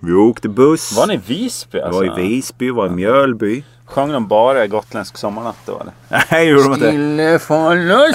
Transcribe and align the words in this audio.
Vi 0.00 0.12
åkte 0.12 0.48
buss. 0.48 0.96
Var 0.96 1.06
ni 1.06 1.14
i 1.14 1.20
Visby 1.26 1.78
Vi 1.78 1.82
alltså? 1.82 1.98
var 2.06 2.18
i 2.20 2.28
Visby, 2.28 2.64
vi 2.66 2.70
var 2.70 2.86
i 2.86 2.90
Mjölby. 2.90 3.64
Sjöng 3.86 4.12
de 4.12 4.28
bara 4.28 4.66
Gotländsk 4.66 5.16
sommarnatt 5.16 5.56
då 5.66 5.80
eller? 5.80 5.92
Nej, 6.08 6.24
det 6.30 6.50
gjorde 6.50 6.62
de 6.62 6.74
inte. 6.74 6.90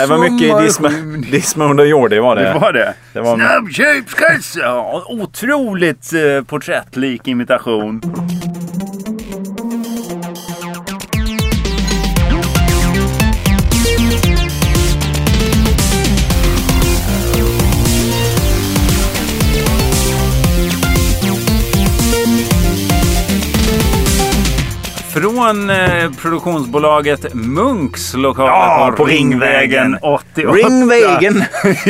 Det 0.02 0.06
var 0.08 0.30
mycket 0.30 0.62
Disma, 0.62 0.90
Disma 1.32 1.66
under 1.66 1.84
jord, 1.86 2.10
det 2.10 2.20
var 2.22 2.36
det. 2.36 2.54
Det 2.54 2.60
var 2.60 2.74
det? 2.74 2.94
Det 3.14 3.22
var- 3.22 3.36
Snabbköpskassa! 3.36 4.84
Otroligt 5.08 6.14
eh, 6.14 6.44
porträttlik 6.44 7.28
imitation. 7.28 8.02
Från 25.54 25.70
eh, 25.70 26.12
produktionsbolaget 26.22 27.34
Munks 27.34 28.14
lokaler 28.14 28.50
Ja, 28.50 28.94
på 28.98 29.06
Ringvägen. 29.06 29.98
88. 30.02 30.54
Ringvägen! 30.54 31.44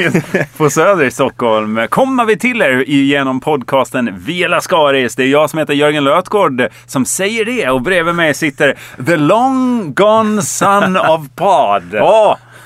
på 0.58 0.70
Söder 0.70 1.05
i 1.05 1.12
Stockholm 1.12 1.88
kommer 1.89 2.26
vi 2.26 2.38
till 2.38 2.62
er 2.62 2.84
genom 2.88 3.39
podcasten 3.39 4.09
Via 4.26 4.48
Lascaris. 4.48 5.16
Det 5.16 5.23
är 5.23 5.27
jag 5.27 5.49
som 5.49 5.59
heter 5.59 5.73
Jörgen 5.73 6.03
Lötgård 6.03 6.67
som 6.86 7.05
säger 7.05 7.45
det 7.45 7.70
och 7.70 7.81
bredvid 7.81 8.16
mig 8.16 8.34
sitter 8.34 8.77
The 9.05 9.16
Long 9.17 9.94
Gone 9.94 10.41
Son 10.41 10.98
of 10.98 11.22
Pod. 11.36 11.95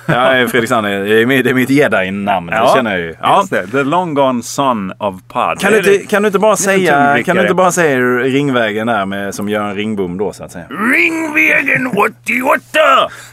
Ja! 0.07 0.13
Är 0.13 0.47
Fredrik 0.47 0.69
Sander. 0.69 1.03
Det 1.05 1.21
är 1.21 1.25
mitt, 1.25 1.43
det 1.43 1.49
är 1.49 1.53
mitt 1.53 1.69
jedi-namn. 1.69 2.47
det 2.47 2.69
känner 2.75 2.91
jag 2.91 2.99
ju. 2.99 3.15
Ja. 3.21 3.39
just 3.39 3.51
det. 3.51 3.67
The 3.67 3.83
Long 3.83 4.13
Gone 4.13 4.43
Son 4.43 4.93
of 4.97 5.15
Pod. 5.27 5.59
Kan 5.59 5.71
du, 5.71 5.77
är 5.77 5.93
inte, 5.93 6.07
kan 6.07 6.23
du 6.23 6.27
inte 6.27 6.39
bara 6.39 6.57
säga, 6.57 7.23
kan 7.23 7.35
du 7.35 7.41
inte 7.41 7.53
bara 7.53 7.71
säga 7.71 7.99
Ringvägen 7.99 8.87
där 8.87 9.05
med, 9.05 9.35
som 9.35 9.49
Göran 9.49 9.75
Ringbom 9.75 10.17
då 10.17 10.33
så 10.33 10.43
att 10.43 10.51
säga? 10.51 10.65
Ringvägen 10.69 11.87
88! 11.87 12.79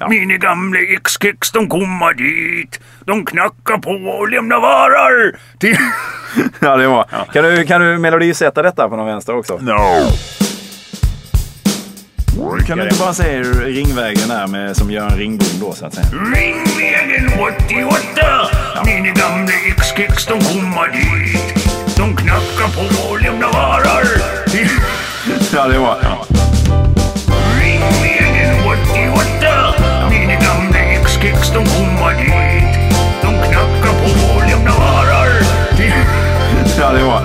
Mina 0.08 0.36
gamla 0.36 0.80
ex-kex 0.80 1.52
de 1.52 1.68
kommer 1.68 2.14
dit. 2.14 2.80
De 3.04 3.24
knackar 3.24 3.78
på 3.78 3.90
och 3.90 4.28
lämnar 4.28 4.60
varor 4.60 5.36
till... 5.58 5.77
Ja, 6.60 6.77
det 6.77 6.86
var. 6.86 7.04
Kan, 7.32 7.44
du, 7.44 7.64
kan 7.64 7.80
du 7.80 7.98
melodisätta 7.98 8.62
detta 8.62 8.88
på 8.88 8.96
någon 8.96 9.06
vänster 9.06 9.36
också? 9.36 9.56
No. 9.56 9.74
Kan 12.66 12.78
du 12.78 12.84
inte 12.84 12.98
bara 12.98 13.14
säga 13.14 13.42
Ringvägen 13.42 14.28
där 14.28 14.46
med, 14.46 14.77
som 14.77 14.90
Göran 14.90 15.18
Ringbom 15.18 15.60
då 15.60 15.72
så 15.72 15.86
att 15.86 15.94
säga? 15.94 16.06
Ringvägen 16.06 17.30
88! 17.38 17.94
Mina 18.84 19.06
gamla 19.06 19.52
ex-kex 19.68 20.27
de 20.27 20.40
kommer 20.40 20.92
dit. 20.92 21.64
De 21.96 22.16
knackar 22.16 22.68
på 22.77 23.10
och 23.10 23.22
lämnar 23.22 23.52
varor. 23.52 24.06
Ja, 25.55 25.68
det 25.68 25.78
var. 25.78 25.96
Ringvägen 27.60 28.55
88! 28.66 29.74
Mina 30.10 30.34
gamla 30.34 30.78
ex-kex 30.78 31.48
de 31.52 31.66
kommer 31.66 32.14
dit. 32.14 32.94
De 33.22 33.28
knackar 33.28 33.92
på 33.92 34.34
och 34.34 34.42
lämnar 34.50 34.78
varor. 34.78 35.44
Ja, 36.78 36.92
det 36.92 37.05
var. 37.05 37.22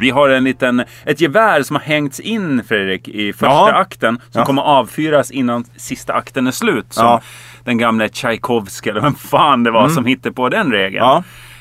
Vi 0.00 0.10
har 0.10 0.28
en 0.28 0.44
liten, 0.44 0.84
ett 1.04 1.20
gevär 1.20 1.62
som 1.62 1.76
har 1.76 1.82
hängts 1.82 2.20
in 2.20 2.64
Fredrik 2.68 3.08
i 3.08 3.32
första 3.32 3.46
Ja. 3.46 3.72
akten. 3.72 4.18
Som 4.30 4.40
Ja. 4.40 4.44
kommer 4.44 4.62
avfyras 4.62 5.30
innan 5.30 5.64
sista 5.76 6.12
akten 6.12 6.46
är 6.46 6.50
slut. 6.50 6.92
Som 6.92 7.04
Ja. 7.06 7.20
den 7.64 7.78
gamle 7.78 8.08
Tchaikovsky 8.08 8.90
eller 8.90 9.00
vem 9.00 9.14
fan 9.14 9.64
det 9.64 9.70
var 9.70 9.88
som 9.88 10.04
hittade 10.06 10.34
på 10.34 10.48
den 10.48 10.72
regeln. 10.72 11.04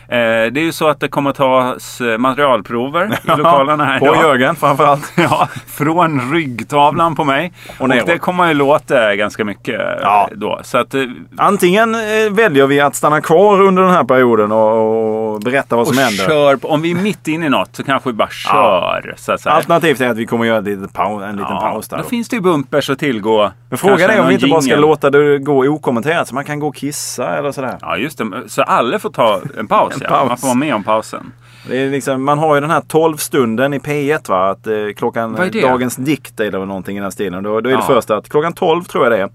Ja. 0.10 0.16
Eh, 0.16 0.52
det 0.52 0.60
är 0.60 0.64
ju 0.64 0.72
så 0.72 0.88
att 0.88 1.00
det 1.00 1.08
kommer 1.08 1.32
tas 1.32 2.02
eh, 2.02 2.18
materialprover 2.18 3.06
i 3.06 3.28
lokalerna 3.38 3.86
här 3.86 4.00
På. 4.00 4.06
Jörgen 4.06 4.56
framförallt. 4.56 5.14
Ja, 5.30 5.48
från 5.68 6.34
ryggtavlan 6.34 7.16
på 7.16 7.24
mig. 7.24 7.54
Och, 7.78 7.82
Och 7.82 7.90
det 7.90 8.18
kommer 8.18 8.48
ju 8.48 8.54
låta 8.54 9.16
ganska 9.16 9.46
mycket 9.46 9.80
eh, 9.80 9.86
Ja. 10.02 10.30
då. 10.32 10.60
Så 10.64 10.78
att, 10.78 10.96
Antingen 11.38 11.92
väljer 12.32 12.68
vi 12.68 12.80
att 12.82 12.96
stanna 12.96 13.22
kvar 13.22 13.62
under 13.62 13.84
den 13.84 13.92
här 13.92 14.04
perioden 14.04 14.52
och, 14.52 15.34
och 15.34 15.40
berätta 15.42 15.76
vad 15.76 15.88
och 15.88 15.94
som 15.94 16.04
händer. 16.04 16.26
kör, 16.26 16.60
om 16.72 16.82
vi 16.82 16.92
är 16.92 16.96
mitt 16.96 17.28
inne 17.28 17.46
i 17.46 17.50
något 17.50 17.76
så 17.76 17.84
kanske 17.84 18.10
vi 18.10 18.14
bara 18.14 18.30
kör. 18.30 19.14
Så 19.18 19.32
att 19.32 19.42
säga. 19.42 19.54
Alternativt 19.56 20.02
är 20.02 20.10
att 20.10 20.18
vi 20.18 20.26
kommer 20.26 20.46
göra 20.46 20.58
ett 20.58 20.64
litet 20.66 20.92
pau- 20.94 21.24
en 21.30 21.36
liten 21.38 21.58
paus 21.58 21.88
där. 21.90 21.98
Då 21.98 22.04
då. 22.04 22.10
finns 22.10 22.30
det 22.30 22.36
ju 22.36 22.42
bumpers 22.42 22.90
att 22.90 23.00
tillgå. 23.00 23.52
Men 23.70 23.78
frågan 23.78 24.10
är 24.10 24.22
om 24.22 24.28
vi 24.28 24.34
inte 24.34 24.48
bara 24.48 24.62
ska 24.62 24.76
låta 24.76 25.10
det 25.10 25.38
gå 25.40 25.66
okommenterat 25.68 26.28
så 26.28 26.36
man 26.36 26.46
kan 26.46 26.60
gå 26.60 26.68
och 26.68 26.76
kissa 26.76 27.38
eller 27.38 27.52
sådär. 27.52 27.78
Ja, 27.82 27.98
just 27.98 28.18
det. 28.18 28.26
Så 28.48 28.62
alla 28.62 29.00
får 29.00 29.10
ta 29.10 29.42
en 29.60 29.68
paus. 29.68 29.94
En 30.02 30.08
ja. 30.12 30.18
paus. 30.18 30.30
Man 30.30 30.38
får 30.38 30.48
vara 30.48 30.58
med 30.58 30.76
om 30.76 30.84
pausen. 30.84 31.32
Det 31.70 31.78
är 31.78 31.90
liksom, 31.92 32.24
man 32.24 32.40
har 32.40 32.56
ju 32.56 32.62
den 32.62 32.70
här 32.70 32.82
12-stunden 32.82 33.74
i 33.74 33.80
P1 33.80 34.30
va? 34.30 34.50
Att 34.50 34.68
eh, 34.68 34.74
klockan, 34.96 35.34
Vad 35.34 35.48
är 35.48 35.52
det? 35.52 35.62
dagens 35.62 35.96
dikt 35.96 36.40
eller 36.40 36.66
någonting 36.66 36.98
i 36.98 37.02
den 37.02 37.12
stilen. 37.12 37.44
Då, 37.44 37.50
då 37.62 37.70
är 37.70 37.74
det 37.74 37.80
Ja. 37.80 37.82
först 37.88 38.10
att 38.12 38.30
klockan 38.30 38.54
12 38.54 38.84
tror 38.84 39.04
jag 39.04 39.12
det 39.12 39.18
är. 39.22 39.30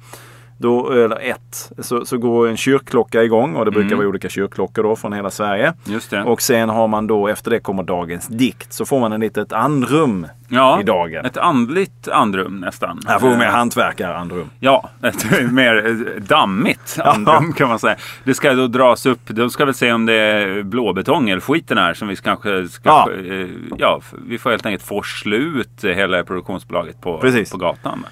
Då, 0.59 0.91
eller 0.93 1.21
ett, 1.31 1.73
så, 1.79 2.05
så 2.05 2.19
går 2.19 2.49
en 2.49 2.57
kyrkklocka 2.57 3.23
igång 3.23 3.55
och 3.57 3.65
det 3.65 3.71
brukar 3.71 3.87
Mm. 3.87 3.99
vara 3.99 4.09
olika 4.09 4.29
kyrkklockor 4.29 4.83
då 4.83 4.97
från 4.97 5.13
hela 5.13 5.31
Sverige. 5.31 5.73
Just 5.85 6.11
det. 6.11 6.23
Och 6.23 6.43
sen 6.43 6.69
har 6.69 6.89
man 6.89 7.07
då 7.07 7.29
efter 7.29 7.51
det 7.51 7.61
kommer 7.61 7.83
dagens 7.83 8.27
dikt. 8.27 8.73
Så 8.73 8.85
får 8.85 9.01
man 9.01 9.13
en 9.13 9.21
litet 9.21 9.53
andrum 9.53 10.27
ja, 10.53 10.81
i 10.81 10.85
dagen. 10.85 11.25
Ett 11.25 11.37
andligt 11.37 12.09
andrum 12.09 12.61
nästan. 12.61 13.01
Här 13.07 13.19
får 13.19 13.31
vi 13.31 13.37
med 13.37 13.47
Eh, 13.49 13.53
hantverkarandrum. 13.55 14.51
Ja, 14.61 14.91
ett 15.03 15.53
mer 15.53 15.87
eh, 15.87 16.23
dammigt 16.23 16.99
andrum 17.05 17.53
kan 17.53 17.69
man 17.69 17.79
säga. 17.79 17.97
Det 18.25 18.35
ska 18.35 18.53
då 18.55 18.67
dras 18.67 19.07
upp. 19.07 19.21
De 19.27 19.51
ska 19.51 19.65
väl 19.65 19.75
se 19.75 19.93
om 19.93 20.07
det 20.07 20.15
är 20.15 20.63
blåbetong 20.63 21.31
eller 21.31 21.41
skiten 21.41 21.79
här 21.79 21.95
som 21.95 22.09
vi 22.09 22.17
kanske 22.17 22.69
ska... 22.69 22.89
Ja. 22.89 23.09
Ja. 23.25 23.47
ja, 23.79 24.01
vi 24.27 24.39
får 24.39 24.51
helt 24.51 24.67
enkelt 24.67 24.83
forsla 24.85 25.37
ut 25.37 25.85
hela 25.85 26.23
produktionsbolaget 26.25 27.01
på, 27.01 27.19
Precis. 27.19 27.51
på 27.51 27.59
gatan. 27.59 28.07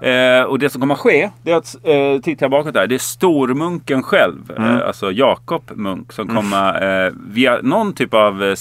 Eh, 0.00 0.42
och 0.42 0.58
det 0.58 0.70
som 0.70 0.80
kommer 0.80 0.94
att 0.94 1.00
ske, 1.00 1.30
det 1.42 1.52
är 1.52 1.56
att, 1.56 1.76
eh, 1.84 2.22
tittar 2.22 2.48
bakåt 2.48 2.74
där, 2.74 2.86
det 2.86 2.94
är 2.94 2.98
stormunken 2.98 4.02
själv, 4.02 4.52
Mm. 4.56 4.76
eh, 4.76 4.86
alltså 4.86 5.12
Jakob 5.12 5.70
Munk, 5.74 6.12
som 6.12 6.28
kommer 6.28 7.04
eh, 7.06 7.12
via 7.28 7.58
någon 7.62 7.92
typ 7.92 8.14
av 8.14 8.44
eh, 8.44 8.54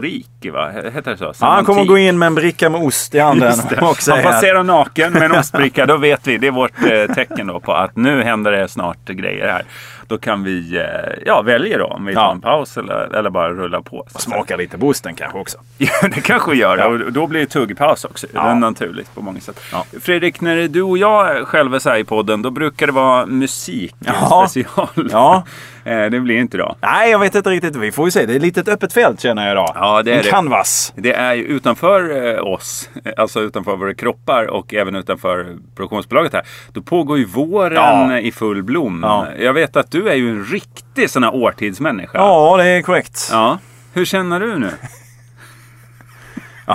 semaforik, 0.00 0.52
va? 0.52 0.70
Heter 0.70 1.10
det 1.10 1.16
så? 1.16 1.24
Ja, 1.24 1.46
han 1.46 1.64
kommer 1.64 1.74
Semantik. 1.84 1.88
gå 1.88 1.98
in 1.98 2.18
med 2.18 2.26
en 2.26 2.34
bricka 2.34 2.70
med 2.70 2.80
ost 2.80 3.14
i 3.14 3.18
handen 3.18 3.52
och 3.80 3.96
Han 4.08 4.22
passerar 4.22 4.62
naken 4.62 5.12
med 5.12 5.22
en 5.22 5.32
ostbricka. 5.38 5.86
Då 5.86 5.96
vet 5.96 6.26
vi. 6.26 6.38
Det 6.38 6.46
är 6.46 6.50
vårt 6.50 6.82
eh, 6.90 7.14
tecken 7.14 7.46
då 7.46 7.60
på 7.60 7.72
att 7.74 7.96
nu 7.96 8.22
händer 8.22 8.52
det 8.52 8.68
snart 8.68 9.04
grejer 9.08 9.48
här. 9.48 9.64
Då 10.12 10.18
kan 10.18 10.42
vi 10.44 10.76
eh, 10.76 11.22
ja, 11.26 11.42
välja 11.42 11.78
då 11.78 11.84
om 11.86 12.04
vi 12.04 12.14
tar 12.14 12.20
Ja. 12.22 12.32
en 12.32 12.40
paus 12.40 12.76
eller, 12.76 13.14
eller 13.14 13.30
bara 13.30 13.50
rulla 13.50 13.82
på. 13.82 14.04
Så. 14.10 14.18
smaka 14.18 14.56
lite 14.56 14.78
på 14.78 14.88
osten 14.88 15.14
kanske 15.14 15.38
också. 15.38 15.58
Ja, 15.78 16.08
det 16.14 16.20
kanske 16.20 16.50
vi 16.50 16.56
gör. 16.56 16.78
Ja. 16.78 16.86
Och 16.86 17.12
då 17.12 17.26
blir 17.26 17.40
det 17.40 17.46
tuggpaus 17.46 18.04
också. 18.04 18.26
Det 18.32 18.38
är 18.38 18.48
Ja. 18.48 18.54
naturligt 18.54 19.14
på 19.14 19.22
många 19.22 19.40
sätt. 19.40 19.60
Ja. 19.72 19.84
Fredrik, 20.00 20.40
när 20.40 20.68
du 20.68 20.82
och 20.82 20.98
jag 20.98 21.46
själva 21.48 21.76
är 21.76 21.96
i 21.96 22.04
podden, 22.04 22.42
då 22.42 22.50
brukar 22.50 22.86
det 22.86 22.92
vara 22.92 23.26
musik 23.26 23.94
Ja. 24.06 24.46
special. 24.50 25.08
Ja. 25.12 25.44
Eh, 25.84 26.10
det 26.10 26.20
blir 26.20 26.36
inte 26.36 26.56
idag. 26.56 26.76
Nej, 26.80 27.10
jag 27.10 27.18
vet 27.18 27.34
inte 27.34 27.50
riktigt. 27.50 27.76
Vi 27.76 27.92
får 27.92 28.04
ju 28.04 28.10
se. 28.10 28.26
Det 28.26 28.34
är 28.34 28.40
lite 28.40 28.60
ett 28.60 28.68
öppet 28.68 28.92
fält 28.92 29.20
känner 29.20 29.42
jag 29.42 29.52
idag. 29.52 29.72
Ja, 29.74 30.02
det 30.02 30.12
är 30.12 30.16
en 30.16 30.22
det. 30.22 30.30
canvas. 30.30 30.92
Det 30.96 31.12
är 31.12 31.34
ju 31.34 31.44
utanför 31.44 32.26
eh, 32.36 32.46
oss, 32.46 32.90
alltså 33.16 33.40
utanför 33.40 33.76
våra 33.76 33.94
kroppar 33.94 34.46
och 34.50 34.74
även 34.74 34.94
utanför 34.94 35.56
produktionsbolaget 35.76 36.32
här. 36.32 36.42
Då 36.72 36.82
pågår 36.82 37.18
ju 37.18 37.24
våren 37.24 38.10
Ja. 38.10 38.18
i 38.18 38.32
full 38.32 38.62
blom. 38.62 39.00
Ja. 39.02 39.26
Jag 39.38 39.52
vet 39.52 39.76
att 39.76 39.90
du 39.90 40.01
är 40.08 40.14
ju 40.14 40.30
en 40.30 40.44
riktig 40.44 41.10
sån 41.10 41.22
här 41.24 41.34
årtidsmänniska. 41.34 42.18
Ja, 42.18 42.56
det 42.56 42.64
är 42.68 42.82
korrekt. 42.82 43.28
Ja. 43.32 43.58
Hur 43.92 44.04
känner 44.04 44.40
du 44.40 44.58
nu? 44.58 44.70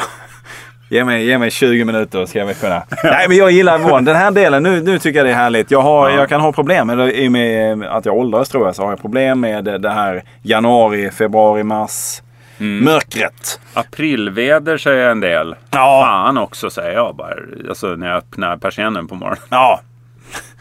Ge, 0.89 1.03
mig, 1.05 1.25
ge 1.25 1.37
mig 1.37 1.51
20 1.51 1.85
minuter 1.85 2.25
ska 2.25 2.39
jag 2.39 2.59
kunna. 2.59 2.83
Nej, 3.03 3.27
men 3.27 3.37
jag 3.37 3.51
gillar 3.51 3.77
våren. 3.77 4.05
Den 4.05 4.15
här 4.15 4.31
delen, 4.31 4.63
nu, 4.63 4.81
nu 4.81 4.99
tycker 4.99 5.19
jag 5.19 5.25
det 5.25 5.31
är 5.31 5.35
härligt. 5.35 5.71
Jag, 5.71 5.81
har, 5.81 6.09
Ja. 6.09 6.15
jag 6.15 6.29
kan 6.29 6.41
ha 6.41 6.51
problem 6.51 6.87
med, 6.87 7.09
i 7.15 7.27
och 7.27 7.31
med 7.31 7.83
att 7.83 8.05
jag 8.05 8.17
åldras 8.17 8.49
tror 8.49 8.65
jag, 8.65 8.75
så 8.75 8.83
har 8.83 8.89
jag 8.89 9.01
problem 9.01 9.39
med 9.39 9.63
det 9.81 9.89
här 9.89 10.23
januari, 10.41 11.11
februari, 11.11 11.63
mars. 11.63 12.21
Mm. 12.59 12.83
Mörkret. 12.85 13.59
Aprilväder 13.73 14.77
säger 14.77 15.09
en 15.09 15.19
del. 15.19 15.55
Ja. 15.71 16.01
Fan 16.05 16.37
också 16.37 16.69
säger 16.69 16.91
jag 16.93 17.15
bara. 17.15 17.33
Alltså 17.69 17.87
när 17.87 18.07
jag 18.07 18.17
öppnar 18.17 18.57
persiennen 18.57 19.07
på 19.07 19.15
morgonen. 19.15 19.43
Ja. 19.49 19.81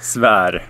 Svär. 0.01 0.63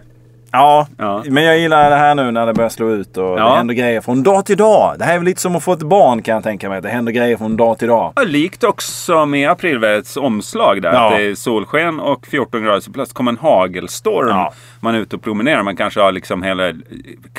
Ja, 0.56 0.86
Ja. 0.98 1.22
men 1.26 1.44
jag 1.44 1.58
gillar 1.58 1.90
det 1.90 1.96
här 1.96 2.14
nu 2.14 2.30
när 2.30 2.46
det 2.46 2.54
börjar 2.54 2.68
slå 2.68 2.90
ut 2.90 3.16
och 3.16 3.24
Ja. 3.24 3.48
det 3.50 3.56
händer 3.56 3.74
grejer 3.74 4.00
från 4.00 4.22
dag 4.22 4.46
till 4.46 4.56
dag. 4.56 4.94
Det 4.98 5.04
här 5.04 5.14
är 5.14 5.18
väl 5.18 5.24
lite 5.26 5.40
som 5.40 5.56
att 5.56 5.64
få 5.64 5.72
ett 5.72 5.82
barn 5.82 6.22
kan 6.22 6.34
jag 6.34 6.44
tänka 6.44 6.68
mig. 6.68 6.82
Det 6.82 6.88
händer 6.88 7.12
grejer 7.12 7.36
från 7.36 7.56
dag 7.56 7.78
till 7.78 7.88
dag. 7.88 8.12
Ja, 8.16 8.22
likt 8.22 8.64
också 8.64 9.26
med 9.26 9.50
aprilvädrets 9.50 10.16
omslag 10.16 10.82
där. 10.82 10.92
Ja. 10.92 11.06
Att 11.10 11.16
det 11.18 11.24
är 11.24 11.34
solsken 11.34 12.00
och 12.00 12.26
14 12.26 12.62
grader. 12.64 12.80
Så 12.80 12.92
plötsligt 12.92 13.14
kommer 13.16 13.30
en 13.32 13.38
hagelstorm. 13.38 14.28
Ja. 14.28 14.52
Man 14.80 14.94
är 14.94 14.98
ute 14.98 15.16
och 15.16 15.22
promenerar. 15.22 15.62
Man 15.62 15.76
kanske 15.76 16.00
har 16.00 16.12
liksom 16.12 16.42
hela 16.42 16.72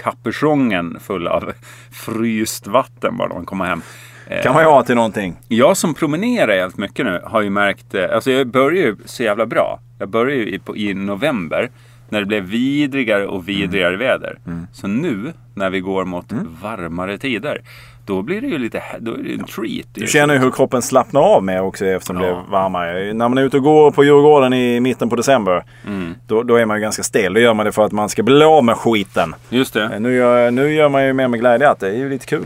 kapuschongen 0.03 0.97
full 0.99 1.27
av 1.27 1.51
fryst 2.05 2.67
vatten 2.67 3.17
bara 3.17 3.27
när 3.27 3.35
man 3.35 3.45
kommer 3.45 3.65
hem. 3.65 3.81
Eh, 4.27 4.41
Kan 4.43 4.53
man 4.53 4.63
ju 4.63 4.69
ha 4.69 4.83
till 4.83 4.95
någonting. 4.95 5.35
Jag 5.47 5.77
som 5.77 5.93
promenerar 5.93 6.53
jävligt 6.53 6.77
mycket 6.77 7.05
nu 7.05 7.21
har 7.25 7.41
ju 7.41 7.49
märkt, 7.49 7.95
eh, 7.95 8.05
alltså 8.15 8.31
jag 8.31 8.47
börjar 8.47 8.83
ju 8.83 8.95
så 9.05 9.23
jävla 9.23 9.45
bra. 9.45 9.79
Jag 9.99 10.09
börjar 10.09 10.35
ju 10.35 10.49
i, 10.49 10.59
på, 10.59 10.77
i 10.77 10.93
november. 10.93 11.69
När 12.09 12.19
det 12.19 12.25
blev 12.25 12.43
vidrigare 12.43 13.27
och 13.27 13.49
vidrigare 13.49 13.87
Mm. 13.95 13.99
väder. 13.99 14.37
Så 14.73 14.87
nu 14.87 15.33
när 15.55 15.69
vi 15.69 15.79
går 15.79 16.05
mot 16.05 16.25
varmare 16.61 17.17
tider. 17.17 17.61
Då 18.05 18.21
blir 18.21 18.41
det 18.41 18.47
ju 18.47 18.57
lite, 18.57 18.83
då 18.99 19.13
är 19.13 19.17
det 19.23 19.33
en 19.33 19.43
treat. 19.43 19.85
Du 19.93 20.07
känner 20.07 20.33
ju 20.33 20.39
hur 20.39 20.51
kroppen 20.51 20.81
slappnar 20.81 21.21
av 21.21 21.43
mer 21.43 21.61
också 21.61 21.85
eftersom 21.85 22.17
det 22.17 22.27
Ja. 22.27 22.33
blir 22.33 22.51
varmare. 22.51 23.13
När 23.13 23.29
man 23.29 23.37
är 23.37 23.41
ute 23.43 23.57
och 23.57 23.63
går 23.63 23.91
på 23.91 24.03
Djurgården 24.03 24.53
i 24.53 24.79
mitten 24.79 25.09
på 25.09 25.15
december. 25.15 25.63
Mm. 25.87 26.13
Då, 26.27 26.43
då 26.43 26.55
är 26.55 26.65
man 26.65 26.77
ju 26.77 26.81
ganska 26.81 27.03
stel. 27.03 27.33
Då 27.33 27.39
gör 27.39 27.53
man 27.53 27.65
det 27.65 27.71
för 27.71 27.85
att 27.85 27.91
man 27.91 28.09
ska 28.09 28.23
bli 28.23 28.43
av 28.43 28.63
med 28.63 28.75
skiten. 28.75 29.35
Just 29.49 29.73
det. 29.73 29.83
Eh, 29.83 29.99
Nu 29.99 30.13
gör, 30.15 30.51
nu 30.51 30.73
gör 30.73 30.89
man 30.89 31.05
ju 31.05 31.13
mer 31.13 31.27
med 31.27 31.39
glädje 31.39 31.69
att 31.69 31.79
det 31.79 31.87
är 31.89 31.95
ju 31.97 32.09
lite 32.09 32.25
kul. 32.25 32.43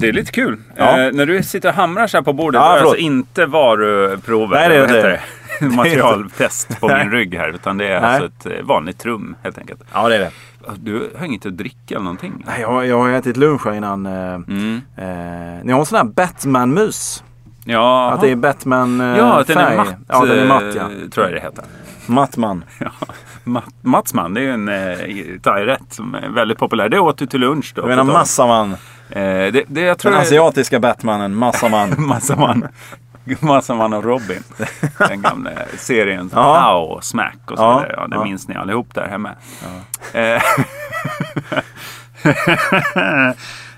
Det 0.00 0.08
är 0.08 0.12
lite 0.12 0.32
kul. 0.32 0.56
Ja. 0.76 1.00
Eh, 1.06 1.12
när 1.12 1.26
du 1.26 1.42
sitter 1.42 1.68
och 1.68 1.74
hamrar 1.74 2.06
så 2.06 2.16
här 2.16 2.24
på 2.24 2.32
bordet, 2.32 2.58
Ja, 2.60 2.70
är 2.70 2.74
det 2.74 2.78
förlåt. 2.78 2.92
alltså 2.92 3.04
inte 3.06 3.46
varuprover. 3.46 4.56
Nej, 4.56 4.68
det 4.68 4.74
är 4.98 5.02
det. 5.02 5.20
Materialtest 5.76 6.80
på 6.80 6.88
min 6.88 7.10
rygg 7.10 7.34
här. 7.34 7.48
Utan 7.48 7.78
det 7.78 7.88
är 7.88 8.00
Nej. 8.00 8.10
alltså 8.10 8.26
ett 8.26 8.58
eh, 8.58 8.64
vanligt 8.66 8.98
trum 8.98 9.36
helt 9.42 9.58
enkelt. 9.58 9.80
Ja 9.92 10.08
det 10.08 10.14
är 10.14 10.18
det. 10.20 10.30
Du 10.76 11.10
har 11.18 11.26
inget 11.26 11.46
att 11.46 11.56
dricka 11.56 11.94
eller 11.94 12.04
någonting? 12.04 12.44
Nej, 12.46 12.60
Jag, 12.60 12.86
jag 12.86 12.98
har 12.98 13.08
ätit 13.10 13.36
lunch 13.36 13.64
här 13.66 13.72
innan. 13.72 14.06
Eh, 14.06 14.12
Mm. 14.34 14.80
eh, 14.96 15.64
ni 15.64 15.72
har 15.72 15.80
en 15.80 15.86
sån 15.86 15.96
här 15.96 16.04
Batman-mus. 16.04 17.24
Ja, 17.64 18.10
Att 18.10 18.20
det 18.20 18.30
är 18.30 18.36
Batman 18.36 19.00
eh, 19.00 19.06
ja, 19.18 19.40
att 19.40 19.46
den 19.46 19.58
är 19.58 19.76
matt. 19.76 19.94
Ja, 20.08 20.24
den 20.24 20.38
är 20.38 20.46
matt 20.46 20.74
ja. 20.74 20.88
Tror 21.14 21.26
jag 21.26 21.34
det 21.34 21.40
heter. 21.40 21.64
Mattman. 22.06 22.64
Ja. 22.78 22.90
Matt, 23.44 23.64
Matsman, 23.80 24.34
det 24.34 24.40
är 24.40 24.42
ju 24.42 24.50
en 24.52 24.68
eh, 24.68 25.40
thairätt 25.42 25.82
som 25.92 26.14
är 26.14 26.28
väldigt 26.28 26.58
populär. 26.58 26.88
Det 26.88 26.98
åt 26.98 27.18
du 27.18 27.26
till 27.26 27.40
lunch 27.40 27.72
då. 27.76 27.82
Du 27.82 27.88
menar 27.88 28.04
Massaman. 28.04 28.72
Eh, 29.10 29.18
det, 29.22 29.64
det 29.68 29.80
jag 29.80 29.98
tror 29.98 30.12
Den 30.12 30.20
asiatiska 30.20 30.80
Batmanen. 30.80 31.34
Massaman. 31.34 31.94
Massaman. 32.06 32.66
Massaman 33.40 33.92
och 33.92 34.04
Robin. 34.04 34.42
Den 35.08 35.22
gamla 35.22 35.50
serien. 35.78 36.30
Ja. 36.34 36.62
Pow 36.72 36.96
och 36.96 37.04
Smack 37.04 37.50
och 37.50 37.56
så 37.56 37.62
Ja. 37.62 37.84
Ja, 37.96 38.06
det 38.06 38.16
Ja. 38.16 38.24
minns 38.24 38.48
ni 38.48 38.54
allihop 38.54 38.94
där 38.94 39.06
hemma. 39.08 39.30
Eh, 40.12 40.42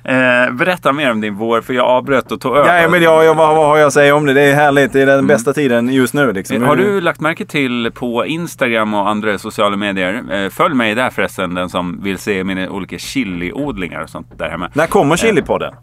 eh, 0.47 0.51
berätta 0.53 0.93
mer 0.93 1.11
om 1.11 1.21
din 1.21 1.35
vår, 1.35 1.61
för 1.61 1.75
jag 1.75 1.87
avbröt 1.87 2.33
och 2.33 2.41
tog 2.41 2.57
över. 2.57 2.83
Ja, 2.83 2.89
men 2.89 3.03
jag, 3.03 3.25
jag, 3.25 3.35
vad, 3.35 3.57
vad 3.57 3.67
har 3.67 3.77
jag 3.77 3.87
att 3.87 3.93
säga 3.93 4.15
om 4.15 4.27
det? 4.27 4.33
Det 4.33 4.41
är 4.43 4.55
härligt. 4.55 4.93
Det 4.93 5.03
är 5.03 5.07
den 5.07 5.27
bästa 5.27 5.53
tiden 5.53 5.89
just 5.89 6.15
nu. 6.15 6.33
Liksom. 6.33 6.57
Mm. 6.57 6.69
Har 6.69 6.77
du 6.77 7.01
lagt 7.01 7.21
märke 7.21 7.45
till 7.47 7.91
på 7.95 8.27
Instagram 8.27 8.95
och 8.95 9.09
andra 9.09 9.39
sociala 9.39 9.77
medier, 9.77 10.23
eh, 10.45 10.51
följ 10.51 10.75
mig 10.75 10.95
där 10.95 11.11
förresten, 11.11 11.55
den 11.55 11.69
som 11.69 12.03
vill 12.03 12.19
se 12.19 12.45
mina 12.45 12.71
olika 12.71 12.99
chiliodlingar 12.99 14.03
och 14.03 14.11
sånt 14.11 14.39
där 14.39 14.51
hemma. 14.51 14.71
När 14.75 14.87
kommer 14.87 15.17
Chilipodden? 15.17 15.75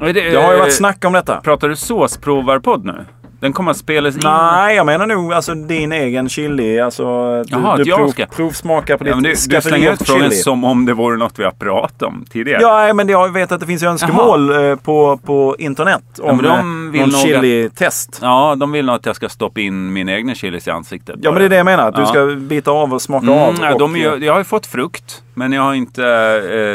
Det, 0.00 0.12
Det 0.12 0.36
har 0.42 0.52
ju 0.52 0.58
varit 0.58 0.74
snack 0.76 1.04
om 1.04 1.12
detta. 1.12 1.36
Pratar 1.40 1.68
du 1.68 1.76
såsprovarpodd 1.76 2.84
nu? 2.84 3.04
Den 3.40 3.52
kommer 3.52 3.70
att 3.70 3.76
spelas 3.76 4.14
in. 4.14 4.20
Nej, 4.24 4.76
jag 4.76 4.86
menar 4.86 5.06
nog 5.06 5.32
alltså 5.32 5.54
din 5.54 5.92
egen 5.92 6.28
chili. 6.28 6.80
Alltså, 6.80 7.04
du, 7.42 7.44
Jaha, 7.50 7.76
du 7.76 7.84
prov, 7.84 8.08
ska- 8.08 8.26
provsmakar 8.26 8.96
på 8.96 9.04
ditt 9.04 9.10
Ja, 9.10 9.14
men 9.16 9.22
du, 9.22 9.30
du 9.30 9.60
slänger 9.60 9.92
ut 9.92 10.06
frågan 10.06 10.22
chili. 10.30 10.36
som 10.36 10.64
om 10.64 10.84
det 10.86 10.94
vore 10.94 11.16
något 11.16 11.38
vi 11.38 11.44
har 11.44 11.50
pratat 11.50 12.02
om 12.02 12.24
tidigare. 12.30 12.62
Ja, 12.62 12.94
men 12.94 13.08
jag 13.08 13.32
vet 13.32 13.52
att 13.52 13.60
det 13.60 13.66
finns 13.66 13.82
önskemål 13.82 14.70
eh, 14.70 14.76
på, 14.76 15.16
på 15.24 15.56
internet 15.58 16.02
om 16.22 16.36
men 16.36 16.44
de 16.44 16.86
eh, 16.86 16.92
vill 16.92 17.00
någon 17.00 17.10
chili-test. 17.20 18.18
Ja, 18.22 18.54
de 18.58 18.72
vill 18.72 18.86
nog 18.86 18.94
att 18.94 19.06
jag 19.06 19.16
ska 19.16 19.28
stoppa 19.28 19.60
in 19.60 19.92
min 19.92 20.08
egna 20.08 20.34
chilis 20.34 20.66
i 20.66 20.70
ansiktet. 20.70 21.16
Ja, 21.22 21.30
men 21.32 21.38
det 21.40 21.44
är 21.44 21.48
det 21.48 21.56
jag 21.56 21.64
menar. 21.64 21.88
Att 21.88 21.94
du 21.94 22.00
Ja. 22.00 22.06
ska 22.06 22.24
bita 22.36 22.70
av 22.70 22.94
och 22.94 23.02
smaka 23.02 23.26
Mm, 23.26 23.38
av. 23.38 23.54
ja, 23.60 23.72
och, 23.72 23.78
de 23.78 23.96
jag 23.96 24.32
har 24.32 24.40
ju 24.40 24.44
fått 24.44 24.66
frukt, 24.66 25.22
men 25.34 25.52
jag 25.52 25.62
har 25.62 25.74
inte 25.74 26.04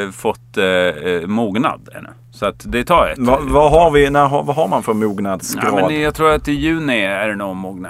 eh, 0.08 0.12
fått 0.12 0.58
eh, 0.58 0.66
eh, 0.66 1.28
mognad 1.28 1.90
ännu. 1.98 2.10
Så 2.32 2.46
att 2.46 2.56
det 2.66 2.84
tar 2.84 3.08
ett. 3.08 3.18
vad, 3.20 3.44
vad, 3.44 3.72
har 3.72 3.92
vi, 3.92 4.10
när, 4.10 4.28
vad 4.44 4.56
har 4.56 4.68
man 4.68 4.84
för 4.84 4.94
mognadsgrad? 4.94 5.80
ja, 5.80 5.88
men 5.88 6.02
jag 6.02 6.16
tror 6.16 6.32
att 6.32 6.48
i 6.48 6.52
juni 6.52 7.02
är 7.02 7.28
det 7.28 7.36
nog 7.36 7.56
mogna. 7.56 7.90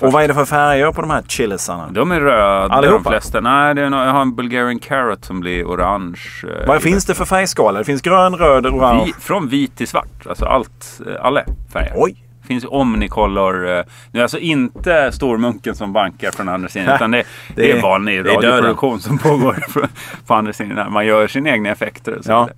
och 0.00 0.12
vad 0.12 0.24
är 0.24 0.28
det 0.28 0.34
för 0.34 0.44
färger 0.44 0.92
på 0.92 1.00
de 1.00 1.10
här 1.10 1.22
chilisarna? 1.28 1.88
De 1.90 2.12
är 2.12 2.20
röda 2.20 2.68
de 2.68 2.74
Allihopa? 2.74 3.10
flesta. 3.10 3.40
Nej, 3.40 3.74
det 3.74 3.80
är 3.82 3.84
jag 3.90 4.12
har 4.12 4.22
en 4.22 4.34
Bulgarian 4.34 4.78
carrot 4.78 5.24
som 5.24 5.40
blir 5.40 5.64
orange. 5.64 6.20
eh, 6.44 6.66
Vad 6.66 6.82
finns 6.82 7.04
det 7.04 7.14
för 7.14 7.24
färgskala? 7.24 7.78
Det 7.78 7.84
finns 7.84 8.02
grön, 8.02 8.36
röd, 8.36 8.66
orange. 8.66 9.04
Vi, 9.06 9.12
från 9.12 9.48
vit 9.48 9.76
till 9.76 9.88
svart. 9.88 10.26
Alltså 10.28 10.44
allt, 10.44 11.00
eh, 11.06 11.24
alla 11.26 11.42
färger. 11.72 11.92
Oj! 11.96 12.16
Finns 12.48 12.64
ju 12.64 12.68
Omnicolor. 12.68 13.78
eh, 13.78 13.82
Nu 14.12 14.18
är 14.20 14.22
alltså 14.22 14.38
inte 14.38 15.12
stormunken 15.12 15.74
som 15.74 15.92
bankar 15.92 16.30
från 16.30 16.48
andra 16.48 16.68
sidan. 16.68 16.94
Utan 16.96 17.10
det, 17.10 17.18
det, 17.18 17.62
Det 17.62 17.70
är 17.72 17.82
vanlig 17.82 18.24
det 18.24 18.30
är 18.30 18.34
radioproduktion 18.34 19.00
som 19.00 19.18
pågår 19.18 19.64
på- 20.26 20.34
andra 20.34 20.52
sidan. 20.52 20.92
Man 20.92 21.06
gör 21.06 21.26
sina 21.26 21.50
egna 21.50 21.70
effekter 21.70 22.18
och 22.18 22.24
så 22.24 22.30
Ja. 22.30 22.48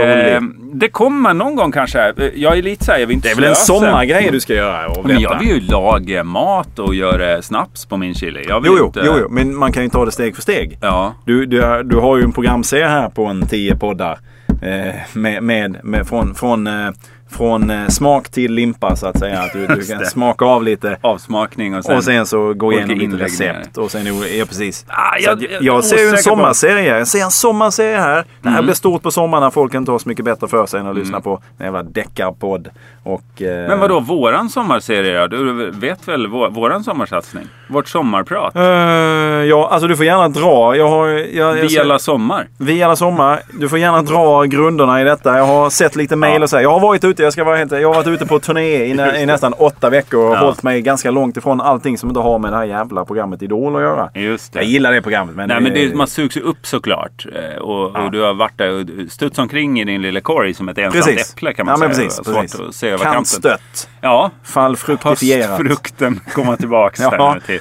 Eh, 0.00 0.40
det 0.72 0.88
kommer 0.88 1.34
någon 1.34 1.56
gång 1.56 1.72
kanske. 1.72 2.12
Jag 2.34 2.58
är 2.58 2.62
lite 2.62 2.84
såhär, 2.84 2.98
jag 2.98 3.06
vill 3.06 3.16
inte 3.16 3.28
Det 3.28 3.32
är 3.32 3.36
väl 3.36 3.44
en 3.44 3.54
slösa. 3.54 3.80
sommargrej 3.80 4.28
du 4.32 4.40
ska 4.40 4.54
göra? 4.54 4.88
Och 4.88 5.06
Men 5.06 5.20
jag 5.20 5.38
vill 5.38 5.48
ju 5.48 5.60
laga 5.60 6.24
mat 6.24 6.78
och 6.78 6.94
göra 6.94 7.42
snaps 7.42 7.86
på 7.86 7.96
min 7.96 8.14
chili. 8.14 8.44
Jag 8.48 8.62
Jo, 8.66 8.74
jo, 8.78 8.86
inte... 8.86 9.00
jo, 9.04 9.12
jo, 9.20 9.26
men 9.30 9.56
man 9.56 9.72
kan 9.72 9.82
ju 9.82 9.88
ta 9.88 10.04
det 10.04 10.12
steg 10.12 10.34
för 10.34 10.42
steg. 10.42 10.78
Ja. 10.80 11.14
Du, 11.26 11.46
du, 11.46 11.82
du 11.84 11.96
har 11.96 12.16
ju 12.16 12.22
en 12.24 12.32
programserie 12.32 12.86
här 12.86 13.08
på 13.08 13.26
en 13.26 13.46
tio 13.46 13.76
poddar. 13.76 14.18
Eh, 14.62 14.94
med, 15.12 15.42
med, 15.42 15.76
med, 15.84 16.08
från 16.08 16.34
från, 16.34 16.66
eh, 16.66 16.90
från 17.32 17.70
eh, 17.70 17.88
smak 17.88 18.28
till 18.28 18.52
limpa 18.52 18.96
så 18.96 19.06
att 19.06 19.18
säga. 19.18 19.40
Att 19.40 19.52
du, 19.52 19.66
du 19.66 19.86
kan 19.86 20.06
smaka 20.06 20.44
av 20.44 20.62
lite. 20.64 20.96
Avsmakning 21.00 21.74
och 21.76 21.84
sen... 21.84 21.96
och 21.96 22.04
sen 22.04 22.26
så 22.26 22.54
gå 22.54 22.72
igenom 22.72 22.98
lite 22.98 23.16
recept. 23.24 23.78
Och 23.78 23.90
sen, 23.90 24.06
ja 24.38 24.44
precis. 24.48 24.84
Ah, 24.88 25.16
jag- 25.20 25.42
jag, 25.42 25.62
jag- 25.62 25.84
ser 25.84 25.98
ju 25.98 26.08
en 26.08 26.18
sommarserie. 26.18 26.98
Jag 26.98 27.08
ser 27.08 27.24
en 27.24 27.30
sommarserie 27.30 27.98
här. 27.98 28.24
Det 28.42 28.48
här 28.48 28.56
Mm. 28.56 28.64
blir 28.66 28.74
stort 28.74 29.02
på 29.02 29.10
sommaren 29.10 29.42
när 29.42 29.50
folk 29.50 29.74
inte 29.74 29.90
har 29.90 29.98
så 29.98 30.08
mycket 30.08 30.24
bättre 30.24 30.48
för 30.48 30.66
sig 30.66 30.80
än 30.80 30.86
att 30.86 30.96
lyssna 30.96 31.20
på 31.20 31.42
en 31.58 31.64
jävla 31.64 31.82
deckarpodd. 31.82 32.68
Och, 33.04 33.42
eh, 33.42 33.68
Men 33.68 33.80
vadå, 33.80 34.00
våran 34.00 34.48
sommarserie 34.50 35.20
då? 35.20 35.26
Du 35.26 35.70
vet 35.70 36.08
väl 36.08 36.26
vår, 36.26 36.50
våran 36.50 36.84
sommarsatsning? 36.84 37.44
Vårt 37.68 37.88
sommarprat? 37.88 38.56
Eh, 38.56 38.62
ja, 38.62 39.68
alltså 39.72 39.88
du 39.88 39.96
får 39.96 40.06
gärna 40.06 40.28
dra. 40.28 40.76
Jag 40.76 40.88
har, 40.88 41.08
jag, 41.08 41.52
Vi 41.54 41.78
alla 41.78 41.98
sommar. 41.98 42.48
Vi 42.58 42.82
alla 42.82 42.96
sommar. 42.96 43.40
Du 43.60 43.68
får 43.68 43.78
gärna 43.78 44.02
dra 44.02 44.44
grunderna 44.44 45.00
i 45.00 45.04
detta. 45.04 45.36
Jag 45.38 45.44
har 45.46 45.70
sett 45.70 45.96
lite 45.96 46.16
mail 46.16 46.42
och 46.42 46.50
så. 46.50 46.56
här. 46.56 46.62
Jag 46.62 46.70
har 46.70 46.80
varit 46.80 47.04
ute, 47.04 47.21
jag 47.22 47.32
ska 47.32 47.44
vara 47.44 47.56
helt, 47.56 47.72
jag 47.72 47.88
har 47.88 47.94
varit 47.94 48.06
ute 48.06 48.26
på 48.26 48.38
turné 48.38 48.84
i, 48.84 48.94
nä, 48.94 49.20
i 49.22 49.26
nästan 49.26 49.52
åtta 49.52 49.90
veckor 49.90 50.26
och 50.28 50.34
Ja. 50.34 50.38
hållit 50.38 50.62
mig 50.62 50.82
ganska 50.82 51.10
långt 51.10 51.36
ifrån 51.36 51.60
allting 51.60 51.98
som 51.98 52.08
inte 52.08 52.20
har 52.20 52.38
med 52.38 52.52
det 52.52 52.56
här 52.56 52.64
jävla 52.64 53.04
programmet 53.04 53.42
Idol 53.42 53.76
att 53.76 53.82
göra. 53.82 54.10
Just 54.14 54.52
det. 54.52 54.58
Jag 54.58 54.66
gillar 54.68 54.92
det 54.92 55.02
programmet 55.02 55.36
men... 55.36 55.48
Nej 55.48 55.60
men 55.60 55.74
det, 55.74 55.94
man 55.94 56.06
sugs 56.06 56.36
ju 56.36 56.40
upp 56.40 56.66
såklart. 56.66 57.26
Eh, 57.34 57.62
Och, 57.62 57.90
Ja. 57.94 58.02
och 58.04 58.10
du 58.10 58.20
har 58.20 58.34
varit 58.34 58.58
där 58.58 58.70
och 58.80 59.10
studsat 59.12 59.38
omkring 59.38 59.80
i 59.80 59.84
din 59.84 60.02
lilla 60.02 60.20
korg 60.20 60.54
som 60.54 60.68
ett 60.68 60.78
ensamt 60.78 61.04
Precis. 61.04 61.32
äpple 61.32 61.52
kan 61.54 61.66
man 61.66 61.72
ja, 61.72 61.78
säga. 61.78 61.88
precis, 62.08 62.16
Det 62.26 62.32
precis. 62.34 62.60
Att 62.60 62.74
se 62.74 62.86
över 62.88 62.98
Kant 62.98 63.14
kanten. 63.14 63.24
stött. 63.24 63.88
Ja, 64.00 64.30
Fall 64.44 64.76
fruktifierat. 64.76 65.48
höstfrukten 65.50 66.20
komma 66.34 66.56
tillbaks 66.56 67.00
Ja. 67.02 67.36
till, 67.46 67.60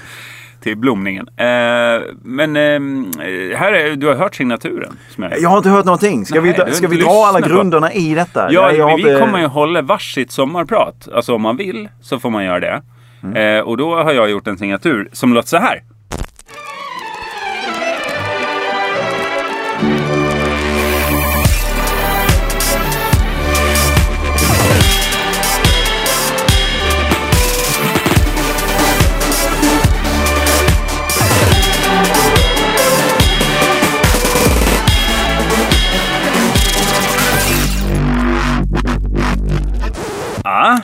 till 0.61 0.77
blomningen. 0.77 1.27
Eh, 1.37 1.45
men 2.23 2.55
eh, 2.55 3.57
här 3.57 3.73
är, 3.73 3.95
du 3.95 4.07
har 4.07 4.15
hört 4.15 4.35
signaturen? 4.35 4.97
Jag, 5.15 5.39
Jag 5.39 5.49
har 5.49 5.57
inte 5.57 5.69
hört 5.69 5.85
någonting. 5.85 6.25
Ska 6.25 6.41
Nej, 6.41 6.55
vi, 6.67 6.73
ska 6.73 6.87
vi 6.87 6.97
dra 7.01 7.09
alla 7.09 7.37
lyssnat 7.37 7.49
på- 7.51 7.55
grunderna 7.57 7.93
i 7.93 8.13
detta? 8.13 8.47
Ja, 8.53 8.71
jag 8.71 8.95
vi 8.95 9.01
inte- 9.01 9.19
kommer 9.19 9.39
ju 9.39 9.45
hålla 9.45 9.81
varsitt 9.81 10.31
sommarprat. 10.31 11.07
Alltså 11.15 11.35
om 11.35 11.41
man 11.41 11.57
vill 11.57 11.89
så 12.01 12.19
får 12.19 12.29
man 12.29 12.45
göra 12.45 12.59
det. 12.59 12.81
Mm. 13.23 13.57
Eh, 13.57 13.61
och 13.63 13.77
då 13.77 13.95
har 13.95 14.13
jag 14.13 14.29
gjort 14.29 14.47
en 14.47 14.57
signatur 14.57 15.09
som 15.11 15.33
låter 15.33 15.49
så 15.49 15.57
här. 15.57 15.83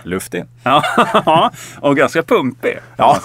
Luftig. 0.03 0.43
Ja, 0.63 1.51
och 1.81 1.97
ganska 1.97 2.23
pumpig. 2.23 2.77
Ja. 2.97 3.17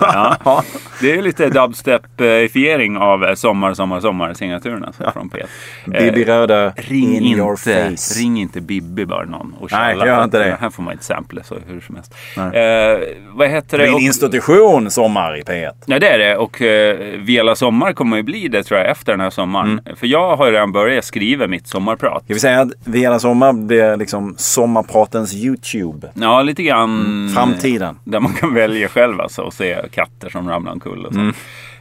Ja. 0.44 0.62
Det 1.00 1.12
är 1.12 1.22
lite 1.22 1.48
dubstep-ifiering 1.48 2.98
av 2.98 3.24
eh, 3.24 3.34
Sommar, 3.34 3.74
sommar, 3.74 4.00
sommar 4.00 4.34
signaturen 4.34 4.84
alltså, 4.84 5.10
från 5.10 5.30
P1. 5.30 5.46
Bibi 5.86 6.24
Röda 6.24 6.70
Ring 6.76 7.16
in 7.16 7.36
your 7.38 7.50
inte, 7.50 7.96
face. 7.96 8.20
ring 8.20 8.40
inte 8.40 8.60
Bibi 8.60 9.06
bara 9.06 9.24
någon 9.24 9.54
och 9.60 9.68
Nej, 9.72 9.96
gör 9.96 10.24
inte 10.24 10.38
det. 10.38 10.56
Här 10.60 10.70
får 10.70 10.82
man 10.82 10.92
inte 10.92 11.04
sampla 11.04 11.42
så 11.42 11.56
hur 11.66 11.80
som 11.80 11.94
helst. 11.94 12.14
Eh, 12.36 13.16
vad 13.32 13.48
heter 13.48 13.78
Det 13.78 13.84
det? 13.84 13.90
Och- 13.92 13.98
en 13.98 14.04
institution 14.06 14.90
sommar 14.90 15.36
i 15.38 15.42
P1. 15.42 15.70
Ja 15.86 15.98
det 15.98 16.08
är 16.08 16.18
det 16.18 16.36
och 16.36 16.62
eh, 16.62 16.96
Vela 17.18 17.54
Sommar 17.54 17.92
kommer 17.92 18.16
ju 18.16 18.22
bli 18.22 18.48
det 18.48 18.62
tror 18.62 18.80
jag 18.80 18.90
efter 18.90 19.12
den 19.12 19.20
här 19.20 19.30
sommaren. 19.30 19.80
Mm. 19.86 19.96
För 19.96 20.06
jag 20.06 20.36
har 20.36 20.46
ju 20.46 20.52
redan 20.52 20.72
börjat 20.72 21.04
skriva 21.04 21.46
mitt 21.46 21.66
sommarprat. 21.66 22.22
Jag 22.26 22.34
vill 22.34 22.40
säga 22.40 22.60
att 22.60 22.70
vi 22.84 23.06
alla 23.06 23.18
sommar 23.18 23.52
blir 23.52 23.96
liksom 23.96 24.34
sommarpratens 24.38 25.34
YouTube. 25.34 26.10
Ja 26.14 26.42
lite 26.52 26.62
grann. 26.62 27.00
Mm. 27.06 27.34
Framtiden. 27.34 27.98
Där 28.04 28.20
man 28.20 28.32
kan 28.32 28.54
välja 28.54 28.88
själv 28.88 29.20
alltså 29.20 29.42
och 29.42 29.52
se 29.54 29.76
katter 29.92 30.28
som 30.28 30.48
ramlar 30.48 30.72
omkull 30.72 31.06
och 31.06 31.14
så. 31.14 31.20
Eh, 31.20 31.32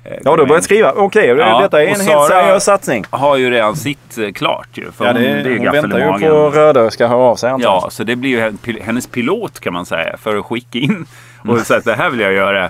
Ja, 0.04 0.36
du 0.36 0.42
har 0.42 0.48
börjat 0.48 0.64
skriva. 0.64 0.92
Okej, 0.92 1.28
Ja, 1.28 1.60
detta 1.62 1.84
är 1.84 1.88
en 1.88 2.02
helt 2.02 2.28
seriös 2.28 2.64
satsning. 2.64 3.06
Har 3.10 3.36
ju 3.38 3.50
redan 3.52 3.76
sitt 3.76 4.18
eh, 4.18 4.32
klart 4.32 4.68
ju. 4.74 4.92
För 4.92 5.06
Ja, 5.06 5.12
hon, 5.12 5.22
det, 5.22 5.28
det 5.44 5.50
är 5.54 5.58
hon 5.58 5.72
väntar 5.72 6.20
ju 6.20 6.30
på 6.30 6.50
Rödö 6.50 6.92
ska 6.92 7.08
höra 7.08 7.18
av 7.20 7.36
sig 7.36 7.50
antar. 7.50 7.68
Ja, 7.70 7.88
så 7.92 8.04
det 8.04 8.16
blir 8.16 8.30
ju 8.30 8.80
hennes 8.82 9.08
pilot 9.08 9.60
kan 9.60 9.74
man 9.74 9.86
säga 9.86 10.18
för 10.18 10.36
att 10.38 10.46
skicka 10.46 10.80
in 10.80 11.06
Mm. 11.44 11.56
och 11.56 11.62
säga 11.62 11.78
att 11.78 11.86
det 11.86 11.96
här 11.96 12.10
vill 12.10 12.20
jag 12.20 12.34
göra. 12.34 12.70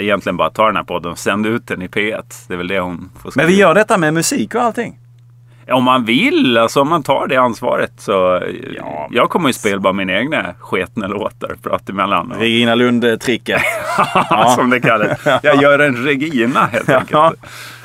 egentligen 0.00 0.36
bara 0.36 0.50
ta 0.50 0.66
den 0.66 0.76
här 0.76 0.84
podden 0.84 1.12
och 1.12 1.18
sända 1.18 1.48
ut 1.48 1.66
den 1.66 1.82
i 1.82 1.88
P1. 1.88 2.22
Det 2.48 2.54
är 2.54 2.58
väl 2.58 2.68
det 2.68 2.80
hon 2.80 3.10
får 3.22 3.32
Men 3.36 3.46
vi 3.46 3.56
gör 3.56 3.74
detta 3.74 3.98
med 3.98 4.14
musik 4.14 4.54
och 4.54 4.62
allting. 4.62 4.98
Om 5.70 5.84
man 5.84 6.04
vill, 6.04 6.58
alltså 6.58 6.80
om 6.80 6.88
man 6.88 7.02
tar 7.02 7.26
det 7.26 7.36
ansvaret 7.36 7.92
så. 7.98 8.42
Ja, 8.76 9.08
jag 9.10 9.30
kommer 9.30 9.48
ju 9.48 9.52
spela 9.52 9.80
bara 9.80 9.92
mina 9.92 10.12
egna 10.12 10.54
sketna 10.60 11.06
låtar 11.06 11.56
pratar 11.62 11.92
emellan. 11.92 12.32
Och, 12.32 12.38
Regina 12.40 12.74
Lund-tricket. 12.74 13.62
som 14.56 14.70
det 14.70 14.80
kallas. 14.80 15.18
Jag 15.42 15.56
gör 15.62 15.78
en 15.78 15.96
Regina 16.04 16.60
helt 16.66 16.88
enkelt. 16.88 17.10
Ja. 17.10 17.32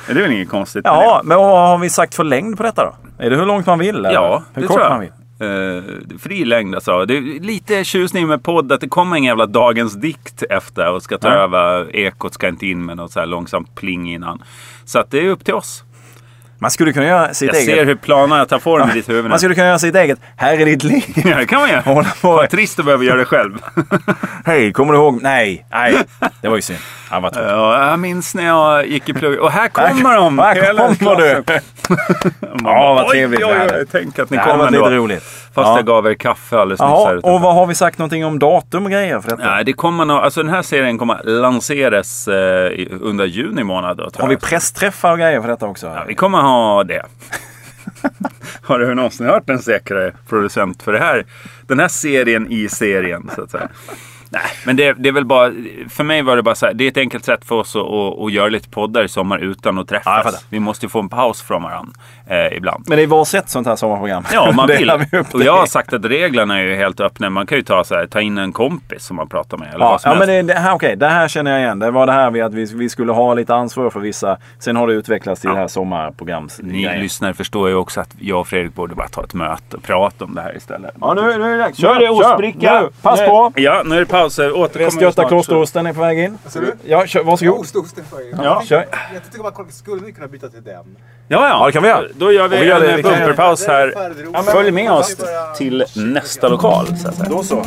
Det 0.06 0.12
är 0.12 0.22
väl 0.22 0.32
inget 0.32 0.48
konstigt 0.48 0.82
Ja, 0.84 1.20
men 1.24 1.36
vad 1.38 1.68
har 1.68 1.78
vi 1.78 1.90
sagt 1.90 2.14
för 2.14 2.24
längd 2.24 2.56
på 2.56 2.62
detta 2.62 2.84
då? 2.84 3.24
Är 3.24 3.30
det 3.30 3.36
hur 3.36 3.46
långt 3.46 3.66
man 3.66 3.78
vill? 3.78 3.96
Eller? 3.96 4.12
Ja, 4.12 4.42
hur 4.54 4.62
det 4.62 4.68
kort 4.68 4.76
tror 4.76 4.88
man 4.88 5.00
vill? 5.00 5.08
jag. 5.08 5.76
Eh, 5.76 5.82
fri 6.22 6.44
längd 6.44 6.74
alltså. 6.74 7.04
Det 7.04 7.16
är 7.16 7.40
lite 7.40 7.84
tjusning 7.84 8.26
med 8.26 8.42
podd 8.42 8.72
att 8.72 8.80
det 8.80 8.88
kommer 8.88 9.16
en 9.16 9.24
jävla 9.24 9.46
dagens 9.46 9.94
dikt 9.94 10.42
efter 10.50 10.90
och 10.92 11.02
ska 11.02 11.18
ta 11.18 11.28
Ja. 11.28 11.34
över. 11.34 11.96
Ekot 11.96 12.34
ska 12.34 12.48
inte 12.48 12.66
in 12.66 12.84
med 12.84 12.96
något 12.96 13.12
så 13.12 13.20
här 13.20 13.26
långsamt 13.26 13.74
pling 13.74 14.12
innan. 14.14 14.42
Så 14.84 14.98
att 14.98 15.10
det 15.10 15.18
är 15.18 15.28
upp 15.28 15.44
till 15.44 15.54
oss. 15.54 15.84
Man 16.58 16.70
skulle 16.70 16.92
kunna 16.92 17.06
göra 17.06 17.34
sitt 17.34 17.46
Jag 17.52 17.56
eget. 17.62 17.74
ser 17.76 17.84
hur 17.84 17.94
planerna 17.94 18.46
tar 18.46 18.58
form 18.58 18.90
i 18.90 18.92
ditt 18.92 19.08
huvud 19.08 19.24
nu. 19.24 19.28
Man 19.30 19.38
skulle 19.38 19.54
kunna 19.54 19.66
göra 19.66 19.78
sitt 19.78 19.94
eget. 19.94 20.18
Här 20.36 20.60
är 20.60 20.64
ditt 20.66 20.84
liv. 20.84 21.04
Ja, 21.24 21.36
det 21.36 21.46
kan 21.46 21.60
man 21.60 21.70
göra. 21.70 21.80
Hålla 21.80 22.08
på. 22.20 22.32
Vad 22.32 22.50
trist 22.50 22.78
att 22.78 22.84
behöva 22.84 23.04
göra 23.04 23.16
det 23.18 23.24
själv. 23.24 23.58
Hej, 24.46 24.72
kommer 24.72 24.92
du 24.92 24.98
ihåg? 24.98 25.22
Nej, 25.22 25.66
nej. 25.70 25.94
Det 26.42 26.48
var 26.48 26.56
ju 26.56 26.62
synd. 26.62 26.78
Ja, 27.10 27.20
vad 27.20 27.32
tråkigt. 27.32 27.50
Ja, 27.50 27.90
jag 27.90 27.98
minns 27.98 28.34
när 28.34 28.46
jag 28.46 28.86
gick 28.86 29.08
i 29.08 29.12
plugg. 29.12 29.38
Och 29.40 29.52
här 29.52 29.68
kommer 29.68 30.14
de! 30.16 30.38
Här 30.38 30.94
kommer 30.98 31.16
du. 31.16 31.42
Ja, 32.64 32.94
vad 32.94 33.08
trevligt. 33.10 33.40
Oj, 33.44 33.52
oj, 33.60 33.68
oj, 33.74 33.84
tänk 33.92 34.18
att 34.18 34.30
ni 34.30 34.36
Det 34.36 34.40
hade 34.42 34.52
kom 34.52 34.58
varit 34.60 34.74
ändå. 34.74 34.84
lite 34.88 34.96
roligt. 34.96 35.24
Fast 35.54 35.68
Ja. 35.68 35.76
jag 35.76 35.86
gav 35.86 36.06
er 36.06 36.14
kaffe 36.14 36.58
alldeles 36.58 36.80
nyss. 36.80 36.88
Jaha, 36.90 37.20
och 37.22 37.40
vad 37.40 37.54
har 37.54 37.66
vi 37.66 37.74
sagt 37.74 37.98
någonting 37.98 38.24
om 38.24 38.38
datum 38.38 38.84
och 38.84 38.90
grejer 38.90 39.20
för 39.20 39.30
detta? 39.30 39.50
Nej, 39.50 39.64
det 39.64 39.72
kommer 39.72 40.04
nog, 40.04 40.16
alltså 40.16 40.42
den 40.42 40.52
här 40.52 40.62
serien 40.62 40.98
kommer 40.98 41.22
lanseras 41.24 42.28
eh, 42.28 42.86
under 43.00 43.24
juni 43.24 43.64
månad. 43.64 43.96
Då, 43.96 44.10
Har 44.18 44.28
vi 44.28 44.36
pressträffar 44.36 45.12
och 45.12 45.18
grejer 45.18 45.40
för 45.40 45.48
detta 45.48 45.66
också? 45.66 45.86
Ja, 45.86 46.04
vi 46.08 46.14
kommer 46.14 46.38
ha 46.40 46.84
det. 46.84 47.02
har 48.62 48.78
du 48.78 48.94
någonsin 48.94 49.26
hört 49.26 49.50
en 49.50 49.58
säkrare 49.58 50.12
producent 50.28 50.82
för 50.82 50.92
det 50.92 50.98
här? 50.98 51.24
Den 51.66 51.80
här 51.80 51.88
serien 51.88 52.52
i 52.52 52.68
serien, 52.68 53.30
så 53.34 53.42
att 53.42 53.50
säga. 53.50 53.68
Nej, 54.34 54.42
men 54.66 54.76
det, 54.76 54.92
det 54.92 55.08
är 55.08 55.12
väl 55.12 55.24
bara, 55.24 55.52
för 55.90 56.04
mig 56.04 56.22
var 56.22 56.36
det 56.36 56.42
bara 56.42 56.54
så 56.54 56.66
här, 56.66 56.74
det 56.74 56.84
är 56.84 56.88
ett 56.88 56.96
enkelt 56.96 57.24
sätt 57.24 57.44
för 57.44 57.54
oss 57.54 57.76
att, 57.76 57.82
att, 57.82 58.18
att 58.20 58.32
göra 58.32 58.48
lite 58.48 58.68
poddar 58.68 59.04
i 59.04 59.08
sommar 59.08 59.38
utan 59.38 59.78
att 59.78 59.90
Ja, 59.90 59.96
träffas. 59.96 60.24
fattar. 60.24 60.40
vi 60.50 60.60
måste 60.60 60.86
ju 60.86 60.90
få 60.90 60.98
en 61.00 61.08
paus 61.08 61.42
från 61.42 61.62
varandra 61.62 61.92
eh, 62.26 62.56
ibland. 62.56 62.84
Men 62.88 62.96
det 62.98 63.02
är 63.02 63.06
var 63.06 63.24
sätt 63.24 63.48
sånt 63.50 63.66
här 63.66 63.76
sommarprogram. 63.76 64.24
Ja, 64.32 64.52
man 64.52 64.66
vill. 64.78 64.92
vi 65.12 65.18
Och 65.32 65.42
jag 65.42 65.56
har 65.56 65.66
sagt 65.66 65.92
att 65.92 66.04
reglerna 66.04 66.58
är 66.58 66.64
ju 66.64 66.74
helt 66.74 67.00
öppna. 67.00 67.30
Man 67.30 67.46
kan 67.46 67.58
ju 67.58 67.64
ta, 67.64 67.84
så 67.84 67.94
här, 67.94 68.06
ta 68.06 68.20
in 68.20 68.38
en 68.38 68.52
kompis 68.52 69.04
som 69.04 69.16
man 69.16 69.28
pratar 69.28 69.56
med. 69.58 69.68
Eller 69.68 69.84
Ja, 69.84 69.90
vad 69.90 70.00
som 70.00 70.12
ja 70.12 70.18
men 70.18 70.28
helst. 70.28 70.48
det, 70.48 70.54
det, 70.54 70.60
här, 70.60 70.74
okej, 70.74 70.96
det 70.96 71.08
här 71.08 71.28
känner 71.28 71.50
jag 71.50 71.60
igen. 71.60 71.78
Det 71.78 71.90
var 71.90 72.06
det 72.06 72.12
här 72.12 72.30
med 72.30 72.44
att 72.44 72.54
vi, 72.54 72.64
vi 72.74 72.88
skulle 72.88 73.12
ha 73.12 73.34
lite 73.34 73.54
ansvar 73.54 73.90
för 73.90 74.00
vissa. 74.00 74.36
Sen 74.58 74.76
har 74.76 74.86
det 74.86 74.92
utvecklats 74.92 75.40
till 75.40 75.48
Ja. 75.48 75.54
det 75.54 75.60
här 75.60 75.68
sommarprograms 75.68 76.60
Ni 76.62 76.98
lyssnare 76.98 77.34
förstår 77.34 77.68
ju 77.68 77.74
också 77.74 78.00
att 78.00 78.10
jag 78.18 78.40
och 78.40 78.48
Fredrik 78.48 78.74
borde 78.74 78.94
bara 78.94 79.08
ta 79.08 79.24
ett 79.24 79.34
möte 79.34 79.76
och 79.76 79.82
prata 79.82 80.24
om 80.24 80.34
det 80.34 80.40
här 80.42 80.56
istället. 80.56 80.94
Ja, 81.00 81.14
nu, 81.14 81.22
nu 81.22 81.28
är 81.44 81.48
det 81.50 81.58
dags. 81.58 81.82
Är 81.82 82.00
det 82.00 82.08
ostbricka. 82.08 82.82
Pass 83.02 83.20
Nu- 83.20 83.26
på. 83.26 83.52
Ja, 83.56 83.82
nu 83.84 83.94
är 83.94 84.00
det 84.00 84.06
pauser. 84.24 84.52
Återkommer 84.52 84.78
vi 84.78 84.84
Västgöta 84.84 85.12
snart. 85.12 85.28
klosterosten 85.28 85.86
är 85.86 85.92
på 85.92 86.00
väg 86.00 86.18
in. 86.18 86.38
Ja, 86.84 87.06
kör, 87.06 87.22
varsågod. 87.24 87.60
Ostosten 87.60 88.04
för 88.10 88.20
er. 88.20 88.44
Ja, 88.44 88.62
kör. 88.66 88.86
Jag 89.14 89.24
tycker 89.24 89.42
bara 89.42 89.52
kolla, 89.52 89.68
skulle 89.70 90.04
vi 90.06 90.12
kunna 90.12 90.28
byta 90.28 90.48
till 90.48 90.62
den? 90.64 90.96
Ja, 91.28 91.48
ja. 91.48 91.48
Ja, 91.48 91.66
det 91.66 91.72
kan 91.72 91.82
vi 91.82 91.88
göra. 91.88 92.06
Då 92.14 92.32
gör 92.32 92.48
vi, 92.48 92.56
vi 92.58 92.66
gör 92.66 92.84
en 92.84 93.02
bumperpaus 93.02 93.66
här. 93.66 93.94
Ja, 94.32 94.42
Följ 94.42 94.70
med 94.70 94.92
oss 94.92 95.16
till 95.56 95.84
nästa 95.96 96.48
lokal. 96.48 96.86
Så. 96.86 97.10
Då 97.30 97.42
så. 97.42 97.66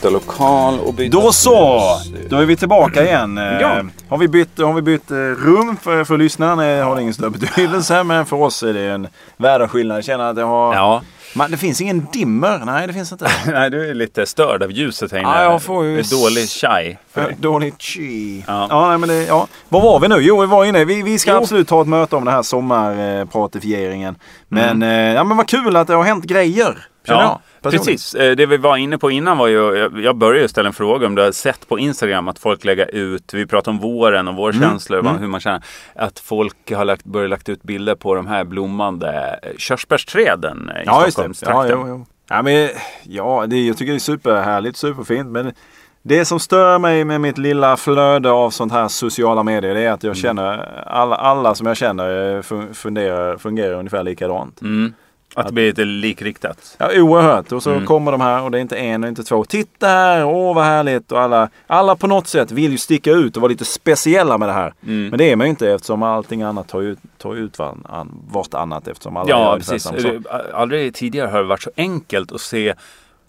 Byta 0.00 0.10
lokal 0.10 0.80
och 0.80 0.94
byta... 0.94 1.18
Då 1.20 1.32
så! 1.32 1.80
Då 2.28 2.36
är 2.36 2.44
vi 2.44 2.56
tillbaka 2.56 3.04
igen. 3.04 3.38
Eh, 3.38 3.60
Ja. 3.60 3.82
Har 4.08 4.18
vi 4.18 4.28
bytt, 4.28 4.58
har 4.58 4.72
vi 4.72 4.82
bytt 4.82 5.10
eh, 5.10 5.14
rum 5.16 5.76
för, 5.82 6.04
för 6.04 6.18
lyssnarna 6.18 6.66
eh, 6.66 6.84
har 6.86 6.96
det 6.96 7.02
ingen 7.02 7.14
större 7.14 7.30
betydelse. 7.30 8.02
Men 8.04 8.26
för 8.26 8.36
oss 8.36 8.62
är 8.62 8.72
det 8.72 8.80
en 8.80 9.08
världsskillnad. 9.36 9.96
Jag 9.96 10.04
känner 10.04 10.24
att 10.30 10.36
jag 10.38 10.46
har... 10.46 10.74
Ja. 10.74 11.02
Man, 11.34 11.50
det 11.50 11.56
finns 11.56 11.80
ingen 11.80 12.06
dimmer. 12.12 12.62
Nej, 12.64 12.86
det 12.86 12.92
finns 12.92 13.12
inte. 13.12 13.28
Nej, 13.46 13.70
du 13.70 13.90
är 13.90 13.94
lite 13.94 14.26
störd 14.26 14.62
av 14.62 14.70
ljuset 14.72 15.12
här 15.12 15.18
inne. 15.18 15.28
Ja, 15.28 15.42
jag 15.42 15.62
får 15.62 15.84
ju 15.84 15.94
Det 15.96 16.00
är 16.12 16.22
dålig 16.22 16.48
chai. 16.48 16.96
Dåligt 17.38 17.82
chi. 17.82 18.44
Ja. 18.46 18.66
Ja. 18.70 18.88
nej, 18.88 18.98
men 18.98 19.08
det, 19.08 19.24
ja. 19.26 19.46
Var 19.68 19.80
var 19.80 20.00
vi 20.00 20.08
nu? 20.08 20.16
Jo, 20.20 20.40
vi 20.40 20.46
var 20.46 20.64
inne. 20.64 20.84
Vi, 20.84 21.02
vi 21.02 21.18
ska 21.18 21.30
Jo. 21.30 21.36
absolut 21.36 21.68
ta 21.68 21.82
ett 21.82 21.88
möte 21.88 22.16
om 22.16 22.24
det 22.24 22.30
här 22.30 22.42
sommarpratifieringen. 22.42 24.14
Men, 24.48 24.70
Mm. 24.82 25.08
eh, 25.08 25.14
ja, 25.14 25.24
men 25.24 25.36
vad 25.36 25.48
kul 25.48 25.76
att 25.76 25.86
det 25.86 25.94
har 25.94 26.04
hänt 26.04 26.24
grejer. 26.24 26.86
Känner 27.06 27.20
jag, 27.22 27.40
personligen. 27.62 27.84
precis. 27.86 28.14
Eh, 28.14 28.36
Det 28.36 28.46
vi 28.46 28.56
var 28.56 28.76
inne 28.76 28.98
på 28.98 29.10
innan 29.10 29.38
var 29.38 29.46
ju, 29.46 29.88
jag- 30.02 30.16
började 30.16 30.48
ställa 30.48 30.66
en 30.66 30.72
fråga 30.72 31.06
om 31.06 31.14
du 31.14 31.22
har 31.22 31.32
sett 31.32 31.68
på 31.68 31.78
Instagram 31.78 32.28
att 32.28 32.38
folk 32.38 32.64
lägger 32.64 32.94
ut, 32.94 33.34
vi 33.34 33.46
pratar 33.46 33.72
om 33.72 33.78
våren 33.78 34.28
och 34.28 34.34
vårkänslor, 34.34 34.98
Mm. 34.98 35.12
vad- 35.12 35.20
hur 35.20 35.28
man 35.28 35.40
känner, 35.40 35.62
att 35.94 36.18
folk 36.18 36.72
har 36.72 36.84
lagt, 36.84 37.04
börjat 37.04 37.30
lagt 37.30 37.48
ut 37.48 37.62
bilder 37.62 37.94
på 37.94 38.14
de 38.14 38.26
här 38.26 38.44
blommande 38.44 39.38
eh, 39.42 39.50
körsbärsträden 39.58 40.70
eh, 40.74 40.82
i 40.82 40.84
Ja, 40.86 40.98
det. 41.00 41.04
Ja, 41.06 41.10
Stockholmstrakten. 41.10 41.78
jo, 41.80 41.88
jo. 41.88 42.06
Ja, 42.28 42.42
men, 42.42 42.68
ja 43.02 43.44
det, 43.48 43.66
jag 43.66 43.76
tycker 43.76 43.92
det 43.92 43.96
är 43.96 44.00
superhärligt, 44.00 44.76
superfint. 44.76 45.26
Men 45.28 45.52
det 46.02 46.24
som 46.24 46.40
stör 46.40 46.78
mig 46.78 47.04
med 47.04 47.20
mitt 47.20 47.38
lilla 47.38 47.76
flöde 47.76 48.30
av 48.30 48.50
sånt 48.50 48.72
här 48.72 48.88
sociala 48.88 49.42
medier 49.42 49.74
det 49.74 49.80
är 49.80 49.92
att 49.92 50.02
jag 50.02 50.10
Mm. 50.16 50.22
känner 50.22 50.82
alla, 50.86 51.16
alla 51.16 51.54
som 51.54 51.66
jag 51.66 51.76
känner 51.76 52.42
fun- 52.42 52.72
funderar, 52.74 53.36
fungerar 53.36 53.74
ungefär 53.74 54.02
likadant. 54.02 54.60
Mm. 54.62 54.94
Att 55.34 55.46
det 55.46 55.52
blir 55.52 55.66
lite 55.66 55.84
likriktat. 55.84 56.76
Ja, 56.78 56.88
oerhört. 57.00 57.52
Och 57.52 57.62
så 57.62 57.70
Mm. 57.70 57.86
kommer 57.86 58.12
de 58.12 58.20
här 58.20 58.42
och 58.42 58.50
det 58.50 58.58
är 58.58 58.62
inte 58.62 58.76
en 58.76 59.02
och 59.04 59.08
inte 59.08 59.22
två. 59.24 59.44
Titta 59.44 59.86
här, 59.86 60.24
åh 60.24 60.54
vad 60.54 60.64
härligt. 60.64 61.12
Och 61.12 61.20
alla, 61.20 61.48
alla 61.66 61.96
på 61.96 62.06
något 62.06 62.26
sätt 62.26 62.50
vill 62.52 62.72
ju 62.72 62.78
sticka 62.78 63.10
ut 63.12 63.36
och 63.36 63.42
vara 63.42 63.50
lite 63.50 63.64
speciella 63.64 64.38
med 64.38 64.48
det 64.48 64.52
här. 64.52 64.74
Mm. 64.86 65.08
Men 65.08 65.18
det 65.18 65.30
är 65.32 65.36
man 65.36 65.46
ju 65.46 65.50
inte 65.50 65.70
eftersom 65.72 66.02
allting 66.02 66.42
annat 66.42 66.68
tar 66.68 66.80
ju, 66.80 66.96
tar 67.18 67.34
ut 67.34 67.58
vartannat 68.32 68.88
eftersom 68.88 69.16
alla 69.16 69.30
Ja, 69.30 69.56
precis. 69.58 69.86
Aldrig 70.54 70.94
tidigare 70.94 71.28
har 71.28 71.38
det 71.38 71.44
varit 71.48 71.62
så 71.62 71.70
enkelt 71.76 72.32
att 72.32 72.40
se 72.40 72.74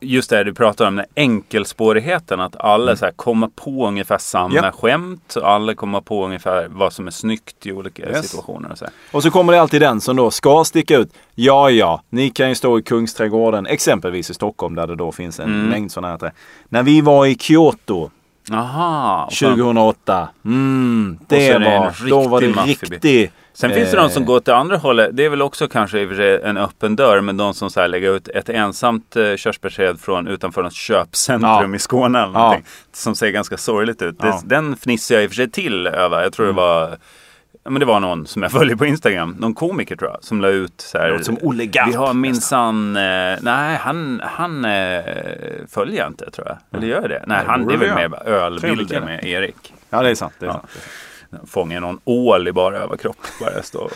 Just 0.03 0.29
det 0.29 0.43
du 0.43 0.53
pratar 0.53 0.87
om, 0.87 0.95
den 0.95 1.05
enkelspårigheten. 1.15 2.39
Att 2.39 2.55
alla 2.55 2.95
så 2.95 3.05
här 3.05 3.11
kommer 3.11 3.47
på 3.47 3.87
ungefär 3.87 4.17
samma 4.17 4.45
Mm. 4.59 4.63
Ja. 4.65 4.71
skämt. 4.71 5.35
Och 5.35 5.49
alla 5.49 5.73
kommer 5.75 6.01
på 6.01 6.25
ungefär 6.25 6.67
vad 6.69 6.93
som 6.93 7.07
är 7.07 7.11
snyggt 7.11 7.65
i 7.65 7.71
olika 7.71 8.09
Yes. 8.09 8.29
situationer. 8.29 8.71
Och 8.71 8.77
så 8.77 8.85
här. 8.85 8.93
Och 9.11 9.23
så 9.23 9.31
kommer 9.31 9.53
det 9.53 9.61
alltid 9.61 9.81
den 9.81 10.01
som 10.01 10.15
då 10.15 10.31
ska 10.31 10.63
sticka 10.63 10.97
ut. 10.97 11.13
Ja, 11.35 11.69
ja, 11.69 12.01
ni 12.09 12.29
kan 12.29 12.49
ju 12.49 12.55
stå 12.55 12.79
i 12.79 12.81
Kungsträdgården, 12.81 13.65
exempelvis 13.65 14.29
i 14.29 14.33
Stockholm 14.33 14.75
där 14.75 14.87
det 14.87 14.95
då 14.95 15.11
finns 15.11 15.39
en 15.39 15.45
Mm. 15.53 15.69
mängd 15.69 15.91
sådana 15.91 16.07
här 16.11 16.17
träd. 16.17 16.31
När 16.69 16.83
vi 16.83 17.01
var 17.01 17.25
i 17.25 17.35
Kyoto 17.37 18.09
Aha. 18.51 19.25
och 19.25 19.33
sen- 19.33 19.49
2008. 19.49 20.29
Mm, 20.45 21.17
det 21.27 21.53
var, 21.59 22.09
då 22.09 22.27
var 22.27 22.41
det 22.41 22.47
riktig... 22.47 23.31
Sen 23.53 23.71
finns 23.73 23.91
det 23.91 23.97
de 23.97 24.09
som 24.09 24.23
eh, 24.23 24.27
går 24.27 24.39
till 24.39 24.53
andra 24.53 24.77
hållet. 24.77 25.09
Det 25.13 25.25
är 25.25 25.29
väl 25.29 25.41
också 25.41 25.67
kanske 25.67 25.99
i 25.99 26.05
och 26.05 26.09
för 26.09 26.15
sig 26.15 26.41
en 26.43 26.57
öppen 26.57 26.95
dörr. 26.95 27.21
Men 27.21 27.37
de 27.37 27.53
som 27.53 27.69
så 27.69 27.81
här 27.81 27.87
lägger 27.87 28.15
ut 28.15 28.27
ett 28.27 28.49
ensamt 28.49 29.15
eh, 29.15 29.35
körsbärsträd 29.35 29.99
från 29.99 30.27
utanför 30.27 30.63
något 30.63 30.73
köpcentrum 30.73 31.71
Ja. 31.71 31.75
i 31.75 31.79
Skåne. 31.79 32.19
Eller 32.23 32.33
Ja. 32.33 32.57
Som 32.93 33.15
ser 33.15 33.29
ganska 33.29 33.57
sorgligt 33.57 34.01
ut. 34.01 34.15
Ja. 34.19 34.25
Mm. 34.27 34.37
Det, 34.43 34.55
den 34.55 34.75
fnissar 34.75 35.15
jag 35.15 35.23
i 35.23 35.27
och 35.27 35.31
för 35.31 35.35
sig 35.35 35.49
till 35.51 35.87
över. 35.87 36.23
Jag 36.23 36.33
tror 36.33 36.45
det 36.45 36.51
var 36.53 36.97
men 37.63 37.79
det 37.79 37.85
var 37.85 37.99
någon 37.99 38.27
som 38.27 38.41
jag 38.43 38.51
följer 38.59 38.75
på 38.75 38.85
Instagram, 38.85 39.35
någon 39.39 39.53
komiker 39.53 39.95
tror 39.95 40.11
jag, 40.11 40.23
som 40.23 40.41
la 40.41 40.47
ut 40.47 40.73
så 40.81 40.97
här. 40.97 41.19
Som 41.21 41.37
Olle 41.41 41.65
Garp 41.65 41.87
Vi 41.89 41.93
har 41.93 42.13
minsann, 42.13 42.95
eh, 42.95 43.01
nej 43.41 43.77
han, 43.81 44.21
han 44.23 44.65
eh, 44.65 45.01
följer 45.69 45.97
jag 45.97 46.07
inte 46.07 46.31
tror 46.31 46.47
jag. 46.47 46.57
Eller 46.77 46.87
gör 46.87 47.01
jag 47.01 47.09
det? 47.09 47.23
Nej, 47.27 47.43
det 47.43 47.51
han, 47.51 47.67
det 47.67 47.73
är 47.73 47.77
väl 47.77 47.95
mer 48.09 48.27
ölbilder 48.27 49.01
med 49.01 49.23
Erik. 49.25 49.73
Ja, 49.89 50.01
det 50.01 50.09
är 50.09 50.15
sant. 50.15 50.33
Det 50.39 50.45
är 50.45 50.49
Ja. 50.49 50.63
Sant. 51.31 51.49
Fångar 51.49 51.79
någon 51.79 51.99
ål 52.05 52.47
i 52.47 52.51
bara 52.51 52.77
överkropp. 52.77 53.17
Bara 53.39 53.63
stå 53.63 53.79
och 53.79 53.91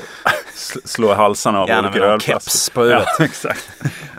sl- 0.56 0.88
slå 0.88 1.14
halsarna 1.14 1.62
av 1.62 1.68
Gärna 1.70 1.88
olika 1.88 2.00
med 2.00 2.10
ölflaskor. 2.10 2.34
keps 2.52 2.70
på 2.70 2.82
huvudet. 2.82 3.08
Ja, 3.20 3.26
exakt. 3.26 3.70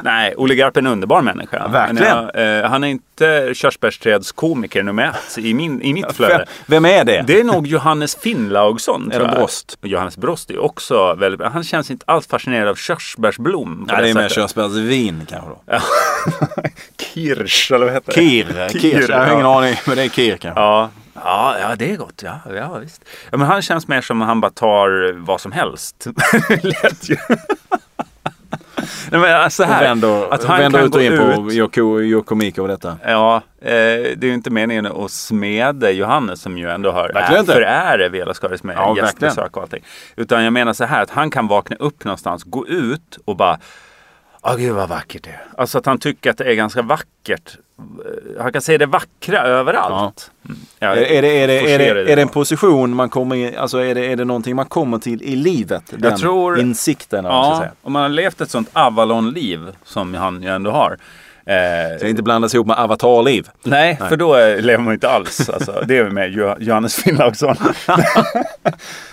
Nej, 0.02 0.34
Olle 0.36 0.54
Garp 0.54 0.76
är 0.76 0.80
en 0.80 0.86
underbar 0.86 1.22
människa. 1.22 1.68
verkligen. 1.68 2.28
Jag, 2.34 2.58
eh, 2.64 2.70
han 2.70 2.84
är 2.84 2.88
inte 2.88 3.50
körsbärsträdskomiker 3.54 4.82
nummer 4.82 5.02
ett 5.08 5.38
i, 5.38 5.54
min, 5.54 5.82
i 5.82 5.92
mitt 5.92 6.12
flöde. 6.12 6.46
vem 6.66 6.84
är 6.84 7.04
det? 7.04 7.24
Det 7.26 7.40
är 7.40 7.44
nog 7.44 7.66
Johannes 7.66 8.16
Finnlaugsson. 8.16 9.12
Eller. 9.12 9.28
Brost. 9.28 9.78
Johannes 9.82 10.16
Brost 10.16 10.50
är 10.50 10.58
också 10.58 11.14
väldigt, 11.14 11.40
han 11.52 11.64
känns 11.64 11.90
inte 11.90 12.04
alls 12.08 12.26
fascinerad 12.26 12.68
av 12.68 12.74
körsbärsblom. 12.74 13.88
Nej, 13.92 14.02
det 14.02 14.10
är 14.10 14.14
mer 14.14 14.28
körsbärsvin 14.28 15.26
kanske 15.30 15.48
då. 15.50 15.60
Kirsch, 17.14 17.72
eller 17.72 17.86
vad 17.86 17.94
heter 17.94 18.12
det? 18.12 18.20
Kir. 18.20 18.68
Kir. 18.80 19.06
Jag 19.10 19.18
har 19.18 19.32
ingen 19.32 19.46
aning, 19.46 19.74
men 19.86 19.96
det 19.96 20.02
är 20.02 20.08
Kir 20.08 20.36
kanske. 20.36 20.60
Ja. 20.60 20.90
Ja, 21.24 21.56
ja, 21.60 21.76
det 21.76 21.92
är 21.92 21.96
gott. 21.96 22.22
Ja, 22.22 22.40
ja 22.54 22.78
visst. 22.78 23.04
Ja, 23.30 23.36
men 23.36 23.46
han 23.46 23.62
känns 23.62 23.88
mer 23.88 24.00
som 24.00 24.22
att 24.22 24.28
han 24.28 24.40
bara 24.40 24.50
tar 24.50 25.12
vad 25.12 25.40
som 25.40 25.52
helst. 25.52 26.06
Lät 26.62 27.08
ju. 27.10 27.16
Nej, 29.10 29.20
men 29.20 29.34
alltså 29.36 29.62
Och 29.62 29.68
här, 29.68 29.82
vänder, 29.82 30.34
att 30.34 30.44
han 30.44 30.58
vänder 30.58 30.78
kan 30.78 30.86
ut 30.88 30.94
och 30.94 31.02
in 31.02 31.16
på 31.16 31.48
ut. 31.48 31.54
Joko, 31.54 32.00
Jokomiko 32.00 32.62
och 32.62 32.68
detta. 32.68 32.98
Ja, 33.04 33.36
eh, 33.60 33.70
det 33.70 34.22
är 34.22 34.24
ju 34.24 34.34
inte 34.34 34.50
meningen 34.50 34.86
att 34.86 35.10
smeda 35.10 35.90
Johannes 35.90 36.40
som 36.40 36.58
ju 36.58 36.70
ändå 36.70 36.90
har 36.92 37.12
Verkligen 37.12 37.40
inte. 37.40 37.52
föräre 37.52 38.08
Vela 38.08 38.34
Skaris 38.34 38.62
med 38.62 38.76
Ja, 38.76 38.96
gästbesök 38.96 39.56
och 39.56 39.62
allting. 39.62 39.84
Utan 40.16 40.44
jag 40.44 40.52
menar 40.52 40.72
så 40.72 40.84
här 40.84 41.02
att 41.02 41.10
han 41.10 41.30
kan 41.30 41.46
vakna 41.48 41.76
upp 41.76 42.04
någonstans, 42.04 42.44
gå 42.44 42.66
ut 42.66 43.18
och 43.24 43.36
bara 43.36 43.58
Åh 44.42 44.56
gud 44.56 44.72
vad 44.74 44.88
vackert 44.88 45.22
det 45.24 45.30
är. 45.30 45.44
Alltså 45.58 45.78
att 45.78 45.86
han 45.86 45.98
tycker 45.98 46.30
att 46.30 46.38
det 46.38 46.44
är 46.44 46.54
ganska 46.54 46.82
vackert. 46.82 47.58
Han 48.40 48.52
kan 48.52 48.62
säga 48.62 48.78
det 48.78 48.86
vackra 48.86 49.38
överallt. 49.42 50.30
Mm. 50.44 50.58
Ja, 50.78 50.86
Är, 50.86 50.96
är, 50.96 51.22
det, 51.22 51.28
är, 51.28 51.46
det, 51.48 51.74
är, 51.74 51.94
det, 51.94 52.12
är 52.12 52.16
det 52.16 52.22
en 52.22 52.28
position 52.28 52.94
man 52.94 53.08
kommer 53.08 53.36
in, 53.36 53.56
alltså 53.58 53.78
är 53.78 53.94
det, 53.94 54.06
är 54.06 54.16
det 54.16 54.24
någonting 54.24 54.56
man 54.56 54.66
kommer 54.66 54.98
till 54.98 55.22
i 55.22 55.36
livet? 55.36 55.82
Den 55.90 56.16
tror- 56.16 56.60
insikten, 56.60 57.24
Ja, 57.24 57.64
om 57.82 57.92
man 57.92 58.02
har 58.02 58.08
levt 58.08 58.40
ett 58.40 58.50
sånt 58.50 58.68
Avalon-liv 58.72 59.60
som 59.84 60.14
han 60.14 60.42
ju 60.42 60.48
ändå 60.48 60.70
har. 60.70 60.96
Eh, 61.48 61.98
Så 62.00 62.06
inte 62.06 62.22
blandas 62.22 62.54
ihop 62.54 62.66
med 62.66 62.76
avatarliv. 62.78 63.48
Nej, 63.62 63.98
för 64.08 64.16
då 64.16 64.36
eh, 64.36 64.60
lever 64.60 64.84
man 64.84 64.94
inte 64.94 65.08
alls. 65.10 65.50
Alltså, 65.50 65.82
det 65.86 65.98
är 65.98 66.04
med 66.10 66.30
Jo- 66.32 66.54
Johannes 66.58 66.96
Finnlaugsson. 66.96 67.56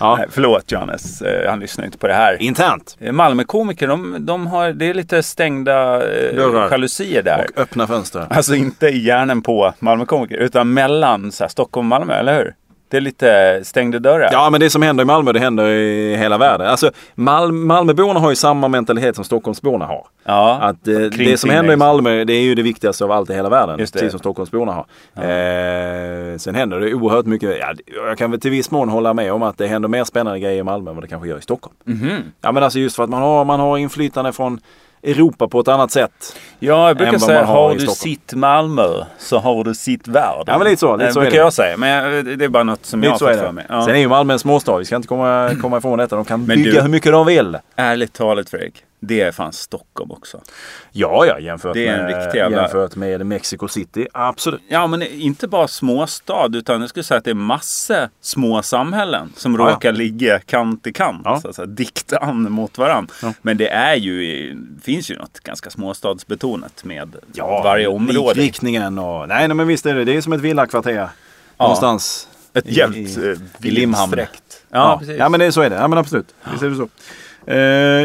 Ja. 0.00 0.16
Nej, 0.16 0.26
förlåt 0.30 0.72
Johannes, 0.72 1.22
eh, 1.22 1.50
han 1.50 1.60
lyssnar 1.60 1.84
inte 1.84 1.98
på 1.98 2.06
det 2.06 2.14
här. 2.14 2.42
Internt. 2.42 2.96
Eh, 3.00 3.12
Malmökomiker, 3.12 3.88
de, 3.88 4.16
de 4.26 4.46
har, 4.46 4.72
det 4.72 4.90
är 4.90 4.94
lite 4.94 5.22
stängda 5.22 5.98
Dörrar. 6.34 6.70
jalusier 6.70 7.22
där. 7.22 7.46
Och 7.54 7.60
öppna 7.62 7.86
fönster. 7.86 8.26
Alltså 8.30 8.54
inte 8.54 8.86
i 8.88 8.98
hjärnan 8.98 9.42
på 9.42 9.74
Malmökomiker, 9.78 10.36
utan 10.36 10.72
mellan 10.72 11.32
så 11.32 11.44
här, 11.44 11.48
Stockholm 11.48 11.92
och 11.92 11.98
Malmö, 12.00 12.14
eller 12.14 12.34
hur? 12.36 12.54
Det 12.94 12.98
är 12.98 13.00
lite 13.00 13.60
stängda 13.64 13.98
dörrar. 13.98 14.28
Ja, 14.32 14.50
men 14.50 14.60
det 14.60 14.70
som 14.70 14.82
händer 14.82 15.02
i 15.02 15.04
Malmö, 15.04 15.32
det 15.32 15.40
händer 15.40 15.66
i 15.68 16.16
hela 16.16 16.38
världen. 16.38 16.66
Alltså, 16.66 16.90
Mal 17.14 17.52
Malmöborna 17.52 18.20
har 18.20 18.30
ju 18.30 18.36
samma 18.36 18.68
mentalitet 18.68 19.16
som 19.16 19.24
Stockholmsborna 19.24 19.86
har. 19.86 20.06
Ja, 20.24 20.58
Att 20.60 20.88
eh, 20.88 20.98
det 20.98 21.40
som 21.40 21.50
händer 21.50 21.72
i. 21.72 21.76
Malmö, 21.76 22.24
det 22.24 22.32
är 22.32 22.40
ju 22.40 22.54
det 22.54 22.62
viktigaste 22.62 23.04
av 23.04 23.10
allt 23.12 23.30
i 23.30 23.34
hela 23.34 23.48
världen. 23.48 23.76
Precis 23.78 24.10
som 24.10 24.18
Stockholmsborna 24.18 24.72
har. 24.72 24.84
Eh, 25.14 26.36
sen 26.38 26.54
händer 26.54 26.80
det 26.80 26.94
oerhört 26.94 27.26
mycket. 27.26 27.58
Ja, 27.60 27.72
jag 28.08 28.18
kan 28.18 28.30
väl 28.30 28.40
till 28.40 28.50
viss 28.50 28.70
mån 28.70 28.88
hålla 28.88 29.14
med 29.14 29.32
om 29.32 29.42
att 29.42 29.58
det 29.58 29.66
händer 29.66 29.88
mer 29.88 30.04
spännande 30.04 30.40
grejer 30.40 30.58
i 30.58 30.62
Malmö 30.62 30.90
än 30.90 30.96
vad 30.96 31.04
det 31.04 31.08
kanske 31.08 31.28
gör 31.28 31.38
i 31.38 31.42
Stockholm. 31.42 31.76
Mhm. 31.84 32.22
Ja, 32.40 32.52
men 32.52 32.62
alltså 32.62 32.78
just 32.78 32.96
för 32.96 33.04
att 33.04 33.10
man 33.10 33.22
har, 33.22 33.44
man 33.44 33.60
har 33.60 33.78
inflytande 33.78 34.32
från 34.32 34.60
Europa 35.04 35.48
på 35.48 35.60
ett 35.60 35.68
annat 35.68 35.90
sätt. 35.90 36.36
Ja, 36.58 36.88
jag 36.88 36.96
brukar 36.96 37.18
säga 37.18 37.44
har 37.44 37.54
har 37.68 37.74
du 37.74 37.86
sitt 37.86 38.34
Malmö 38.34 38.88
så 39.18 39.38
har 39.38 39.64
du 39.64 39.74
sitt 39.74 40.08
världen. 40.08 40.44
Ja, 40.46 40.58
men 40.58 40.64
lite 40.68 40.80
så, 40.80 40.96
lite 40.96 41.06
Eh, 41.06 41.12
så 41.12 41.18
är 41.20 41.22
brukar 41.22 41.38
det. 41.38 41.44
jag 41.44 41.52
säga. 41.52 41.76
Men 41.76 42.38
det 42.38 42.44
är 42.44 42.48
bara 42.48 42.62
något 42.62 42.86
som 42.86 43.02
jag 43.02 43.12
Lite 43.12 43.12
har 43.12 43.18
så 43.18 43.26
är 43.26 43.32
fått 43.32 43.40
det. 43.40 43.46
för 43.46 43.52
mig. 43.52 43.66
Ja. 43.68 43.84
Sen 43.86 43.94
är 43.94 43.98
ju 43.98 44.08
Malmö 44.08 44.32
en 44.32 44.38
småstad. 44.38 44.78
Vi 44.78 44.84
ska 44.84 44.96
inte 44.96 45.08
komma, 45.08 45.50
komma 45.62 45.78
ifrån 45.78 45.98
detta. 45.98 46.16
De 46.16 46.24
kan 46.24 46.44
Men 46.44 46.56
bygga 46.56 46.72
du- 46.72 46.80
hur 46.80 46.88
mycket 46.88 47.12
de 47.12 47.26
vill. 47.26 47.58
Ärligt 47.76 48.12
talat 48.12 48.50
Fredrik, 48.50 48.74
det 49.06 49.20
är 49.20 49.32
fan 49.32 49.52
Stockholm 49.52 50.10
också. 50.10 50.40
Ja, 50.92 51.26
ja, 51.26 51.38
jämfört, 51.38 51.74
Det 51.74 51.86
är 51.88 51.98
en 51.98 52.04
med, 52.04 52.34
jävla- 52.34 52.62
jämfört 52.62 52.96
med 52.96 53.26
Mexico 53.26 53.68
City. 53.68 54.06
Absolut. 54.12 54.60
Ja, 54.68 54.86
men 54.86 55.02
inte 55.02 55.48
bara 55.48 55.68
småstad, 55.68 56.48
utan 56.56 56.80
jag 56.80 56.90
skulle 56.90 57.04
säga 57.04 57.18
att 57.18 57.24
det 57.24 57.30
är 57.30 57.34
massor 57.34 58.08
små 58.20 58.62
samhällen 58.62 59.32
som 59.36 59.54
Ja, 59.54 59.68
ja. 59.68 59.74
råkar 59.74 59.92
ligga 59.92 60.38
kant 60.40 60.86
i 60.86 60.92
kant. 60.92 61.22
Ja. 61.24 61.40
Så 61.40 61.48
att 61.48 61.54
säga, 61.56 61.66
dikta 61.66 62.18
an 62.18 62.52
mot 62.52 62.78
varandra. 62.78 63.14
Ja. 63.22 63.32
Men 63.42 63.56
det 63.56 63.68
är 63.68 63.94
ju, 63.94 64.56
finns 64.82 65.10
ju 65.10 65.16
något 65.16 65.40
ganska 65.40 65.70
småstadsbetonat 65.70 66.84
med 66.84 67.16
varje 67.38 67.86
område. 67.86 68.34
Likriktningen 68.40 68.98
och... 68.98 69.28
Nej, 69.28 69.48
nej, 69.48 69.54
men 69.56 69.66
visst 69.66 69.86
är 69.86 69.94
det. 69.94 70.04
Det 70.04 70.16
är 70.16 70.20
som 70.20 70.32
ett 70.32 70.40
villakvarter. 70.40 71.08
Någonstans. 71.58 72.28
Ett 72.54 72.66
i- 72.66 72.72
jävligt 72.74 73.18
i- 73.18 73.26
eh, 73.30 73.66
i 73.68 73.70
Limhamn. 73.70 74.10
vidsträckt. 74.16 74.62
Ja, 74.70 74.78
Ja, 74.78 74.98
precis. 74.98 75.16
ja, 75.18 75.28
men 75.28 75.40
det, 75.40 75.52
så 75.52 75.60
är 75.60 75.70
det. 75.70 75.76
Ja, 75.76 75.88
men 75.88 75.98
absolut. 75.98 76.34
Visst 76.52 76.62
är 76.62 76.70
det 76.70 76.76
så. 76.76 76.88
Eh, 77.46 77.56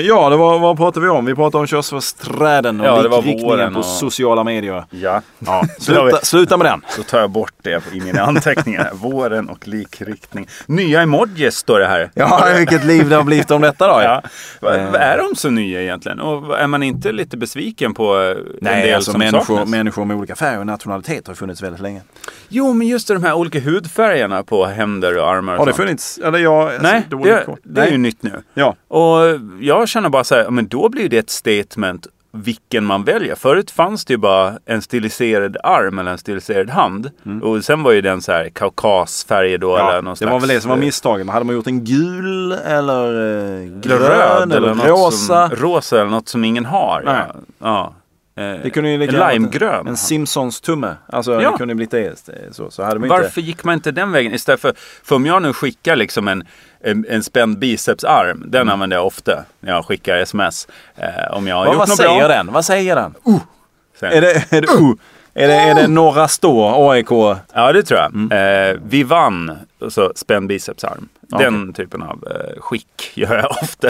ja, 0.07 0.29
det 0.29 0.35
var, 0.37 0.59
vad 0.59 0.77
pratade 0.77 1.05
vi 1.05 1.11
om? 1.11 1.25
Vi 1.25 1.35
pratade 1.35 1.59
om 1.61 1.67
körsbärsträden 1.67 2.79
och 2.81 2.85
Ja, 2.87 3.01
det 3.01 3.09
likriktningen 3.09 3.73
på 3.73 3.79
och- 3.79 3.85
sociala 3.85 4.43
medier. 4.43 4.85
Ja. 4.89 5.21
Ja, 5.39 5.63
sluta, 5.79 6.17
sluta 6.17 6.57
med 6.57 6.65
den. 6.65 6.81
Så 6.89 7.03
tar 7.03 7.19
jag 7.19 7.29
bort 7.29 7.53
det 7.63 7.83
i 7.93 8.01
mina 8.01 8.21
anteckningar. 8.21 8.89
Våren 8.93 9.49
och 9.49 9.67
likriktning. 9.67 10.47
Nya 10.65 11.01
emojis 11.01 11.55
står 11.55 11.79
det 11.79 11.87
här. 11.87 12.11
Ja, 12.13 12.47
vilket 12.57 12.85
liv 12.85 13.09
det 13.09 13.15
har 13.15 13.23
blivit 13.23 13.51
om 13.51 13.61
detta 13.61 13.87
då. 13.87 14.01
Ja. 14.03 14.21
Va- 14.61 14.75
Eh. 14.75 14.93
Är 14.93 15.17
de 15.17 15.35
så 15.35 15.49
nya 15.49 15.81
egentligen? 15.81 16.19
Och 16.19 16.59
är 16.59 16.67
man 16.67 16.83
inte 16.83 17.11
lite 17.11 17.37
besviken 17.37 17.93
på 17.93 18.15
eh, 18.21 18.29
en 18.29 18.37
Nej, 18.61 18.85
del 18.85 18.95
alltså 18.95 19.11
som 19.11 19.19
människor, 19.19 19.39
saknas? 19.55 19.69
människor 19.69 20.05
med 20.05 20.17
olika 20.17 20.35
färg 20.35 20.57
och 20.57 20.65
nationalitet 20.65 21.27
har 21.27 21.33
funnits 21.35 21.61
väldigt 21.63 21.81
länge. 21.81 22.01
Jo, 22.49 22.73
men 22.73 22.87
just 22.87 23.07
de 23.07 23.23
här 23.23 23.33
olika 23.33 23.59
hudfärgerna 23.59 24.43
på 24.43 24.65
händer 24.65 25.17
och 25.17 25.29
armar. 25.29 25.53
och 25.53 25.59
Har 25.59 25.65
det 25.65 25.73
funnits? 25.73 26.17
Eller 26.17 26.39
jag... 26.39 26.61
Alltså, 26.63 26.81
Nej, 26.81 27.01
det, 27.09 27.43
koll. 27.45 27.57
det 27.63 27.81
är 27.81 27.91
ju 27.91 27.97
nytt 27.97 28.23
nu. 28.23 28.31
Ja. 28.53 28.75
Och 28.87 29.28
jag 29.59 29.89
känner 29.89 30.09
bara 30.09 30.23
så 30.23 30.35
här, 30.35 30.49
men 30.49 30.67
då 30.67 30.89
blir 30.89 31.09
det 31.09 31.17
ett 31.17 31.29
statement 31.29 32.07
vilken 32.31 32.85
man 32.85 33.03
väljer. 33.03 33.35
Förut 33.35 33.71
fanns 33.71 34.05
det 34.05 34.13
ju 34.13 34.17
bara 34.17 34.53
en 34.65 34.81
stiliserad 34.81 35.57
arm 35.63 35.99
eller 35.99 36.11
en 36.11 36.17
stiliserad 36.17 36.69
hand. 36.69 37.11
Och 37.41 37.63
sen 37.63 37.83
var 37.83 37.91
ju 37.91 38.01
den 38.01 38.21
så 38.21 38.31
här 38.31 38.49
kaukasfärg 38.49 39.57
då. 39.57 39.77
eller 39.77 39.89
Mm. 39.89 39.95
Ja, 39.95 40.01
någon 40.01 40.15
det 40.19 40.25
var 40.25 40.39
väl 40.39 40.49
det 40.49 40.61
som 40.61 40.69
var 40.69 40.75
slags, 40.75 40.81
eh, 40.81 40.85
misstaget. 40.85 41.29
Hade 41.29 41.45
man 41.45 41.55
gjort 41.55 41.67
en 41.67 41.83
gul 41.83 42.51
eller 42.51 43.05
eh, 43.07 43.79
grön 43.79 43.99
röd 43.99 44.53
eller, 44.53 44.75
något 44.75 44.87
rosa. 44.87 45.49
Som, 45.49 45.57
rosa 45.57 46.01
eller 46.01 46.11
något 46.11 46.27
som 46.27 46.43
ingen 46.43 46.65
har. 46.65 47.03
Ja. 47.05 47.35
ja. 47.59 47.93
Eh, 48.39 48.59
Det 48.63 48.69
kunde 48.69 48.89
ju 48.89 48.97
lika 48.97 49.23
en 49.29 49.33
limegrön. 49.33 49.87
En 49.87 49.97
Simpsons 49.97 50.61
tumme. 50.61 50.95
Alltså 51.07 51.41
Ja. 51.41 51.51
det 51.51 51.57
kunde 51.57 51.75
blivit 51.75 51.91
det. 51.91 52.15
Så, 52.51 52.71
så 52.71 52.83
hade 52.83 52.99
man 52.99 53.03
inte... 53.09 53.21
Varför 53.21 53.41
gick 53.41 53.63
man 53.63 53.73
inte 53.73 53.91
den 53.91 54.11
vägen 54.11 54.33
istället 54.33 54.61
för, 54.61 54.73
för 55.03 55.15
om 55.15 55.25
jag 55.25 55.41
nu 55.41 55.53
skickar 55.53 55.95
liksom 55.95 56.27
en, 56.27 56.43
en, 56.83 57.05
en 57.09 57.23
spänd 57.23 57.59
bicepsarm, 57.59 58.43
den 58.47 58.69
använder 58.69 58.97
jag 58.97 59.05
ofta 59.05 59.43
när 59.59 59.71
jag 59.71 59.85
skickar 59.85 60.17
sms. 60.17 60.67
Eh, 60.95 61.33
om 61.37 61.47
jag 61.47 61.55
har 61.55 61.65
Mm. 61.65 61.65
Vad, 61.65 61.73
gjort 61.75 61.79
vad 61.79 61.89
något 61.89 61.97
säger 61.97 62.19
bra. 62.19 62.27
den? 62.27 62.51
Vad 62.53 62.65
säger 62.65 62.95
den? 62.95 63.13
Sen, 63.99 64.11
Är 64.11 64.21
det, 64.21 64.33
är 64.53 64.61
det, 64.61 64.67
uh, 64.67 64.93
är 65.33 65.47
det, 65.47 65.53
är 65.53 65.75
det 65.75 65.87
Norra 65.87 66.27
Stå, 66.27 66.89
AIK? 66.91 67.09
Ja, 67.53 67.71
det 67.73 67.83
tror 67.83 67.99
jag. 67.99 68.13
Mm. 68.13 68.31
Eh, 68.75 68.81
vi 68.89 69.03
vann, 69.03 69.57
så 69.89 70.11
spänd 70.15 70.47
bicepsarm. 70.47 71.09
Den 71.21 71.73
typen 71.73 72.01
av 72.01 72.27
eh, 72.31 72.61
skick 72.61 73.11
gör 73.13 73.35
jag 73.35 73.51
ofta. 73.63 73.87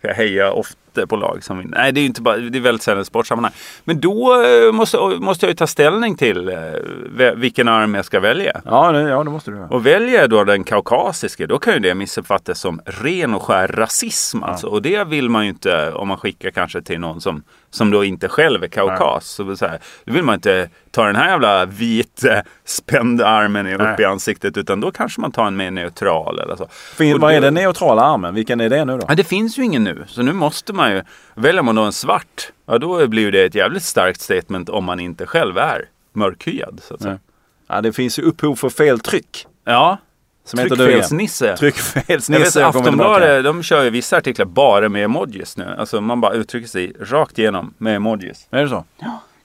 Jag 0.00 0.14
hejar 0.14 0.50
ofta 0.50 0.76
på 1.08 1.16
lag 1.16 1.44
som 1.44 1.58
vinner. 1.58 1.78
Nej, 1.78 1.92
det 1.92 2.00
är 2.00 2.06
inte 2.06 2.22
bara, 2.22 2.36
det 2.36 2.58
är 2.58 2.62
väldigt 2.62 2.82
sällan 2.82 3.02
i 3.02 3.04
sportsammanhang. 3.04 3.52
Men 3.84 4.00
då 4.00 4.44
eh, 4.44 4.72
måste, 4.72 4.98
måste 4.98 5.46
jag 5.46 5.50
ju 5.50 5.56
ta 5.56 5.66
ställning 5.66 6.16
till 6.16 6.48
eh, 6.48 7.32
vilken 7.36 7.68
arm 7.68 7.94
jag 7.94 8.04
ska 8.04 8.20
välja. 8.20 8.60
Ja, 8.64 8.92
det, 8.92 9.00
ja, 9.00 9.24
det 9.24 9.30
måste 9.30 9.50
du 9.50 9.56
göra. 9.56 9.68
Och 9.68 9.86
väljer 9.86 10.20
jag 10.20 10.30
då 10.30 10.44
den 10.44 10.64
kaukasiske, 10.64 11.46
då 11.46 11.58
kan 11.58 11.74
ju 11.74 11.80
det 11.80 11.94
missuppfattas 11.94 12.60
som 12.60 12.80
ren 12.84 13.34
och 13.34 13.42
skär 13.42 13.68
rasism. 13.68 14.42
Alltså. 14.42 14.66
Och 14.66 14.82
det 14.82 15.04
vill 15.04 15.28
man 15.28 15.44
ju 15.44 15.48
inte 15.50 15.92
om 15.92 16.08
man 16.08 16.16
skickar 16.16 16.50
kanske 16.50 16.82
till 16.82 17.00
någon 17.00 17.20
som, 17.20 17.42
som 17.70 17.90
då 17.90 18.04
inte 18.04 18.28
själv 18.28 18.64
är 18.64 18.68
kaukas. 18.68 19.28
Så, 19.28 19.56
så 19.56 19.66
här, 19.66 19.78
då 20.04 20.12
vill 20.12 20.22
man 20.24 20.34
inte 20.34 20.68
ta 20.90 21.04
den 21.04 21.16
här 21.16 21.28
jävla 21.30 21.64
vita 21.64 22.42
spända 22.64 23.26
armen 23.26 23.66
upp 23.66 23.80
Nej. 23.80 23.96
i 23.98 24.04
ansiktet. 24.04 24.56
Utan 24.56 24.80
då 24.80 24.90
kanske 24.90 25.20
man 25.20 25.32
tar 25.32 25.46
en 25.46 25.56
mer 25.56 25.70
neutral 25.70 26.38
eller 26.38 26.56
så. 26.56 26.66
Fin, 26.96 27.18
vad 27.20 27.30
det- 27.32 27.36
är 27.36 27.40
den 27.40 27.54
neutrala 27.54 28.02
armen? 28.02 28.34
Vilken 28.34 28.60
är 28.60 28.68
det 28.70 28.84
nu 28.84 28.98
då? 28.98 29.04
Ja, 29.08 29.14
det 29.14 29.24
finns 29.24 29.58
ju 29.58 29.62
ingen 29.64 29.84
nu. 29.84 30.04
Så 30.06 30.22
nu 30.22 30.32
måste 30.32 30.72
man 30.72 30.79
ju, 30.88 31.02
väljer 31.34 31.62
man 31.62 31.74
då 31.74 31.82
en 31.82 31.92
svart, 31.92 32.52
ja 32.66 32.78
då 32.78 33.06
blir 33.08 33.32
det 33.32 33.44
ett 33.44 33.54
jävligt 33.54 33.82
starkt 33.82 34.20
statement 34.20 34.68
om 34.68 34.84
man 34.84 35.00
inte 35.00 35.26
själv 35.26 35.58
är 35.58 35.88
mörkhyad. 36.12 36.80
Så 36.82 36.94
att 36.94 37.02
säga. 37.02 37.12
Nej. 37.12 37.20
Ja, 37.68 37.80
det 37.80 37.92
finns 37.92 38.18
ju 38.18 38.22
upphov 38.22 38.54
för 38.56 38.68
fel 38.70 39.00
tryck. 39.00 39.46
Ja, 39.64 39.98
Som 40.44 40.58
du 40.60 40.68
tryckfelsnisse. 40.68 41.56
Tryckfelsnisse. 41.56 42.66
Aftonbladet 42.66 43.44
de 43.44 43.62
kör 43.62 43.82
ju 43.84 43.90
vissa 43.90 44.16
artiklar 44.16 44.46
bara 44.46 44.88
med 44.88 45.04
emojis 45.04 45.56
nu. 45.56 45.74
Alltså 45.78 46.00
man 46.00 46.20
bara 46.20 46.32
uttrycker 46.34 46.68
sig 46.68 46.92
rakt 47.00 47.38
igenom 47.38 47.74
med 47.78 47.96
emojis. 47.96 48.46
Är 48.50 48.62
det 48.62 48.68
så? 48.68 48.84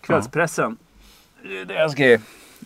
Kvällspressen. 0.01 0.77
Det 1.43 1.59
är 1.61 1.65
det 1.65 1.73
jag 1.73 1.91
ska 1.91 2.03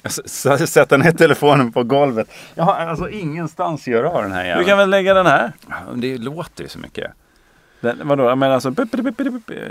s- 0.04 0.46
s- 0.46 0.72
sätta 0.74 0.98
ner 0.98 1.12
telefonen 1.12 1.72
på 1.72 1.84
golvet. 1.84 2.28
Jag 2.56 2.64
har 2.64 2.74
alltså 2.74 3.10
ingenstans 3.10 3.82
att 3.82 3.88
göra 3.88 4.10
av 4.10 4.22
den 4.24 4.32
här 4.32 4.42
Du 4.44 4.48
jäveln. 4.48 4.68
kan 4.68 4.78
väl 4.78 4.90
lägga 4.90 5.14
den 5.14 5.26
här? 5.26 5.52
Ja, 5.70 5.76
men 5.92 6.02
Det 6.02 6.18
låter 6.18 6.64
ju 6.64 6.70
så 6.70 6.80
mycket. 6.80 7.12
Den, 7.82 8.00
vadå? 8.04 8.36
Men 8.36 8.52
alltså... 8.52 8.74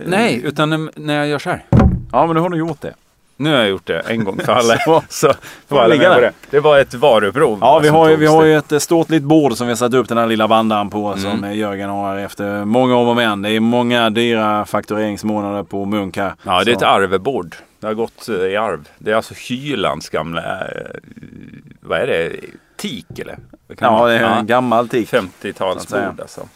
Nej, 0.06 0.40
utan 0.44 0.90
när 0.96 1.14
jag 1.16 1.28
gör 1.28 1.38
så 1.38 1.50
här. 1.50 1.64
Ja, 2.12 2.26
men 2.26 2.34
nu 2.36 2.40
har 2.40 2.48
du 2.50 2.58
gjort 2.58 2.80
det. 2.80 2.94
Nu 3.40 3.50
har 3.50 3.56
jag 3.58 3.68
gjort 3.68 3.86
det 3.86 3.98
en 4.00 4.24
gång 4.24 4.38
för 4.44 4.52
alla. 4.52 4.78
Så. 4.84 5.02
så 5.08 5.32
får 5.68 5.80
alla 5.80 5.96
med 5.96 6.14
på 6.14 6.20
det. 6.20 6.32
Det 6.50 6.60
var 6.60 6.78
ett 6.78 6.94
varuprov. 6.94 7.58
Ja, 7.60 7.78
vi 7.78 7.88
har, 7.88 8.08
ju, 8.08 8.16
vi 8.16 8.26
har 8.26 8.44
ju 8.44 8.56
ett 8.56 8.72
eh, 8.72 8.78
ståtligt 8.78 9.24
bord 9.24 9.52
som 9.52 9.66
vi 9.66 9.70
har 9.70 9.76
satt 9.76 9.94
upp 9.94 10.08
den 10.08 10.18
här 10.18 10.26
lilla 10.26 10.48
bandan 10.48 10.90
på 10.90 11.16
som 11.16 11.44
eh, 11.44 11.52
Jörgen 11.56 11.90
har 11.90 12.16
efter 12.16 12.64
många 12.64 12.96
om 12.96 13.08
och 13.08 13.16
men. 13.16 13.42
Det 13.42 13.50
är 13.50 13.60
många 13.60 14.10
dyra 14.10 14.64
faktureringsmånader 14.64 15.62
på 15.62 15.84
Munk 15.84 16.16
här. 16.16 16.34
Ja, 16.42 16.64
det 16.64 16.70
är 16.70 16.74
Så- 16.74 16.78
ett 16.80 16.86
arvebord. 16.86 17.54
Det 17.80 17.86
har 17.86 17.94
gått 17.94 18.28
eh, 18.28 18.34
i 18.34 18.56
arv. 18.56 18.88
Det 18.98 19.10
är 19.10 19.14
alltså 19.14 19.34
Hylands 19.48 20.08
gamla, 20.08 20.42
vad 21.80 21.98
är 21.98 22.06
det, 22.06 22.32
tik 22.78 23.18
eller? 23.18 23.38
Ja, 23.80 24.06
det 24.06 24.12
är 24.18 24.38
en 24.38 24.46
gammal 24.46 24.88
tik. 24.88 25.08
50-talsbord 25.12 25.72
så 25.72 25.78
att 25.78 25.88
säga. 25.88 26.14
alltså. 26.20 26.48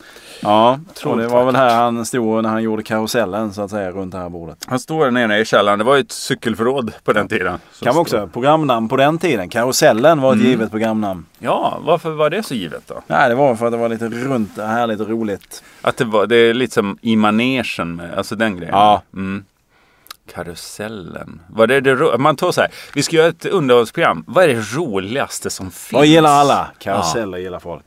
Ja, 0.45 0.71
och 0.73 0.91
Otroligt 0.91 1.29
det 1.29 1.35
var 1.35 1.45
väl 1.45 1.57
här 1.57 1.77
han 1.77 2.05
stod 2.07 2.43
när 2.43 2.51
han 2.51 2.63
gjorde 2.63 2.83
karusellen 2.83 3.53
så 3.53 3.63
att 3.63 3.71
säga 3.71 3.91
runt 3.91 4.13
det 4.13 4.19
här 4.19 4.29
bordet. 4.29 4.65
Han 4.67 4.79
står 4.79 5.05
där 5.05 5.11
nere 5.11 5.39
i 5.41 5.45
källaren. 5.45 5.79
Det 5.79 5.85
var 5.85 5.95
ju 5.95 6.01
ett 6.01 6.13
cykelförråd 6.13 6.93
på 7.05 7.13
den 7.13 7.29
tiden. 7.29 7.59
Så 7.73 7.85
Kan 7.85 7.93
stod- 7.93 8.01
också 8.03 8.29
programnamn 8.33 8.89
på 8.89 8.97
den 8.97 9.19
tiden. 9.19 9.49
Karusellen 9.49 10.21
var 10.21 10.35
ett 10.35 10.41
givet 10.43 10.71
programnamn. 10.71 11.27
Ja, 11.39 11.79
varför 11.85 12.11
var 12.11 12.31
det 12.31 12.43
så 12.43 12.55
givet 12.55 12.83
då? 12.87 13.03
Nej, 13.07 13.29
det 13.29 13.35
var 13.35 13.55
för 13.55 13.67
att 13.67 13.73
det 13.73 13.79
var 13.79 13.89
lite 13.89 14.09
runt, 14.09 14.59
härligt 14.59 15.01
och 15.01 15.09
roligt. 15.09 15.63
Att 15.83 15.97
det, 15.97 16.05
var, 16.05 16.27
det 16.27 16.37
är 16.37 16.55
lite 16.55 16.75
som 16.75 16.99
i 17.03 17.17
manegen, 17.17 18.03
alltså 18.17 18.37
den 18.37 18.57
grejen. 18.57 18.75
Ja. 18.75 19.03
Mm. 19.15 19.45
Karusellen. 20.31 21.41
Var 21.49 21.67
det 21.67 21.81
det 21.81 21.95
ro- 21.95 22.19
Man 22.19 22.37
tar 22.37 22.53
så 22.53 22.61
här, 22.61 22.71
vi 22.95 23.03
ska 23.03 23.17
göra 23.17 23.29
ett 23.29 23.47
underhållsprogram. 23.47 24.25
Vad 24.27 24.45
är 24.45 24.49
det 24.49 24.77
roligaste 24.77 25.51
som 25.51 25.71
finns? 25.71 25.93
Vad 25.93 26.07
gillar 26.07 26.31
alla? 26.31 26.71
Karuseller 26.79 27.39
gillar 27.39 27.59
folk. 27.59 27.85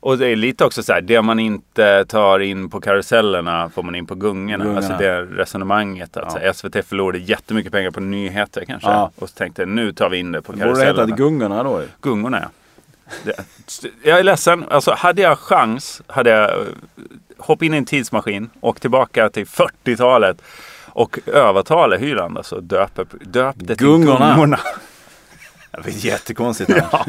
Och 0.00 0.18
det 0.18 0.26
är 0.28 0.36
lite 0.36 0.64
också 0.64 0.82
så 0.82 0.92
här, 0.92 1.00
det 1.00 1.22
man 1.22 1.38
inte 1.38 2.04
tar 2.04 2.40
in 2.40 2.70
på 2.70 2.80
karusellerna 2.80 3.70
får 3.70 3.82
man 3.82 3.94
in 3.94 4.06
på 4.06 4.14
gungorna. 4.14 4.64
Gungorna. 4.64 4.86
Alltså 4.86 5.02
det 5.04 5.22
resonemanget. 5.22 6.16
Att 6.16 6.32
så 6.32 6.38
här, 6.38 6.52
SVT 6.52 6.86
förlorade 6.86 7.18
jättemycket 7.18 7.72
pengar 7.72 7.90
på 7.90 8.00
nyheter 8.00 8.64
kanske. 8.64 8.88
Ja. 8.90 9.10
Och 9.16 9.28
så 9.28 9.34
tänkte 9.34 9.66
nu 9.66 9.92
tar 9.92 10.08
vi 10.10 10.18
in 10.18 10.32
det 10.32 10.42
på 10.42 10.52
Det 10.52 10.58
borde 10.58 10.68
heta 10.70 10.84
karusellerna. 10.84 11.16
Gungorna 11.16 11.62
då. 11.62 11.82
Gungorna 12.00 12.40
ja. 12.42 12.48
Det, 13.24 13.34
jag 14.02 14.18
är 14.18 14.22
ledsen. 14.22 14.64
Alltså 14.70 14.90
hade 14.98 15.22
jag 15.22 15.38
chans 15.38 16.02
hade 16.06 16.30
jag 16.30 16.50
hoppat 17.38 17.62
in 17.62 17.74
i 17.74 17.76
en 17.76 17.84
tidsmaskin 17.84 18.50
och 18.60 18.80
tillbaka 18.80 19.28
till 19.30 19.44
40-talet 19.46 20.42
och 20.94 21.18
övertala 21.26 21.96
Hyland. 21.96 22.36
Alltså 22.38 22.60
döpa, 22.60 23.04
döp 23.20 23.56
det 23.58 23.76
till 23.76 23.86
Gungorna. 23.86 24.28
Gungorna. 24.28 24.58
Det 25.70 25.80
var 25.80 25.90
jättekonstigt. 25.90 26.70
Ja. 26.92 27.04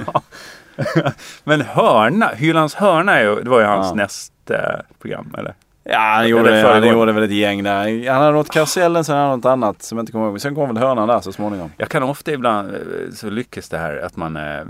Men 1.44 1.62
hörna, 1.62 2.28
Hylands 2.36 2.76
hörna 2.76 3.20
är 3.20 3.24
ju, 3.24 3.42
det 3.42 3.50
var 3.50 3.60
ju 3.60 3.66
hans 3.66 3.88
Ja. 3.88 3.94
nästa 3.96 4.82
program 5.02 5.36
eller? 5.38 5.56
Ja, 5.84 6.00
han 6.00 6.28
gjorde, 6.30 6.62
han 6.62 6.88
gjorde 6.88 7.12
väl 7.12 7.24
ett 7.24 7.32
gäng 7.32 7.64
där. 7.64 8.10
Han 8.12 8.22
hade 8.22 8.34
något 8.34 8.50
karusellen, 8.50 9.04
sen 9.04 9.16
hade 9.16 9.30
han 9.30 9.40
något 9.40 9.46
annat 9.46 9.84
som 9.84 9.98
jag 9.98 10.04
inte 10.04 10.12
kommer 10.12 10.28
ihåg. 10.28 10.42
Sen 10.42 10.56
kom 10.56 10.68
väl 10.68 10.78
hörnan 10.78 11.08
där 11.08 11.20
så 11.20 11.32
småningom. 11.32 11.72
Jag 11.78 11.90
kan 11.90 12.04
ofta 12.04 12.32
ibland 12.32 12.70
eh, 12.76 12.80
så 13.14 13.30
lyckas 13.30 13.70
det 13.70 13.78
här 13.78 13.98
att 13.98 14.16
man 14.18 14.36
eh, 14.38 14.64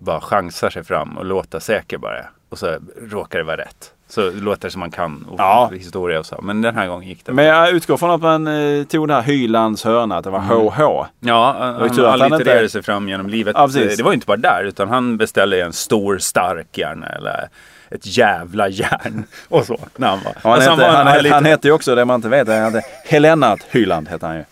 bara 0.00 0.20
chansar 0.20 0.70
sig 0.70 0.84
fram 0.84 1.18
och 1.18 1.24
låter 1.24 1.58
säker 1.58 1.98
bara. 1.98 2.24
Och 2.48 2.58
så 2.58 2.76
råkar 3.02 3.38
det 3.38 3.44
vara 3.44 3.56
rätt. 3.56 3.92
Så 4.14 4.30
låter 4.30 4.62
det 4.68 4.70
som 4.70 4.80
man 4.80 4.90
kan 4.90 5.26
och 5.30 5.34
Ja. 5.40 5.70
historia 5.74 6.18
och 6.18 6.26
så. 6.26 6.40
Men 6.42 6.62
den 6.62 6.76
här 6.76 6.86
gången 6.86 7.08
gick 7.08 7.24
det. 7.26 7.32
Men 7.32 7.44
jag 7.44 7.70
utgår 7.70 7.96
från 7.96 8.10
att 8.10 8.20
man 8.22 8.46
eh, 8.46 8.84
tog 8.84 9.08
det 9.08 9.14
här 9.14 9.22
Hylands 9.22 9.84
hörna, 9.84 10.16
att 10.16 10.24
det 10.24 10.30
var 10.30 10.38
HH. 10.40 11.06
Ja, 11.20 11.52
var 11.52 11.86
ju 11.86 12.02
han 12.02 12.04
att 12.04 12.20
han 12.20 12.32
allitererade 12.32 12.60
inte- 12.62 12.72
sig 12.72 12.82
fram 12.82 13.08
genom 13.08 13.28
livet. 13.28 13.56
Ja, 13.58 13.66
det 13.66 14.02
var 14.02 14.10
ju 14.10 14.14
inte 14.14 14.26
bara 14.26 14.36
där, 14.36 14.64
utan 14.64 14.88
han 14.88 15.16
beställde 15.16 15.62
en 15.62 15.72
stor 15.72 16.18
stark 16.18 16.78
gärna 16.78 17.06
eller 17.06 17.48
ett 17.90 18.16
jävla 18.16 18.68
järn 18.68 19.24
och 19.48 19.66
så. 19.66 19.78
När 19.96 20.08
han 20.08 20.18
var. 20.24 20.32
Ja, 20.34 20.40
han, 20.42 20.52
Alltså, 20.52 20.70
hette, 20.70 20.84
han, 20.86 21.04
var 21.04 21.12
hette, 21.12 21.22
lite- 21.22 21.34
han 21.34 21.44
hette 21.44 21.68
ju 21.68 21.74
också 21.74 21.94
det 21.94 22.04
man 22.04 22.14
inte 22.16 22.28
vet. 22.28 22.48
Han 22.48 22.56
hette 22.74 22.82
Helennat 23.04 23.60
Hyland 23.70 24.08
hette 24.08 24.26
han 24.26 24.36
ju. 24.36 24.44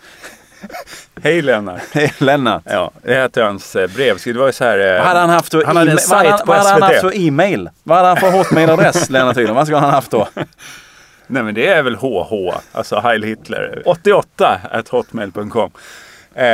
Hej 1.23 1.43
Lennart. 1.43 1.83
Helennat. 1.95 2.63
Ja, 2.67 2.91
det 3.03 3.15
hette 3.15 3.43
hans 3.43 3.77
eh, 3.77 3.91
brev. 3.95 4.17
Det 4.25 4.33
var 4.33 4.47
ju 4.47 4.53
så 4.53 4.65
här. 4.65 4.79
eh, 4.79 4.99
Vad 4.99 5.07
hade 5.07 5.21
han 5.21 5.31
haft 5.31 5.51
för 5.53 5.65
Han 5.65 5.77
hade 5.77 5.91
en 5.91 5.97
vad 5.97 6.03
sajt 6.03 6.31
han- 6.31 6.39
på 6.39 6.45
vad 6.47 6.57
hade 6.57 6.71
han 6.71 6.83
haft 6.83 6.95
SVT. 6.95 7.01
för 7.13 7.19
e-mail? 7.21 7.71
Vad 7.83 7.97
hade 7.97 8.09
han 8.09 8.17
för 8.17 8.31
hotmailadress, 8.31 9.11
Lennart 9.11 9.37
Hyland? 9.37 9.57
Vad 9.57 9.67
skulle 9.67 9.79
han 9.81 9.91
haft 9.91 10.11
då? 10.11 10.29
Nej 11.27 11.43
men 11.43 11.55
det 11.55 11.67
är 11.67 11.83
väl 11.83 11.95
HH, 11.97 12.55
alltså 12.73 12.99
Heil 13.01 13.23
Hitler. 13.23 13.83
88 13.87 14.61
at 14.71 14.89
hotmail.com. 14.89 15.71
Eh, 16.35 16.45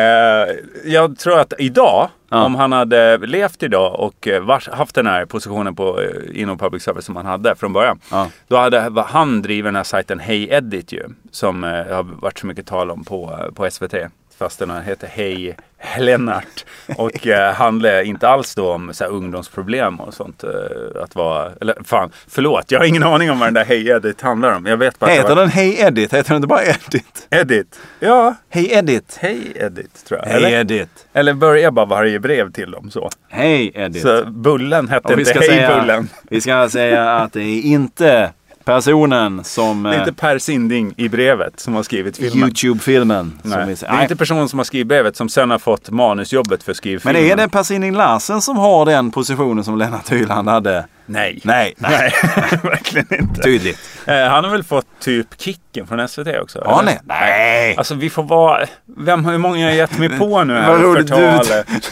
jag 0.84 1.18
tror 1.18 1.38
att 1.40 1.52
idag, 1.58 2.08
Ja. 2.30 2.44
om 2.44 2.54
han 2.54 2.72
hade 2.72 3.16
levt 3.18 3.62
idag 3.62 4.00
och 4.00 4.28
eh, 4.28 4.42
vars, 4.42 4.68
haft 4.68 4.94
den 4.94 5.06
här 5.06 5.24
positionen 5.24 5.74
på, 5.76 6.00
eh, 6.00 6.40
inom 6.42 6.58
public 6.58 6.82
service 6.82 7.04
som 7.04 7.16
han 7.16 7.26
hade 7.26 7.54
från 7.56 7.72
början. 7.72 8.00
Ja. 8.10 8.26
Då 8.48 8.56
hade 8.56 9.02
han 9.06 9.42
drivit 9.42 9.64
den 9.64 9.76
här 9.76 9.82
sajten 9.82 10.18
Hey 10.20 10.48
Edit 10.50 10.92
ju. 10.92 11.02
Som 11.30 11.64
eh, 11.64 11.70
har 11.70 12.02
varit 12.02 12.38
så 12.38 12.46
mycket 12.46 12.66
tal 12.66 12.90
om 12.90 13.04
på, 13.04 13.38
eh, 13.40 13.54
på 13.54 13.70
SVT. 13.70 13.94
Fast 14.38 14.58
den 14.58 14.70
heter 14.70 15.08
Hej 15.12 15.56
Lennart. 15.98 16.64
Och 16.96 17.26
eh, 17.26 17.54
handlar 17.54 18.02
inte 18.02 18.28
alls 18.28 18.54
då 18.54 18.72
om 18.72 18.94
så 18.94 19.04
här, 19.04 19.10
ungdomsproblem 19.10 20.00
och 20.00 20.14
sånt. 20.14 20.44
Eh, 20.44 21.02
att 21.02 21.14
vara, 21.14 21.52
eller 21.60 21.76
fan, 21.84 22.10
förlåt. 22.28 22.70
Jag 22.70 22.78
har 22.78 22.86
ingen 22.86 23.02
aning 23.02 23.30
om 23.30 23.38
vad 23.38 23.46
den 23.46 23.54
där 23.54 23.64
Hej 23.64 23.88
Edit 23.88 24.20
handlar 24.20 24.56
om. 24.56 24.66
Jag 24.66 24.76
vet 24.76 24.98
bara 24.98 25.10
Heter 25.10 25.28
var 25.28 25.36
den 25.36 25.48
Hej 25.48 25.80
Edit? 25.80 26.14
Heter 26.14 26.28
den 26.28 26.36
inte 26.36 26.46
bara 26.48 26.64
Edit? 26.64 27.26
Edit. 27.30 27.80
Ja, 28.00 28.34
Hej 28.48 28.72
Edit. 28.72 29.18
Hej 29.20 29.52
Edit 29.56 30.04
tror 30.04 30.20
jag. 30.20 30.26
Hej 30.26 30.36
Eller, 30.36 30.60
Edit. 30.60 31.06
eller 31.12 31.34
börjar 31.34 31.70
bara 31.70 31.86
varje 31.86 32.20
brev 32.20 32.52
till 32.52 32.70
dem 32.70 32.90
så. 32.90 33.10
Hej 33.28 33.72
Edit. 33.74 34.02
Så 34.02 34.24
Bullen 34.26 34.88
hette 34.88 35.12
inte 35.12 35.32
Hej 35.38 35.48
säga, 35.48 35.80
Bullen. 35.80 36.08
vi 36.22 36.40
ska 36.40 36.68
säga 36.68 37.10
att 37.10 37.32
det 37.32 37.40
är 37.42 37.62
inte 37.62 38.32
personen 38.66 39.44
som... 39.44 39.82
Det 39.82 39.90
är 39.90 39.94
eh, 39.94 39.98
inte 39.98 40.12
Per 40.12 40.38
Sinding 40.38 40.94
i 40.96 41.08
brevet 41.08 41.60
som 41.60 41.74
har 41.74 41.82
skrivit 41.82 42.16
filmen. 42.16 42.38
Youtube-filmen. 42.48 43.38
Nej, 43.42 43.66
det 43.80 43.86
är 43.86 44.02
inte 44.02 44.16
personen 44.16 44.48
som 44.48 44.58
har 44.58 44.64
skrivit 44.64 44.86
brevet 44.86 45.16
som 45.16 45.28
sen 45.28 45.50
har 45.50 45.58
fått 45.58 45.90
manusjobbet 45.90 46.62
för 46.62 46.70
Men 46.70 46.74
skrivfilmen. 46.74 47.24
är 47.24 47.36
det 47.36 47.48
Per 47.48 47.62
Sinding 47.62 47.94
Larsen 47.94 48.42
som 48.42 48.56
har 48.56 48.86
den 48.86 49.10
positionen 49.10 49.64
som 49.64 49.78
Lennart 49.78 50.12
Hyland 50.12 50.48
hade? 50.48 50.86
Nej. 51.06 51.40
Nej, 51.44 51.74
Nej, 51.76 52.12
verkligen 52.62 53.06
inte. 53.20 53.42
tydligt. 53.42 53.78
Eh, 54.06 54.16
Han 54.24 54.44
har 54.44 54.50
väl 54.50 54.64
fått 54.64 54.86
typ 55.00 55.26
kicken 55.40 55.86
från 55.86 56.08
SVT 56.08 56.28
också? 56.42 56.62
Ja, 56.64 56.80
eller? 56.82 56.98
nej. 57.04 57.76
Alltså 57.76 57.94
vi 57.94 58.10
får 58.10 58.22
vara... 58.22 58.66
Vem, 58.96 59.24
hur 59.24 59.38
många 59.38 59.56
har 59.64 59.70
jag 59.70 59.74
gett 59.76 59.98
mig 59.98 60.18
på 60.18 60.44
nu 60.44 60.54
här? 60.54 60.68
Vad 60.72 60.80
roligt. 60.82 61.06
Du, 61.06 61.40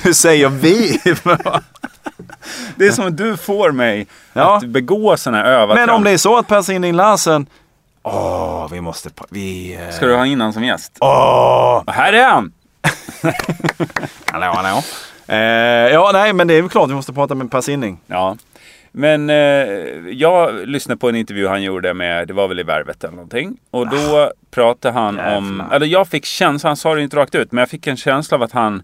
du 0.03 0.15
säger 0.15 0.49
vi. 0.49 1.01
Det 2.77 2.87
är 2.87 2.91
som 2.93 3.07
att 3.07 3.17
du 3.17 3.37
får 3.37 3.73
mig 3.73 4.07
Ja. 4.33 4.57
att 4.57 4.65
begå 4.67 5.17
sådana 5.17 5.39
här 5.39 5.45
övertramp. 5.45 5.87
Men 5.89 5.97
om 5.97 6.05
det 6.05 6.11
är 6.11 6.17
så 6.19 6.39
att 6.39 6.49
Per 6.49 6.63
Sinding 6.63 6.95
Larsen... 6.95 7.47
Åh, 8.03 8.69
vi 8.71 8.81
måste... 8.81 9.11
Vi... 9.31 9.79
eh, 9.89 9.95
Ska 9.95 10.07
du 10.07 10.15
ha 10.17 10.27
in 10.27 10.41
han 10.41 10.53
som 10.53 10.65
gäst? 10.65 10.97
Åh! 11.01 11.83
Och 11.87 11.93
här 11.93 12.13
är 12.13 12.25
han! 12.29 12.53
Hallå, 14.31 14.53
hallå. 14.55 14.83
Eh, 15.27 15.37
ja, 15.93 16.11
nej, 16.13 16.33
men 16.33 16.47
det 16.49 16.55
är 16.55 16.63
väl 16.63 16.71
klart 16.71 16.91
vi 16.91 16.95
måste 16.95 17.13
prata 17.13 17.35
med 17.35 17.51
Per 17.51 17.61
Sinding. 17.61 17.99
Ja. 18.07 18.37
Men 18.97 19.31
eh, 19.31 19.37
jag 20.11 20.69
lyssnade 20.69 20.99
på 20.99 21.09
en 21.09 21.17
intervju 21.17 21.47
han 21.47 21.63
gjorde 21.63 21.95
med, 21.95 22.29
det 22.29 22.35
var 22.35 22.49
väl 22.49 22.61
i 22.61 22.63
Värvet 22.63 23.05
eller 23.05 23.15
någonting. 23.15 23.57
Och 23.71 23.91
då 23.91 24.33
pratade 24.51 24.95
han 24.95 25.19
om, 25.21 25.59
jävlar. 25.59 25.77
eller 25.77 25.87
jag 25.87 26.09
fick 26.09 26.25
känslan, 26.25 26.69
han 26.69 26.77
sa 26.77 26.95
det 26.95 27.03
inte 27.03 27.17
rakt 27.17 27.35
ut, 27.35 27.53
men 27.53 27.59
jag 27.59 27.69
fick 27.69 27.87
en 27.87 27.97
känsla 27.97 28.37
av 28.37 28.43
att 28.43 28.53
han 28.53 28.83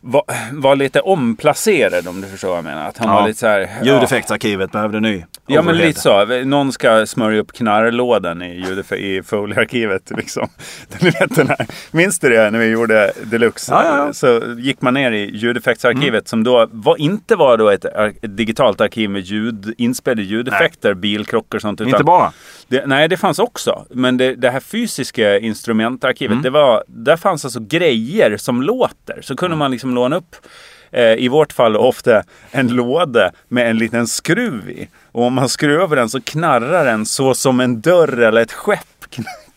var, 0.00 0.22
var 0.52 0.76
lite 0.76 1.00
omplacerad 1.00 2.08
om 2.08 2.20
du 2.20 2.26
förstår 2.28 2.48
vad 2.48 2.56
jag 2.58 2.64
menar. 2.64 2.88
Att 2.88 2.98
han 2.98 3.08
Ja. 3.08 3.14
var 3.20 3.28
lite 3.28 3.38
så 3.40 3.46
här... 3.46 3.60
ja. 3.60 3.84
Ljudeffektsarkivet 3.84 4.72
behövde 4.72 5.00
ny. 5.00 5.24
Ja 5.46 5.62
men 5.62 5.76
lite 5.76 6.00
så. 6.00 6.24
Någon 6.44 6.72
ska 6.72 7.06
smörja 7.06 7.40
upp 7.40 7.52
knarrlådan 7.52 8.42
i, 8.42 8.60
ljud- 8.66 8.92
i 8.92 9.22
Foley-arkivet. 9.22 10.10
Liksom. 10.16 10.48
Du 11.00 11.10
vet 11.10 11.36
den 11.36 11.48
här. 11.48 11.66
Minns 11.90 12.18
du 12.18 12.28
det 12.28 12.50
när 12.50 12.58
vi 12.58 12.66
gjorde 12.66 13.12
Deluxe? 13.24 13.72
Ja, 13.72 13.84
ja, 13.84 13.96
ja. 14.06 14.12
Så 14.12 14.40
gick 14.58 14.82
man 14.82 14.94
ner 14.94 15.12
i 15.12 15.30
ljudeffektsarkivet 15.36 16.28
som 16.28 16.44
då 16.44 16.68
var, 16.72 16.96
inte 17.00 17.36
var 17.36 17.56
då 17.56 17.68
ett, 17.70 17.84
ett 17.84 18.36
digitalt 18.36 18.80
arkiv 18.80 19.10
med 19.10 19.22
ljud, 19.22 19.74
inspelade 19.78 20.22
ljudeffekter, 20.22 20.94
bilkrockar 20.94 21.58
och 21.58 21.62
sånt. 21.62 21.80
Inte 21.80 21.90
utan- 21.96 22.04
bara. 22.06 22.32
det, 22.68 22.86
nej, 22.86 23.08
det 23.08 23.16
fanns 23.16 23.38
också. 23.38 23.86
Men 23.90 24.16
det, 24.16 24.34
det 24.34 24.50
här 24.50 24.60
fysiska 24.60 25.38
instrumentarkivet, 25.38 26.30
Mm. 26.32 26.42
det 26.42 26.50
var, 26.50 26.84
där 26.86 27.16
fanns 27.16 27.44
alltså 27.44 27.60
grejer 27.60 28.36
som 28.36 28.62
låter. 28.62 29.18
Så 29.22 29.36
kunde 29.36 29.56
man 29.56 29.70
liksom 29.70 29.89
låna 29.94 30.16
upp, 30.16 30.36
eh, 30.90 31.12
i 31.12 31.28
vårt 31.28 31.52
fall 31.52 31.76
ofta, 31.76 32.22
en 32.50 32.68
låda 32.68 33.30
med 33.48 33.70
en 33.70 33.78
liten 33.78 34.06
skruv 34.06 34.70
i. 34.70 34.88
Och 35.12 35.24
om 35.24 35.34
man 35.34 35.48
skruvar 35.48 35.96
den 35.96 36.08
så 36.08 36.20
knarrar 36.20 36.84
den 36.84 37.06
så 37.06 37.34
som 37.34 37.60
en 37.60 37.80
dörr 37.80 38.18
eller 38.18 38.42
ett 38.42 38.52
skepp 38.52 39.10
knarrar. 39.10 39.50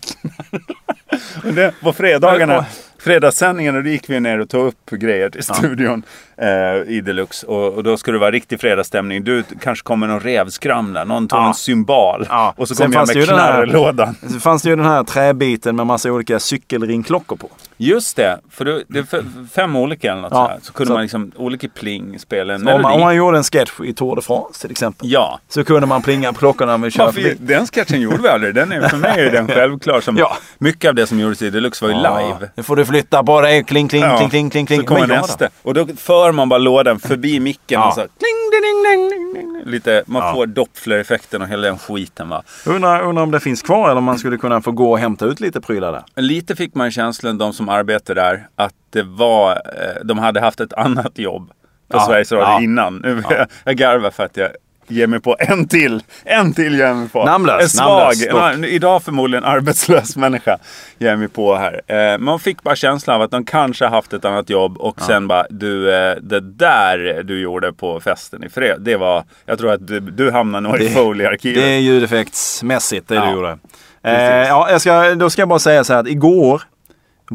Och 1.43 1.53
det, 1.53 1.73
på 1.81 1.93
fredagarna, 1.93 2.65
fredagssändningarna, 3.03 3.81
då 3.81 3.89
gick 3.89 4.09
vi 4.09 4.19
ner 4.19 4.39
och 4.39 4.49
tog 4.49 4.67
upp 4.67 4.89
grejer 4.91 5.29
till 5.29 5.43
studion 5.43 6.03
eh, 6.37 6.47
i 6.93 7.01
Deluxe. 7.01 7.45
Och, 7.47 7.73
och 7.73 7.83
då 7.83 7.97
skulle 7.97 8.15
det 8.15 8.19
vara 8.19 8.31
riktig 8.31 8.59
fredagsstämning. 8.61 9.23
Du 9.23 9.43
kanske 9.61 9.83
kommer 9.83 10.07
någon 10.07 10.19
revskramla, 10.19 11.03
någon 11.03 11.27
tar 11.27 11.37
Ja. 11.37 11.47
en 11.47 11.53
cymbal. 11.53 12.25
Ja. 12.29 12.53
Och 12.57 12.67
så 12.67 12.75
Sen 12.75 12.91
kommer 12.91 12.97
jag 12.97 13.07
det 13.07 13.15
med 13.19 13.27
knarrlådan. 13.27 14.15
Så 14.33 14.39
fanns 14.39 14.61
det 14.63 14.69
ju 14.69 14.75
den 14.75 14.85
här 14.85 15.03
träbiten 15.03 15.75
med 15.75 15.87
massa 15.87 16.11
olika 16.11 16.39
cykelringklockor 16.39 17.35
på. 17.35 17.49
Just 17.77 18.15
det, 18.15 18.39
för 18.51 18.65
det, 18.65 18.83
det 18.87 18.99
är 18.99 19.23
fem 19.53 19.75
olika 19.75 20.11
eller 20.11 20.21
något 20.21 20.31
Ja, 20.31 20.45
sådär. 20.47 20.59
Så 20.61 20.73
kunde 20.73 20.87
så- 20.87 20.93
man 20.93 21.01
liksom 21.01 21.31
olika 21.35 21.67
pling 21.67 22.19
spela 22.19 22.53
en 22.53 22.59
Om 22.61 22.65
man, 22.65 22.81
melodi. 22.81 22.95
om 22.95 23.01
man 23.01 23.15
gjorde 23.15 23.37
en 23.37 23.43
sketch 23.43 23.71
i 23.85 23.93
Tour 23.93 24.15
de 24.15 24.21
France 24.21 24.61
till 24.61 24.71
exempel. 24.71 25.11
Ja. 25.11 25.39
Så 25.49 25.63
kunde 25.63 25.87
man 25.87 26.01
plinga 26.01 26.33
på 26.33 26.39
klockorna 26.39 26.89
körde 26.91 27.05
Varför, 27.05 27.21
förbi. 27.21 27.35
den 27.39 27.67
sketchen 27.67 28.01
gjorde 28.01 28.17
vi 28.21 28.27
aldrig. 28.27 28.55
Den 28.55 28.71
är, 28.71 28.89
för 28.89 28.97
mig 28.97 29.19
är 29.27 29.31
den 29.31 29.47
självklar. 29.47 30.01
Som 30.01 30.17
Ja. 30.23 30.37
Mycket 30.57 30.89
av 30.89 30.95
det 30.95 31.07
som 31.07 31.19
gjordes 31.19 31.41
i 31.41 31.49
Deluxe 31.49 31.85
var 31.85 31.93
ju 31.93 31.99
Ja, 32.01 32.19
live. 32.19 32.49
Nu 32.55 32.63
får 32.63 32.75
du 32.75 32.85
flytta 32.93 33.23
på 33.23 33.41
dig. 33.41 33.63
Kling, 33.63 33.87
kling, 33.87 34.01
Ja. 34.01 34.17
kling, 34.17 34.29
kling, 34.29 34.49
kling, 34.49 34.65
kling. 34.65 34.79
Så 34.79 34.85
kommer 34.85 35.07
nästa. 35.07 35.49
Och 35.61 35.73
då 35.73 35.87
för 35.97 36.31
man 36.31 36.49
bara 36.49 36.57
lådan 36.57 36.99
förbi 36.99 37.39
micken 37.39 37.79
Ja. 37.81 37.87
och 37.87 37.93
så 37.93 37.99
kling, 38.01 38.39
ding, 38.51 38.83
ding, 38.83 39.09
ding, 39.09 39.33
ding. 39.33 39.71
Lite, 39.71 40.03
man 40.05 40.21
Ja. 40.27 40.33
får 40.33 40.45
Doppler-effekten 40.45 41.41
och 41.41 41.47
hela 41.47 41.67
den 41.67 41.77
skiten 41.77 42.29
va. 42.29 42.43
Undrar, 42.65 43.01
undrar 43.01 43.23
om 43.23 43.31
det 43.31 43.39
finns 43.39 43.61
kvar 43.61 43.85
eller 43.89 43.97
om 43.97 44.03
man 44.03 44.19
skulle 44.19 44.37
kunna 44.37 44.61
få 44.61 44.71
gå 44.71 44.91
och 44.91 44.99
hämta 44.99 45.25
ut 45.25 45.39
lite 45.39 45.61
prylar 45.61 45.91
där. 45.91 46.03
Lite 46.21 46.55
fick 46.55 46.75
man 46.75 46.91
känslan, 46.91 47.37
de 47.37 47.53
som 47.53 47.69
arbetar 47.69 48.15
där, 48.15 48.47
att 48.55 48.73
det 48.89 49.03
var, 49.03 49.51
eh, 49.51 50.05
de 50.05 50.19
hade 50.19 50.39
haft 50.39 50.59
ett 50.59 50.73
annat 50.73 51.19
jobb 51.19 51.47
på 51.91 51.97
Ja, 51.97 52.05
Sveriges 52.05 52.31
Radio 52.31 52.47
ja. 52.47 52.61
innan. 52.61 52.97
Nu, 52.97 53.23
Jag 53.63 53.75
garvar 53.77 54.11
för 54.11 54.23
att 54.23 54.37
jag 54.37 54.49
Ge 54.87 55.07
mig 55.07 55.19
på 55.19 55.35
en 55.39 55.67
till. 55.67 56.03
En 56.23 56.53
till 56.53 56.75
ger 56.75 56.85
jag 56.85 56.97
mig 56.97 57.09
på. 57.09 57.25
Namnlös, 57.25 57.61
En 57.61 57.69
svag, 57.69 58.15
namnlös, 58.31 58.59
ja, 58.61 58.67
idag 58.67 59.03
förmodligen 59.03 59.43
arbetslös 59.53 60.15
människa. 60.15 60.57
Ger 60.97 61.09
jag 61.09 61.19
mig 61.19 61.27
på 61.27 61.55
här. 61.55 61.81
Eh, 61.87 62.17
man 62.17 62.39
fick 62.39 62.63
bara 62.63 62.75
känslan 62.75 63.15
av 63.15 63.21
att 63.21 63.31
de 63.31 63.45
kanske 63.45 63.85
haft 63.85 64.13
ett 64.13 64.25
annat 64.25 64.49
jobb 64.49 64.77
och 64.77 65.01
sen 65.01 65.27
bara 65.27 65.45
du, 65.49 65.95
eh, 65.95 66.15
det 66.21 66.39
där 66.39 67.23
du 67.23 67.39
gjorde 67.41 67.73
på 67.73 67.99
festen 67.99 68.43
i 68.43 68.49
fred. 68.49 68.77
Det 68.81 68.95
var, 68.95 69.23
jag 69.45 69.59
tror 69.59 69.71
att 69.71 69.87
du, 69.87 69.99
du 69.99 70.31
hamnar 70.31 70.61
nog 70.61 70.81
i 70.81 70.89
Foley-arkivet. 70.89 71.63
Det 71.63 71.69
är 71.69 71.79
ljudeffektsmässigt 71.79 73.07
det 73.07 73.15
Ja, 73.15 73.25
du 73.25 73.31
gjorde. 73.31 73.57
Eh, 74.03 74.47
ja, 74.47 74.67
jag 74.71 74.81
ska, 74.81 75.15
då 75.15 75.29
ska 75.29 75.41
jag 75.41 75.49
bara 75.49 75.59
säga 75.59 75.83
så 75.83 75.93
här 75.93 75.99
att 75.99 76.07
igår 76.07 76.61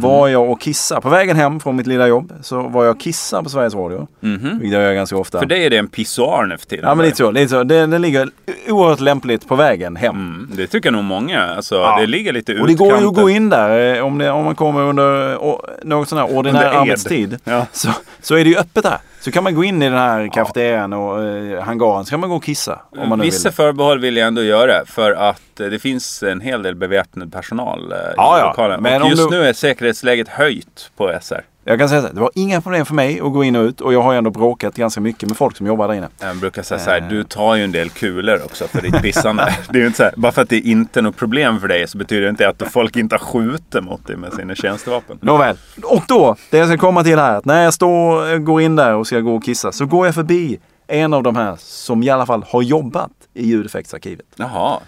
var 0.01 0.29
jag 0.29 0.51
och 0.51 0.61
kissa 0.61 1.01
På 1.01 1.09
vägen 1.09 1.37
hem 1.37 1.61
från 1.61 1.77
mitt 1.77 1.87
lilla 1.87 2.07
jobb 2.07 2.33
så 2.43 2.63
var 2.63 2.85
jag 2.85 2.95
och 2.95 3.01
kissa 3.01 3.43
på 3.43 3.49
Sveriges 3.49 3.75
Radio. 3.75 4.09
Mhm. 4.21 4.59
Vilket 4.59 4.73
jag 4.79 4.83
gör 4.83 4.95
ganska 4.95 5.17
ofta. 5.17 5.39
För 5.39 5.47
dig 5.47 5.67
är 5.67 5.71
det 5.71 5.77
en 5.77 5.89
pissoar 5.89 6.47
nu 6.47 6.59
för 6.59 6.67
tiden. 6.67 6.85
Ja 6.89 6.95
men 6.95 7.05
lite 7.07 7.17
så. 7.17 7.31
Lite 7.31 7.49
så. 7.49 7.63
Det, 7.65 7.87
den 7.87 8.03
ligger 8.03 8.31
oerhört 8.69 9.01
lämpligt 9.01 9.49
på 9.49 9.55
vägen 9.57 9.97
hem. 9.97 10.15
Mm, 10.17 10.51
det 10.57 10.67
tycker 10.67 10.91
nog 10.91 11.05
många. 11.05 11.45
Alltså, 11.45 11.75
Ja. 11.75 12.01
Det 12.01 12.07
ligger 12.07 12.33
lite 12.33 12.61
Och 12.61 12.67
det 12.67 12.75
går 12.75 12.87
ju 12.89 12.93
att 12.95 12.99
utkanten. 12.99 13.23
gå 13.25 13.31
in 13.31 13.49
där 13.49 13.97
eh, 13.97 14.05
om, 14.05 14.19
det, 14.19 14.31
om 14.31 14.45
man 14.45 14.55
kommer 14.55 14.81
under 14.81 15.37
o, 15.37 15.63
någon 15.83 16.07
sån 16.07 16.19
här 16.19 16.37
ordinär 16.37 16.65
arbetstid. 16.67 17.39
Ja. 17.45 17.67
Så, 17.73 17.89
så 18.23 18.35
är 18.35 18.45
det 18.45 18.51
ju 18.51 18.57
öppet 18.59 18.83
där. 18.85 18.99
Så 19.29 19.33
kan 19.33 19.45
man 19.45 19.55
gå 19.55 19.65
in 19.65 19.83
i 19.83 19.89
den 19.89 19.99
här 19.99 20.29
kafeterian 20.33 20.93
och 20.93 21.23
eh, 21.25 21.63
hangaren 21.63 22.05
så 22.05 22.11
kan 22.11 22.21
man 22.21 22.31
gå 22.31 22.37
och 22.37 22.45
kissa. 22.45 22.81
Om 22.97 23.09
man 23.09 23.19
nu 23.19 23.25
Vissa 23.25 23.49
vill. 23.49 23.57
förbehåll 23.57 23.99
vill 23.99 24.17
jag 24.17 24.27
ändå 24.27 24.43
göra 24.43 24.85
för 24.87 25.13
att 25.13 25.61
eh, 25.61 25.67
det 25.67 25.79
finns 25.79 26.23
en 26.23 26.41
hel 26.41 26.63
del 26.63 26.75
beväpnad 26.75 27.33
personal 27.33 27.93
eh, 27.93 27.99
Ja, 28.17 28.37
i 28.39 28.41
ja. 28.41 28.47
lokalen. 28.49 28.83
Men 28.83 29.03
och 29.03 29.09
just 29.09 29.31
du- 29.31 29.37
nu 29.39 29.47
är 29.47 29.53
säkerhetsläget 29.53 30.29
höjt 30.29 30.91
på 30.97 31.19
SR. 31.21 31.41
Jag 31.69 31.79
kan 31.79 31.89
säga 31.89 32.01
här, 32.01 32.11
det 32.13 32.21
var 32.21 32.31
inga 32.35 32.61
problem 32.61 32.87
för 32.87 32.95
mig 32.95 33.21
att 33.21 33.33
gå 33.33 33.45
in 33.45 33.57
och 33.57 33.63
ut 33.63 33.81
och 33.81 33.93
jag 33.95 34.03
har 34.03 34.13
ju 34.13 34.19
ändå 34.19 34.31
bråkat 34.31 34.75
ganska 34.77 35.01
mycket 35.01 35.29
med 35.29 35.37
folk 35.39 35.57
som 35.57 35.67
jobbar 35.67 35.89
där 35.89 35.95
inne. 35.95 36.09
Jag 36.21 36.37
brukar 36.37 36.63
säga 36.63 36.79
så 36.81 36.91
här, 36.91 37.01
Eh. 37.01 37.09
du 37.09 37.25
tar 37.25 37.55
ju 37.55 37.65
en 37.65 37.73
del 37.73 37.91
kulor 37.91 38.41
också 38.45 38.69
för 38.69 38.83
ditt 38.83 39.03
pissande. 39.03 39.57
det 39.71 39.83
är 39.83 39.87
inte 39.87 39.97
så 39.97 40.03
här, 40.03 40.13
bara 40.17 40.33
för 40.33 40.43
att 40.43 40.49
det 40.49 40.61
inte 40.61 41.01
är 41.01 41.03
något 41.03 41.17
problem 41.17 41.61
för 41.61 41.69
dig 41.69 41.89
så 41.89 41.99
betyder 41.99 42.23
det 42.23 42.29
inte 42.29 42.49
att 42.49 42.63
folk 42.73 42.97
inte 42.97 43.15
har 43.15 43.21
skjutit 43.21 43.85
mot 43.85 44.07
dig 44.07 44.17
med 44.17 44.33
sina 44.33 44.55
tjänstevapen. 44.55 45.19
Nåväl. 45.21 45.57
Och 45.83 46.03
då, 46.09 46.37
det 46.51 46.59
jag 46.59 46.69
ska 46.69 46.79
komma 46.79 47.05
till 47.05 47.19
här, 47.19 47.37
att 47.37 47.45
när 47.45 47.65
jag 47.65 47.75
står, 47.75 48.39
går 48.39 48.61
in 48.63 48.77
där 48.77 48.95
och 48.95 49.07
ska 49.07 49.21
gå 49.21 49.37
och 49.37 49.45
kissa 49.45 49.73
så 49.73 49.87
går 49.87 50.07
jag 50.07 50.15
förbi 50.15 50.59
en 50.87 51.15
av 51.15 51.23
de 51.23 51.37
här 51.37 51.57
som 51.59 52.03
i 52.03 52.11
alla 52.11 52.27
fall 52.27 52.45
har 52.49 52.63
jobbat 52.63 53.11
i 53.35 53.47
ljudeffektsarkivet. 53.47 54.27
Jaha. 54.37 54.79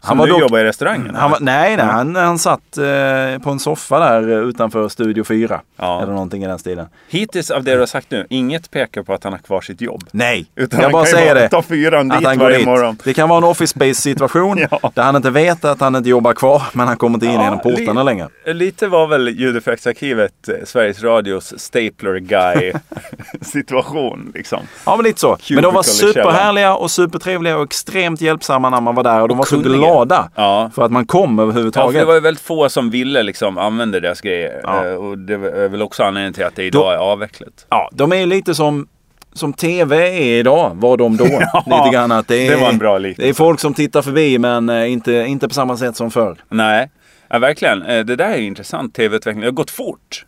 Han 0.00 0.18
var 0.18 0.26
dock- 0.26 0.40
jobbar 0.40 0.58
i 0.58 0.64
restaurangen? 0.64 1.14
Han 1.14 1.30
var, 1.30 1.38
nej, 1.40 1.76
nej 1.76 1.86
han, 1.86 2.16
han 2.16 2.38
satt 2.38 2.78
eh, 2.78 3.42
på 3.42 3.50
en 3.50 3.58
soffa 3.58 3.98
där 3.98 4.42
utanför 4.48 4.88
Studio 4.88 5.24
4. 5.24 5.60
Ja. 5.76 6.02
Eller 6.02 6.12
någonting 6.12 6.44
i 6.44 6.46
den 6.46 6.58
stilen. 6.58 6.86
Hittills 7.08 7.50
av 7.50 7.64
det 7.64 7.72
du 7.74 7.78
har 7.78 7.86
sagt 7.86 8.10
nu, 8.10 8.26
inget 8.30 8.70
pekar 8.70 9.02
på 9.02 9.14
att 9.14 9.24
han 9.24 9.32
har 9.32 9.40
kvar 9.40 9.60
sitt 9.60 9.80
jobb. 9.80 10.04
Nej, 10.10 10.46
Utan 10.56 10.80
jag 10.80 10.92
bara 10.92 11.04
säger 11.04 11.34
bara 11.34 11.42
det. 11.42 11.48
ta 11.48 11.62
fyran 11.62 12.12
Att 12.12 12.18
dit 12.18 12.26
han 12.28 12.38
går 12.38 12.44
varje 12.44 12.56
dit. 12.58 12.66
morgon. 12.66 12.98
Det 13.04 13.14
kan 13.14 13.28
vara 13.28 13.38
en 13.38 13.44
office 13.44 13.70
space 13.70 13.94
situation 14.02 14.58
Ja. 14.70 14.92
där 14.94 15.02
han 15.02 15.16
inte 15.16 15.30
vet 15.30 15.64
att 15.64 15.80
han 15.80 15.96
inte 15.96 16.08
jobbar 16.08 16.32
kvar 16.32 16.62
men 16.72 16.86
han 16.88 16.96
kommer 16.96 17.14
inte 17.16 17.26
in 17.26 17.32
Ja, 17.32 17.42
genom 17.42 17.58
portarna 17.60 18.02
li- 18.02 18.04
längre. 18.04 18.28
Lite 18.46 18.86
var 18.88 19.06
väl 19.06 19.28
ljudeffektsarkivet 19.28 20.48
eh, 20.48 20.54
Sveriges 20.64 21.02
Radios 21.02 21.54
stapler 21.60 22.18
guy 22.18 22.72
situation 23.40 24.32
liksom. 24.34 24.60
Ja 24.86 24.96
men 24.96 25.04
lite 25.04 25.20
så. 25.20 25.38
Men 25.50 25.62
de 25.62 25.74
var 25.74 25.82
Cubicle 25.82 26.08
superhärliga 26.12 26.74
och 26.74 26.90
supertrevliga 26.90 27.56
och 27.56 27.64
extremt 27.64 28.20
hjälpsamma 28.20 28.70
när 28.70 28.80
man 28.80 28.94
var 28.94 29.02
där 29.02 29.22
och 29.22 29.28
de 29.28 29.32
Och 29.34 29.38
var 29.38 29.44
så. 29.44 29.56
Glada 29.90 30.30
Ja. 30.34 30.70
för 30.74 30.82
att 30.84 30.90
man 30.92 31.06
kom 31.06 31.30
Ja, 31.30 31.36
för 31.36 31.42
överhuvudtaget. 31.42 32.00
det 32.00 32.04
var 32.04 32.14
ju 32.14 32.20
väldigt 32.20 32.42
få 32.44 32.68
som 32.68 32.90
ville 32.90 33.22
liksom 33.22 33.58
använda 33.58 34.00
deras 34.00 34.20
grejer. 34.20 34.60
Ja. 34.62 34.86
Eh, 34.86 34.94
Och 34.94 35.18
det 35.18 35.34
är 35.34 35.68
väl 35.68 35.82
också 35.82 36.02
anledningen 36.02 36.32
till 36.32 36.44
att 36.44 36.56
det 36.56 36.64
idag 36.64 36.92
är 36.94 36.98
avvecklat. 36.98 37.66
Ja, 37.68 37.90
de 37.92 38.12
är 38.12 38.26
lite 38.26 38.54
som, 38.54 38.88
som 39.32 39.52
TV 39.52 39.96
är 40.08 40.38
idag, 40.40 40.70
var 40.74 40.96
de 40.96 41.16
då. 41.16 41.24
lite 41.66 41.90
grann 41.92 42.12
att 42.12 42.28
det, 42.28 42.46
är, 42.46 42.50
det 42.50 42.56
var 42.56 42.68
en 42.68 42.78
bra 42.78 42.98
liknelse. 42.98 43.22
Det 43.22 43.28
är 43.28 43.34
folk 43.34 43.60
som 43.60 43.74
tittar 43.74 44.02
förbi 44.02 44.38
men 44.38 44.68
eh, 44.68 44.92
inte, 44.92 45.12
inte 45.12 45.48
på 45.48 45.54
samma 45.54 45.76
sätt 45.76 45.96
som 45.96 46.10
förr. 46.10 46.36
Nej, 46.48 46.90
ja, 47.28 47.38
verkligen. 47.38 47.82
Eh, 47.82 48.04
Det 48.04 48.16
där 48.16 48.30
är 48.30 48.36
intressant 48.38 48.94
tv-utveckling. 48.94 49.40
Det 49.40 49.46
har 49.46 49.52
gått 49.52 49.70
fort. 49.70 50.24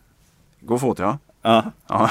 Går 0.61 0.77
fort 0.77 0.99
ja. 0.99 1.17
Ja. 1.43 1.63
ja. 1.89 2.09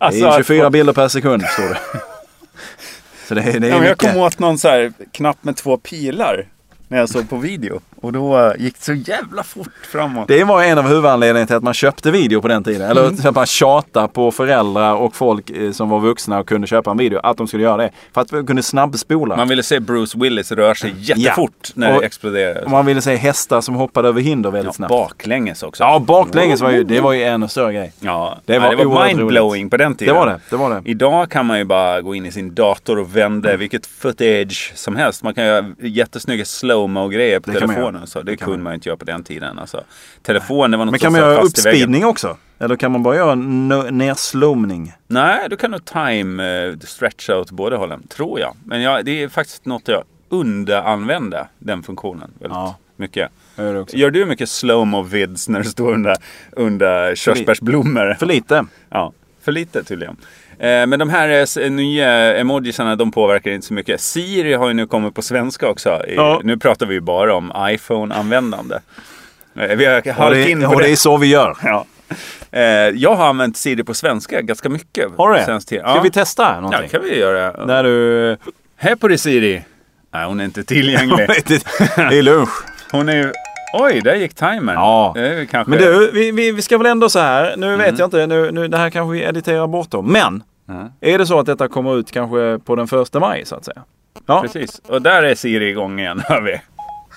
Alltså, 0.00 0.20
det 0.24 0.26
är 0.26 0.30
att 0.40 0.46
24 0.46 0.64
få- 0.64 0.70
bilder 0.70 0.92
per 0.92 1.08
sekund 1.08 1.42
står 1.42 1.68
det. 1.68 1.78
Så 3.28 3.34
det, 3.34 3.40
det 3.60 3.68
är 3.68 3.70
Ja, 3.70 3.84
jag 3.84 3.98
kom 3.98 4.16
åt 4.16 4.38
någon 4.38 4.58
så 4.58 4.68
här 4.68 4.92
knapp 5.12 5.36
med 5.44 5.56
två 5.56 5.76
pilar 5.76 6.46
när 6.92 6.98
jag 6.98 7.08
såg 7.08 7.28
på 7.28 7.36
video. 7.36 7.80
Och 8.02 8.12
då 8.12 8.52
gick 8.58 8.74
det 8.78 8.84
så 8.84 8.92
jävla 8.94 9.42
fort 9.42 9.86
framåt. 9.92 10.28
Det 10.28 10.44
var 10.44 10.62
en 10.62 10.78
av 10.78 10.84
huvudanledningarna 10.88 11.46
till 11.46 11.56
att 11.56 11.62
man 11.62 11.74
köpte 11.74 12.10
video 12.10 12.40
på 12.42 12.48
den 12.48 12.64
tiden. 12.64 12.90
Eller 12.90 13.02
Mm. 13.08 13.16
att 13.24 13.34
man 13.34 13.46
tjatade 13.46 14.08
på 14.08 14.30
föräldrar 14.30 14.94
och 14.94 15.16
folk 15.16 15.50
eh, 15.50 15.72
som 15.72 15.88
var 15.88 16.00
vuxna 16.00 16.38
och 16.38 16.48
kunde 16.48 16.66
köpa 16.66 16.90
en 16.90 16.96
video. 16.96 17.20
Att 17.22 17.36
de 17.36 17.46
skulle 17.48 17.62
göra 17.62 17.76
det. 17.76 17.90
För 18.14 18.20
att 18.20 18.32
vi 18.32 18.42
kunde 18.46 18.62
snabbspola. 18.62 19.36
Man 19.36 19.48
ville 19.48 19.62
se 19.62 19.80
Bruce 19.80 20.18
Willis 20.18 20.52
röra 20.52 20.74
sig 20.74 20.94
jättefort 20.98 21.70
när 21.74 21.94
Och- 21.94 22.00
det 22.00 22.06
exploderade. 22.06 22.60
Och 22.62 22.70
man 22.70 22.86
ville 22.86 23.02
se 23.02 23.16
hästar 23.16 23.60
som 23.60 23.74
hoppade 23.74 24.08
över 24.08 24.20
hinder 24.20 24.50
väldigt 24.50 24.66
Ja, 24.68 24.72
snabbt. 24.72 24.90
baklänges 24.90 25.62
också. 25.62 25.82
Ja, 25.82 25.98
baklänges 25.98 26.60
var 26.60 26.70
ju, 26.70 26.84
det 26.84 27.00
var 27.00 27.12
ju 27.12 27.22
en 27.22 27.48
större 27.48 27.72
grej. 27.72 27.92
Ja, 28.00 28.38
Det 28.44 28.58
var 28.58 28.84
var, 28.84 29.06
mindblowing 29.06 29.70
på 29.70 29.76
den 29.76 29.94
tiden. 29.94 30.14
Det 30.14 30.20
var 30.20 30.26
det, 30.26 30.40
det 30.50 30.56
var 30.56 30.70
det. 30.70 30.82
Idag 30.90 31.30
kan 31.30 31.46
man 31.46 31.58
ju 31.58 31.64
bara 31.64 32.00
gå 32.00 32.14
in 32.14 32.26
i 32.26 32.32
sin 32.32 32.54
dator 32.54 32.98
och 32.98 33.16
vända 33.16 33.56
vilket 33.56 33.86
footage 33.86 34.72
som 34.74 34.96
helst. 34.96 35.22
Man 35.22 35.34
kan 35.34 35.44
göra 35.46 35.64
jättesnygga 35.80 36.44
slow-mo 36.44 37.08
grejer 37.08 37.40
på 37.40 37.52
telefonen. 37.52 37.91
Göra. 37.94 38.06
Så 38.06 38.22
det, 38.22 38.32
Det 38.32 38.36
kunde 38.36 38.56
man. 38.56 38.62
man 38.62 38.74
inte 38.74 38.88
göra 38.88 38.96
på 38.96 39.04
den 39.04 39.24
tiden. 39.24 39.58
Alltså, 39.58 39.84
telefon, 40.22 40.70
det 40.70 40.76
var 40.76 40.84
något 40.84 40.92
Men 40.92 41.00
kan 41.00 41.12
man 41.12 41.20
göra 41.20 41.40
uppspeedning 41.40 42.04
också? 42.04 42.36
Eller 42.58 42.76
kan 42.76 42.92
man 42.92 43.02
bara 43.02 43.16
göra 43.16 43.32
n- 43.32 43.68
nerslomning? 43.90 44.92
Nej, 45.06 45.46
du 45.50 45.56
kan 45.56 45.70
nog 45.70 45.84
time 45.84 46.66
uh, 46.68 46.78
stretch 46.78 47.30
out 47.30 47.50
båda 47.50 47.76
hållen. 47.76 48.02
Tror 48.08 48.40
jag. 48.40 48.56
Men 48.64 48.82
jag, 48.82 49.04
det 49.04 49.22
är 49.22 49.28
faktiskt 49.28 49.64
något 49.66 49.88
jag 49.88 50.04
underanvänder 50.28 51.46
den 51.58 51.82
funktionen 51.82 52.30
väldigt 52.38 52.56
Ja. 52.56 52.76
mycket. 52.96 53.30
Gör. 53.56 53.86
Gör 53.96 54.10
du 54.10 54.26
mycket 54.26 54.48
slow-mo 54.48 55.02
vids 55.02 55.48
när 55.48 55.58
du 55.60 55.64
står 55.68 55.92
under, 55.92 56.16
under 56.52 57.14
körsbärsblommor? 57.14 58.14
För 58.18 58.26
lite. 58.26 58.64
Ja, 58.90 59.12
för 59.40 59.52
lite 59.52 59.82
tydligen. 59.84 60.16
Eh, 60.62 60.86
Men 60.86 60.98
de 60.98 61.10
här 61.10 61.46
eh, 61.60 61.70
nya 61.70 62.36
emojisarna 62.36 62.96
de 62.96 63.10
påverkar 63.12 63.50
inte 63.50 63.66
så 63.66 63.74
mycket. 63.74 64.00
Siri 64.00 64.54
har 64.54 64.68
ju 64.68 64.74
nu 64.74 64.86
kommit 64.86 65.14
på 65.14 65.22
svenska 65.22 65.68
också. 65.68 66.02
Ja. 66.08 66.40
Nu 66.44 66.56
pratar 66.58 66.86
vi 66.86 66.94
ju 66.94 67.00
bara 67.00 67.34
om 67.34 67.52
iPhone-användande. 67.58 68.74
Eh, 69.58 69.76
Vi 69.76 69.84
har 69.84 70.12
halkat 70.12 70.48
in 70.48 70.60
det, 70.60 70.66
på 70.66 70.72
och 70.74 70.80
det 70.82 70.90
är 70.90 70.96
så 70.96 71.16
vi 71.16 71.26
gör. 71.26 71.56
Ja. 71.62 71.84
Jag 72.94 73.14
har 73.14 73.26
använt 73.26 73.56
Siri 73.56 73.84
på 73.84 73.94
svenska 73.94 74.40
ganska 74.40 74.68
mycket. 74.68 75.06
Har 75.16 75.28
du 75.30 75.34
det? 75.36 75.60
Ska 75.60 75.74
Ja. 75.76 76.00
vi 76.04 76.10
testa 76.10 76.42
Ja, 76.42 76.54
någonting? 76.60 76.82
det 76.82 76.88
kan 76.88 77.02
vi 77.02 77.18
göra. 77.18 77.64
När 77.66 77.84
du... 77.84 78.36
Här 78.76 78.94
på 78.96 79.08
det 79.08 79.18
Siri. 79.18 79.62
Nej, 80.14 80.26
hon 80.26 80.40
är 80.40 80.44
inte 80.44 80.64
tillgänglig. 80.64 81.16
det 81.96 82.18
är 82.18 82.22
lunch. 82.22 82.48
Hon 82.90 83.08
är. 83.08 83.32
Oj, 83.74 84.00
där 84.04 84.14
gick 84.14 84.34
timern. 84.34 84.74
Ja. 84.74 85.14
Kanske... 85.50 85.70
Men 85.70 85.78
du, 85.78 86.10
vi, 86.12 86.30
vi, 86.32 86.52
vi 86.52 86.62
ska 86.62 86.78
väl 86.78 86.86
ändå 86.86 87.08
så 87.08 87.18
här. 87.18 87.54
Nu 87.56 87.76
vet 87.76 87.98
jag 87.98 88.06
inte. 88.06 88.26
Nu, 88.26 88.50
nu, 88.52 88.68
det 88.68 88.76
här 88.76 88.90
kanske 88.90 89.12
vi 89.12 89.22
editerar 89.22 89.66
bort 89.66 89.90
då. 89.90 90.02
Men. 90.02 90.42
Mm. 90.72 90.88
Är 91.00 91.18
det 91.18 91.26
så 91.26 91.38
att 91.38 91.46
detta 91.46 91.68
kommer 91.68 91.96
ut 91.98 92.10
kanske 92.12 92.58
på 92.64 92.76
den 92.76 92.88
första 92.88 93.20
maj 93.20 93.44
så 93.46 93.54
att 93.56 93.64
säga? 93.64 93.82
Ja. 94.26 94.40
Precis. 94.42 94.80
Och 94.88 95.02
där 95.02 95.22
är 95.22 95.34
Siri 95.34 95.68
igång 95.70 96.00
igen, 96.00 96.22
hör 96.28 96.40
vi. 96.40 96.60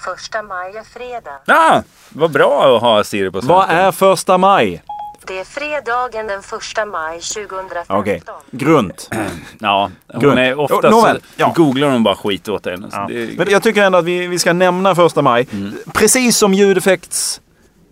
Första 0.06 0.44
maj 0.44 0.76
är 0.78 0.84
fredag. 0.84 1.40
Ja, 1.46 1.84
vad 2.10 2.32
bra 2.32 2.76
att 2.76 2.82
ha 2.82 3.04
Siri 3.04 3.32
på 3.32 3.42
svenska. 3.42 3.54
Vad 3.54 3.70
är 3.70 3.92
första 3.92 4.38
maj? 4.38 4.84
Det 5.28 5.40
är 5.40 5.44
fredagen 5.44 6.28
den 6.28 6.42
första 6.42 6.86
maj 6.86 7.20
2015. 7.20 7.98
Okej. 8.00 8.24
Grunt. 8.52 9.10
Ja, 9.60 9.92
hon 10.08 10.22
Grund. 10.22 10.40
är 10.40 10.60
ofta 10.60 10.80
Jo, 10.84 10.90
nåväl. 10.90 11.22
Ja. 11.38 11.54
googlar 11.56 11.90
hon 11.92 12.04
bara 12.04 12.16
skit 12.16 12.50
åt 12.50 12.68
en. 12.68 12.90
Ja. 12.92 13.06
det 13.10 13.24
är- 13.24 13.38
Men 13.38 13.50
jag 13.50 13.64
tycker 13.64 13.84
ändå 13.84 13.98
att 13.98 14.06
vi, 14.06 14.28
vi 14.28 14.40
ska 14.40 14.54
nämna 14.54 14.96
första 14.96 15.22
maj. 15.22 15.48
Precis 15.94 16.38
som 16.38 16.54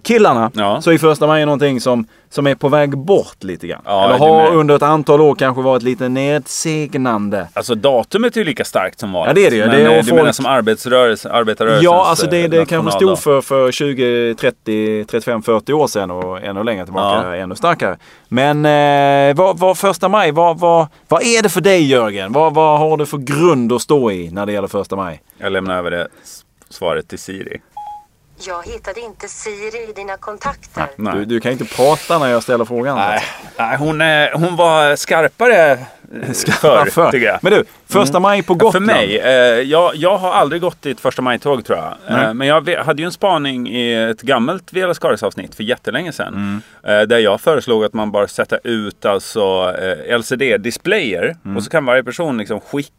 ljudeffektskillarna 0.10 0.52
Ja. 0.54 0.82
så 0.82 0.92
är 0.92 0.98
första 0.98 1.28
maj 1.28 1.46
någonting 1.46 1.82
som, 1.82 2.06
som 2.30 2.48
är 2.48 2.56
på 2.56 2.70
väg 2.70 2.98
bort 2.98 3.44
lite 3.44 3.68
grann. 3.68 3.82
Ja, 3.86 4.06
Eller 4.06 4.18
har 4.18 4.56
under 4.56 4.76
ett 4.76 4.82
antal 4.82 5.22
år 5.22 5.36
kanske 5.36 5.62
varit 5.62 5.84
lite 5.84 6.10
nedsegnande. 6.10 7.48
Alltså 7.54 7.76
datumet 7.76 8.36
är 8.36 8.39
ju 8.42 8.46
lika 8.46 8.63
starkt 8.66 9.00
som 9.00 9.13
vanligt. 9.13 9.28
Ja, 9.30 9.34
det 9.34 9.48
är 9.48 9.50
det 9.52 9.56
ju. 9.56 9.62
Men 9.62 9.72
Det 9.72 9.82
är 9.94 9.98
eh, 9.98 10.04
du 10.04 10.10
folk- 10.10 10.16
menar 10.22 10.32
som 10.32 10.46
arbetsrörelse, 10.46 11.30
arbetarrörelsens 11.32 11.84
Ja, 11.84 12.06
alltså 12.06 12.28
det, 12.28 12.44
eh, 12.44 12.50
det 12.50 12.66
kanske 12.66 12.92
stod 12.92 13.20
för, 13.20 13.42
för 13.42 13.72
20, 13.72 14.36
30, 14.39 15.06
35, 15.12 15.42
40 15.44 15.74
år 15.74 15.88
sedan 15.88 16.12
och 16.12 16.42
ännu 16.44 16.63
längre 16.63 16.86
tillbaka, 16.86 17.28
Ja. 17.28 17.36
ännu 17.36 17.56
starkare. 17.56 17.98
Men 18.28 18.66
eh, 18.66 19.36
vad, 19.36 19.60
vad 19.60 19.78
första 19.78 20.10
maj, 20.10 20.32
vad, 20.32 20.60
vad, 20.60 20.88
vad 21.08 21.24
är 21.24 21.42
det 21.44 21.50
för 21.50 21.62
dig 21.62 21.88
Jörgen? 21.88 22.34
Vad, 22.34 22.54
vad 22.54 22.80
har 22.80 22.98
du 22.98 23.06
för 23.06 23.18
grund 23.18 23.72
att 23.74 23.82
stå 23.82 24.12
i 24.12 24.30
när 24.32 24.46
det 24.46 24.52
gäller 24.52 24.68
första 24.68 24.96
maj? 24.96 25.22
Jag 25.38 25.52
lämnar 25.52 25.78
över 25.78 25.92
det 25.92 26.08
svaret 26.70 27.08
till 27.08 27.20
Siri. 27.20 27.62
Jag 28.38 28.63
hittade 28.63 29.00
inte 29.00 29.28
Siri 29.28 29.89
i 29.89 29.93
dina 29.93 30.17
kontakter. 30.17 30.88
Nej. 30.96 31.13
Du, 31.15 31.26
du 31.26 31.39
kan 31.39 31.52
inte 31.52 31.65
prata 31.65 32.19
när 32.19 32.28
jag 32.28 32.43
ställer 32.43 32.65
frågan. 32.65 32.98
Nej, 32.98 33.24
nej 33.58 33.78
hon, 33.78 34.02
eh, 34.02 34.28
hon 34.34 34.56
var 34.56 34.96
skarpare 34.96 35.80
för, 36.62 36.86
För. 36.86 37.12
tycker 37.12 37.26
jag. 37.28 37.39
Men 37.41 37.54
du, 37.54 37.63
första 37.88 38.19
maj 38.19 38.43
på 38.43 38.54
Gotland. 38.54 38.73
För 38.73 38.93
mig, 38.95 39.17
eh, 39.19 39.32
jag, 39.62 39.95
jag 39.95 40.17
har 40.17 40.32
aldrig 40.32 40.62
gått 40.62 40.86
i 40.86 40.91
ett 40.91 40.99
första 40.99 41.21
maj-tåg 41.21 41.65
tror 41.65 41.78
jag. 41.80 42.19
Eh, 42.23 42.34
men 42.34 42.47
jag 42.47 42.69
hade 42.86 43.02
ju 43.02 43.06
en 43.06 43.12
spaning 43.12 43.69
i 43.69 43.93
ett 43.93 44.21
gammalt 44.21 44.73
Vela 44.73 44.93
Skaris 44.93 45.23
avsnitt 45.23 45.56
för 45.56 45.63
jättelänge 45.63 46.12
sedan. 46.12 46.62
Mm. 46.84 47.02
Eh, 47.02 47.08
där 47.08 47.17
jag 47.17 47.41
föreslog 47.41 47.86
att 47.86 47.93
man 47.93 48.12
bara 48.12 48.28
sätta 48.28 48.58
ut 48.63 49.06
alltså, 49.06 49.73
eh, 49.82 50.17
LCD-displayer. 50.17 51.36
Och 51.56 51.63
så 51.63 51.69
kan 51.69 51.86
varje 51.86 52.04
person 52.04 52.38
liksom 52.38 52.60
skicka 52.60 52.93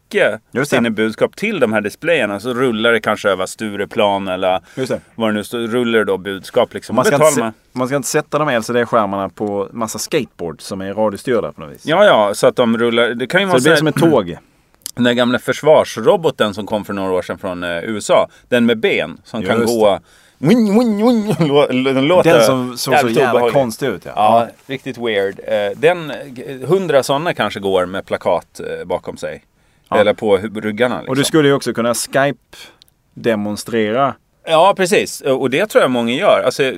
Mm. 0.54 0.66
Sina 0.66 0.90
budskap 0.90 1.36
till 1.36 1.60
de 1.60 1.72
här 1.72 1.80
displayerna. 1.80 2.40
Så 2.40 2.54
rullar 2.54 2.92
det 2.92 3.00
kanske 3.00 3.30
över 3.30 3.46
Stureplan 3.46 4.28
eller 4.28 4.60
det. 4.74 5.00
vad 5.14 5.28
det 5.28 5.32
nu 5.34 5.44
står. 5.44 5.58
Rullar 5.58 5.98
det 5.98 6.04
då 6.04 6.18
budskap 6.18 6.74
liksom. 6.74 6.96
Man 6.96 7.04
ska, 7.04 7.14
inte, 7.14 7.40
man- 7.40 7.52
man 7.74 7.86
ska 7.86 7.96
inte 7.96 8.08
sätta 8.08 8.38
de 8.38 8.48
LCD-skärmarna 8.50 9.28
på 9.28 9.68
massa 9.72 9.98
skateboards 9.98 10.64
som 10.64 10.80
är 10.80 10.94
radiostyrda 10.94 11.52
på 11.52 11.60
något 11.60 11.72
vis. 11.74 11.86
Ja, 11.86 12.04
ja, 12.04 12.34
så 12.34 12.46
att 12.46 12.56
de 12.56 12.78
rullar. 12.78 13.08
Det 13.10 13.26
kan 13.26 13.40
ju 13.40 13.46
Så 13.46 13.50
vara 13.50 13.58
det 13.58 13.62
blir 13.64 13.76
som 13.76 13.86
ett 13.86 13.96
tåg. 13.96 14.36
Den 14.94 15.04
där 15.04 15.12
gamla 15.12 15.38
försvarsroboten 15.38 16.54
som 16.54 16.66
kom 16.66 16.84
för 16.84 16.92
några 16.92 17.12
år 17.12 17.22
sedan 17.22 17.38
från 17.38 17.64
eh, 17.64 17.84
USA. 17.84 18.28
Den 18.48 18.66
med 18.66 18.78
ben 18.78 19.18
som 19.24 19.42
kan 19.42 19.60
Just 19.60 19.74
gå... 19.74 19.98
Wing, 20.38 20.78
wing, 20.78 20.96
wing, 21.08 21.32
lå- 21.48 21.66
Den 21.94 22.04
låter 22.06 22.34
Den 22.34 22.44
som 22.46 22.78
såg 22.78 22.94
så 22.98 23.08
jävla 23.08 23.30
obehaglig. 23.32 23.52
konstig 23.52 23.86
ut. 23.86 24.02
Ja. 24.04 24.12
Ja, 24.16 24.48
riktigt 24.66 24.98
weird. 24.98 25.40
Eh, 25.46 25.70
Den, 25.76 26.10
eh, 26.10 26.16
hundra 26.68 27.02
sådana 27.02 27.34
kanske 27.34 27.60
går 27.60 27.86
med 27.86 28.06
plakat 28.06 28.60
bakom 28.86 29.16
sig. 29.16 29.44
Ja. 29.88 29.96
Eller 29.98 30.14
på 30.14 30.36
ryggarna. 30.36 30.94
Liksom. 30.96 31.10
Och 31.10 31.16
du 31.16 31.24
skulle 31.24 31.48
ju 31.48 31.54
också 31.54 31.72
kunna 31.72 31.92
Skype-demonstrera. 31.94 34.14
Ja, 34.46 34.74
precis. 34.76 35.20
Och 35.20 35.50
det 35.50 35.66
tror 35.66 35.82
jag 35.82 35.90
många 35.90 36.12
gör. 36.12 36.42
Alltså, 36.46 36.72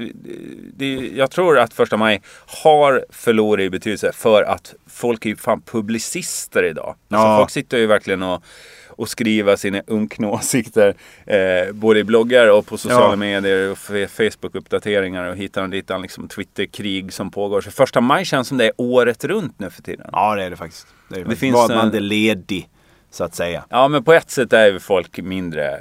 det, 0.72 0.94
jag 1.14 1.30
tror 1.30 1.58
att 1.58 1.74
första 1.74 1.96
maj 1.96 2.22
har 2.64 3.04
förlorat 3.10 3.62
i 3.62 3.70
betydelse 3.70 4.12
för 4.12 4.42
att 4.42 4.74
folk 4.90 5.24
är 5.26 5.30
ju 5.30 5.36
fan 5.36 5.62
publicister 5.62 6.62
idag. 6.62 6.88
Alltså, 7.10 7.26
Ja. 7.28 7.38
Folk 7.38 7.50
sitter 7.50 7.78
ju 7.78 7.86
verkligen 7.86 8.22
och, 8.22 8.42
och 8.88 9.08
skriver 9.08 9.56
sina 9.56 9.82
unkna 9.86 10.28
åsikter. 10.30 10.94
Eh, 11.26 11.72
både 11.72 12.00
i 12.00 12.04
bloggar 12.04 12.50
och 12.50 12.66
på 12.66 12.78
sociala 12.78 13.10
Ja. 13.10 13.16
medier 13.16 13.70
och 13.70 13.78
Facebook-uppdateringar 14.10 15.30
och 15.30 15.36
hitan 15.36 15.64
och 15.64 15.70
ditan. 15.70 16.02
Liksom 16.02 16.28
Twitter-krig 16.28 17.12
som 17.12 17.30
pågår. 17.30 17.60
Så 17.60 17.70
första 17.70 18.00
maj 18.00 18.24
känns 18.24 18.48
som 18.48 18.58
det 18.58 18.64
är 18.64 18.72
året 18.76 19.24
runt 19.24 19.58
nu 19.58 19.70
för 19.70 19.82
tiden. 19.82 20.06
Ja, 20.12 20.34
det 20.34 20.42
är 20.44 20.50
det 20.50 20.56
faktiskt. 20.56 20.86
Det, 21.08 21.14
är 21.14 21.18
det 21.18 21.24
faktiskt. 21.24 21.40
finns, 21.40 21.56
att 21.56 21.68
man 21.76 21.90
eh, 21.90 21.96
är 21.96 22.00
ledig, 22.00 22.68
så 23.16 23.24
att 23.24 23.34
säga. 23.34 23.64
Ja, 23.68 23.88
men 23.88 24.04
på 24.04 24.12
ett 24.12 24.30
sätt 24.30 24.52
är 24.52 24.66
ju 24.66 24.78
folk 24.78 25.18
mindre 25.18 25.74
eh, 25.74 25.80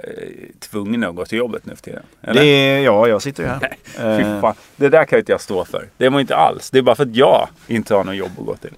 tvungna 0.59 1.07
att 1.07 1.15
gå 1.15 1.25
till 1.25 1.37
jobbet 1.37 1.65
nu 1.65 1.75
för 1.75 1.81
tiden. 1.83 2.03
Eller? 2.21 2.41
Det 2.41 2.47
är, 2.47 2.79
ja, 2.79 3.07
jag 3.07 3.21
sitter 3.21 3.43
ju 3.43 3.49
här. 3.49 3.59
Fy 4.17 4.23
Eh, 4.23 4.41
fan. 4.41 4.55
Det 4.75 4.89
där 4.89 5.05
kan 5.05 5.17
ju 5.17 5.19
inte 5.19 5.31
jag 5.31 5.41
stå 5.41 5.65
för. 5.65 5.89
Det 5.97 6.09
var 6.09 6.19
inte 6.19 6.35
alls. 6.35 6.69
Det 6.71 6.77
är 6.77 6.81
bara 6.81 6.95
för 6.95 7.03
att 7.03 7.15
jag 7.15 7.47
inte 7.67 7.95
har 7.95 8.03
något 8.03 8.15
jobb 8.15 8.31
att 8.39 8.45
gå 8.45 8.55
till. 8.55 8.73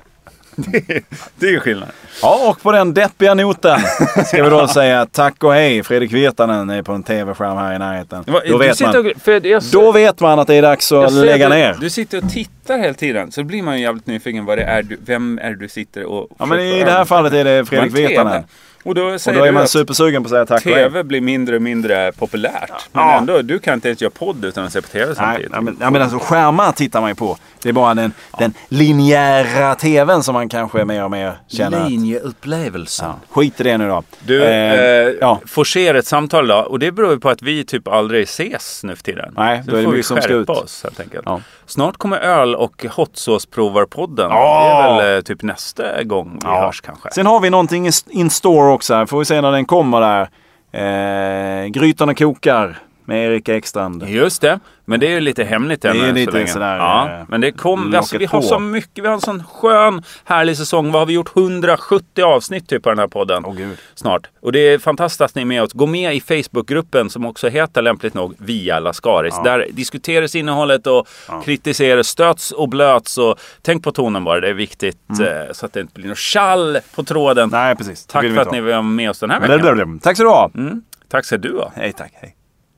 Det 0.60 0.78
är, 0.96 1.02
det 1.36 1.46
är 1.48 1.52
ju 1.52 1.60
skillnad. 1.60 1.90
Ja, 2.22 2.50
och 2.50 2.62
på 2.62 2.72
den 2.72 2.94
deppiga 2.94 3.34
noten 3.34 3.80
ska 4.26 4.44
vi 4.44 4.50
då 4.50 4.68
säga 4.68 5.06
tack 5.06 5.44
och 5.44 5.54
hej. 5.54 5.84
Fredrik 5.84 6.14
Virtanen 6.14 6.70
är 6.70 6.82
på 6.82 6.92
en 6.92 7.04
tv-skärm 7.04 7.58
här 7.58 7.76
i 7.76 7.80
närheten. 7.80 8.24
Va- 8.28 8.42
Då 8.50 8.58
vet, 8.58 8.82
man, 8.82 8.96
och, 8.96 9.46
jag, 9.46 9.64
då 9.72 9.92
vet 9.92 10.20
man 10.20 10.40
att 10.40 10.48
det 10.48 10.56
är 10.56 10.62
dags 10.62 10.92
att 10.92 11.14
ser 11.14 11.26
lägga 11.26 11.50
du, 11.50 11.56
ner. 11.56 11.76
Du 11.82 11.90
sitter 11.90 12.18
och 12.26 12.32
tittar 12.32 12.78
hela 12.78 12.94
tiden. 12.94 13.32
Så 13.32 13.44
blir 13.44 13.64
man 13.64 13.76
ju 13.78 13.82
jävligt 13.84 14.08
nyfiken. 14.08 14.46
Vad 14.46 14.58
det 14.58 14.64
är 14.64 14.84
du, 14.84 14.98
vem 15.06 15.40
är 15.44 15.50
det 15.50 15.56
du 15.56 15.70
sitter 15.70 16.04
och... 16.06 16.28
Ja, 16.40 16.46
men 16.46 16.60
i 16.60 16.84
det 16.84 16.92
här 16.92 17.06
fallet 17.06 17.34
är 17.34 17.44
det 17.44 17.66
Fredrik. 17.66 17.94
Virtanen. 17.94 18.44
Och 18.88 18.96
då 18.96 19.06
Och 19.06 19.22
säger 19.22 19.40
då 19.40 19.46
är 19.46 19.52
man 19.52 19.64
att 19.64 19.70
supersugen 19.70 20.24
på 20.24 20.28
att 20.28 20.32
säga 20.32 20.46
tack 20.46 20.66
och. 20.66 20.72
TV 20.72 21.04
blir 21.04 21.22
mindre 21.22 21.56
och 21.56 21.62
mindre 21.62 22.12
populärt. 22.12 22.72
Men 22.92 23.04
Ja. 23.08 23.18
ändå, 23.18 23.42
du 23.42 23.60
kan 23.60 23.74
inte 23.74 23.88
ens 23.88 24.02
göra 24.02 24.12
podd 24.12 24.46
utan 24.46 24.66
att 24.66 24.74
se 24.74 24.82
på 24.82 24.88
TV 24.88 25.06
Nej, 25.06 25.16
samtidigt. 25.16 25.52
ja, 25.54 25.62
men, 25.62 25.78
ja, 25.82 25.90
men 25.90 26.02
alltså 26.02 26.20
skärmar 26.20 26.72
tittar 26.72 27.02
man 27.02 27.10
ju 27.10 27.16
på. 27.16 27.38
Det 27.62 27.70
är 27.70 27.74
bara 27.74 27.94
den, 27.94 28.12
den 28.40 28.54
linjära 28.70 29.76
tvn 29.76 30.24
som 30.24 30.34
man 30.34 30.50
kanske 30.50 30.86
mer 30.86 31.04
och 31.04 31.12
mer 31.12 31.34
känner 31.48 31.82
att, 31.86 31.90
Linjeupplevelsen. 31.92 33.08
ja, 33.10 33.16
Skit 33.30 33.60
i 33.60 33.64
det 33.64 33.78
nu 33.78 33.88
då. 33.88 34.04
Du, 34.26 34.44
Eh, 34.44 34.74
eh, 34.74 35.14
ja. 35.22 35.42
forcera 35.46 35.98
ett 36.00 36.06
samtal 36.08 36.48
då. 36.48 36.56
Och 36.58 36.80
det 36.80 36.92
beror 36.92 37.12
ju 37.14 37.20
på 37.20 37.30
att 37.30 37.42
vi 37.42 37.66
typ 37.66 37.88
aldrig 37.88 38.24
ses 38.24 38.84
nu 38.84 38.96
för 38.96 39.04
tiden. 39.04 39.34
Nej, 39.38 39.62
Så 39.66 39.72
då 39.72 39.78
är 39.78 39.80
det 39.80 39.84
får 39.86 39.92
vi 39.92 39.98
mycket 39.98 40.08
som 40.08 40.18
ska 40.18 40.28
skärpa 40.28 40.54
ut. 40.54 40.64
oss 40.64 40.84
helt 40.84 41.00
enkelt. 41.00 41.28
Snart 41.68 41.98
kommer 41.98 42.18
öl 42.20 42.56
och 42.56 42.86
hot 42.96 43.18
sauce 43.18 43.48
provar-podden. 43.52 44.30
Ja. 44.32 44.74
Det 44.74 44.90
är 44.90 44.98
väl 44.98 45.16
eh, 45.18 45.22
typ 45.22 45.44
nästa 45.44 46.04
gång 46.04 46.32
vi 46.34 46.40
Ja. 46.44 46.62
hörs 46.66 46.82
kanske. 46.82 47.12
Sen 47.12 47.26
har 47.26 47.40
vi 47.40 47.50
någonting 47.50 47.90
in 48.10 48.30
store 48.30 48.74
också. 48.74 49.06
Får 49.08 49.20
vi 49.20 49.26
se 49.26 49.42
när 49.42 49.52
den 49.52 49.66
kommer 49.66 50.02
där. 50.02 50.30
Eh, 50.72 51.66
Grytorna 51.68 52.14
kokar 52.16 52.78
med 53.08 53.26
Erik 53.28 53.50
Ekstrand. 53.50 54.04
Just 54.08 54.42
det, 54.42 54.60
men 54.86 55.00
det 55.00 55.08
är 55.08 55.12
ju 55.12 55.20
lite 55.20 55.44
hemligt 55.44 55.86
än 55.86 55.98
Det 55.98 56.04
är 56.06 56.10
än 56.10 56.16
lite 56.16 56.32
så 56.32 56.38
länge. 56.38 56.48
sådär, 56.48 56.78
ja, 56.78 57.10
eh, 57.20 57.26
Men 57.30 57.42
det 57.42 57.52
kom, 57.52 57.96
alltså, 57.96 58.18
vi 58.18 58.26
har 58.26 58.42
på. 58.42 58.48
så 58.48 58.60
mycket, 58.60 59.04
vi 59.04 59.08
har 59.08 59.14
en 59.16 59.22
sån 59.22 59.44
skön 59.44 60.04
härlig 60.26 60.58
säsong. 60.58 60.92
Vad 60.92 61.02
har 61.02 61.06
vi 61.06 61.14
gjort? 61.14 61.36
170 61.36 62.24
avsnitt 62.24 62.70
typ 62.70 62.84
på 62.84 62.90
den 62.90 63.00
här 63.00 63.08
podden. 63.08 63.44
Åh, 63.46 63.56
gud. 63.56 63.78
Snart. 63.96 64.28
Och 64.42 64.52
det 64.52 64.60
är 64.60 64.78
fantastiskt 64.80 65.22
att 65.22 65.36
ni 65.36 65.42
är 65.42 65.46
med 65.46 65.64
oss. 65.64 65.74
Gå 65.74 65.86
med 65.86 66.16
i 66.16 66.22
Facebookgruppen 66.22 67.10
som 67.10 67.26
också 67.26 67.50
heter 67.50 67.82
lämpligt 67.82 68.14
nog 68.14 68.36
Via 68.38 68.80
Lascaris. 68.80 69.36
Där 69.44 69.68
diskuteras 69.72 70.36
innehållet 70.36 70.88
och 70.88 71.08
kritiseras, 71.46 72.08
stöts 72.08 72.52
och 72.52 72.70
blöts. 72.70 73.18
Och 73.18 73.40
tänk 73.62 73.84
på 73.84 73.92
tonen 73.92 74.24
bara, 74.24 74.40
det 74.40 74.50
är 74.50 74.54
viktigt. 74.54 74.98
eh, 75.10 75.54
Så 75.54 75.66
att 75.66 75.74
det 75.74 75.80
inte 75.82 75.94
blir 75.94 76.10
något 76.10 76.18
tjall 76.18 76.78
på 76.96 77.04
tråden. 77.04 77.44
Mm. 77.50 77.60
Nej, 77.66 77.76
precis. 77.76 78.06
Tack 78.06 78.24
för 78.34 78.38
att 78.38 78.52
ni 78.52 78.62
var 78.62 78.82
med 78.82 79.10
oss 79.10 79.20
den 79.20 79.30
här 79.30 79.40
veckan. 79.40 80.00
Tack 80.00 80.18
så 80.18 80.24
du 80.24 80.30
ha. 80.30 80.52
Mm. 80.56 80.82
Tack 81.10 81.26
ska 81.26 81.38
du 81.38 81.58
ha. 81.58 81.72
Hej, 81.76 81.94
tack. 81.94 82.12
Hej. 82.14 82.37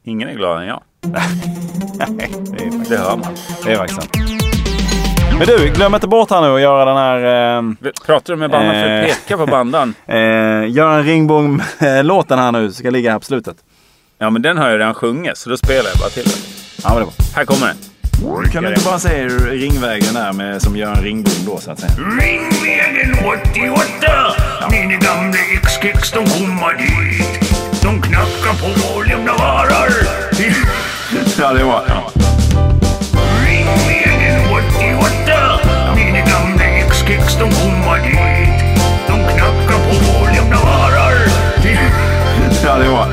Ingen 0.09 0.29
är 0.29 0.33
gladare 0.33 0.61
än 0.63 0.67
jag. 0.67 0.81
Nej, 1.01 1.21
det 1.97 2.03
är 2.03 2.71
faktiskt, 2.71 2.89
Det 2.89 2.97
hör 2.97 3.17
man. 3.17 3.35
det 3.65 3.71
är 3.71 3.77
faktiskt 3.77 4.01
sant. 4.01 4.17
Men 5.37 5.47
du, 5.47 5.69
glöm 5.75 5.95
inte 5.95 6.07
bort 6.07 6.29
här 6.31 6.41
nu 6.41 6.55
att 6.55 6.61
göra 6.61 6.85
den 6.85 6.97
här... 6.97 7.57
Eh, 7.57 7.91
Pratar 8.05 8.33
du 8.33 8.39
med 8.39 8.51
bandan 8.51 8.73
för 8.73 8.99
att 8.99 9.09
Eh. 9.09 9.15
peka 9.15 9.37
på 9.37 9.45
bandan? 9.45 9.93
eh, 10.07 10.15
Göran 10.69 11.03
Ringbom-låten 11.03 12.39
här 12.39 12.51
nu. 12.51 12.71
Ska 12.71 12.89
ligga 12.89 13.11
här 13.11 13.19
på 13.19 13.25
slutet. 13.25 13.57
Ja, 14.17 14.29
men 14.29 14.41
den 14.41 14.57
har 14.57 14.69
jag 14.69 14.79
redan 14.79 14.93
sjungit, 14.93 15.37
så 15.37 15.49
då 15.49 15.57
spelar 15.57 15.89
jag 15.89 15.97
bara 15.99 16.09
till 16.09 16.23
den. 16.23 16.33
Ja, 16.83 16.89
men 16.89 16.97
det 16.99 17.03
var. 17.05 17.13
Här 17.35 17.45
kommer 17.45 17.67
den. 17.67 17.77
Kan 18.51 18.63
du 18.63 18.69
inte 18.69 18.85
bara 18.85 18.99
säga 18.99 19.27
ringvägen 19.27 20.13
där 20.13 20.33
med, 20.33 20.61
som 20.61 20.77
Göran 20.77 20.95
Ringbom 21.03 21.33
då 21.45 21.57
så 21.57 21.71
att 21.71 21.79
säga? 21.79 21.91
Ringvägen 21.97 23.11
88 23.73 24.11
Mina 24.71 24.91
gamla 24.99 25.37
ex-kex 25.53 26.11
de 26.11 26.25
kommer 26.25 26.77
dit 26.77 27.68
De 27.81 28.01
knackar 28.01 28.53
på 28.61 28.67
vår 28.67 29.05
lämna 29.05 29.33
varar. 29.33 29.89
Ja, 31.39 31.53
det 31.53 31.63
var... 31.63 31.83
Ja. 31.87 32.11
Ringvägen 33.45 34.41
88 34.51 35.59
Mina 35.95 36.19
gamla 36.19 36.63
ex-kex 36.63 37.37
de 37.39 37.51
kommer 37.51 37.97
dit. 38.03 38.77
De 39.07 39.13
knackar 39.13 39.79
på 39.79 39.95
vår 40.05 40.27
lämna 40.35 40.57
varar. 40.57 41.15
Ja, 42.63 42.77
det 42.77 42.89
var... 42.89 43.07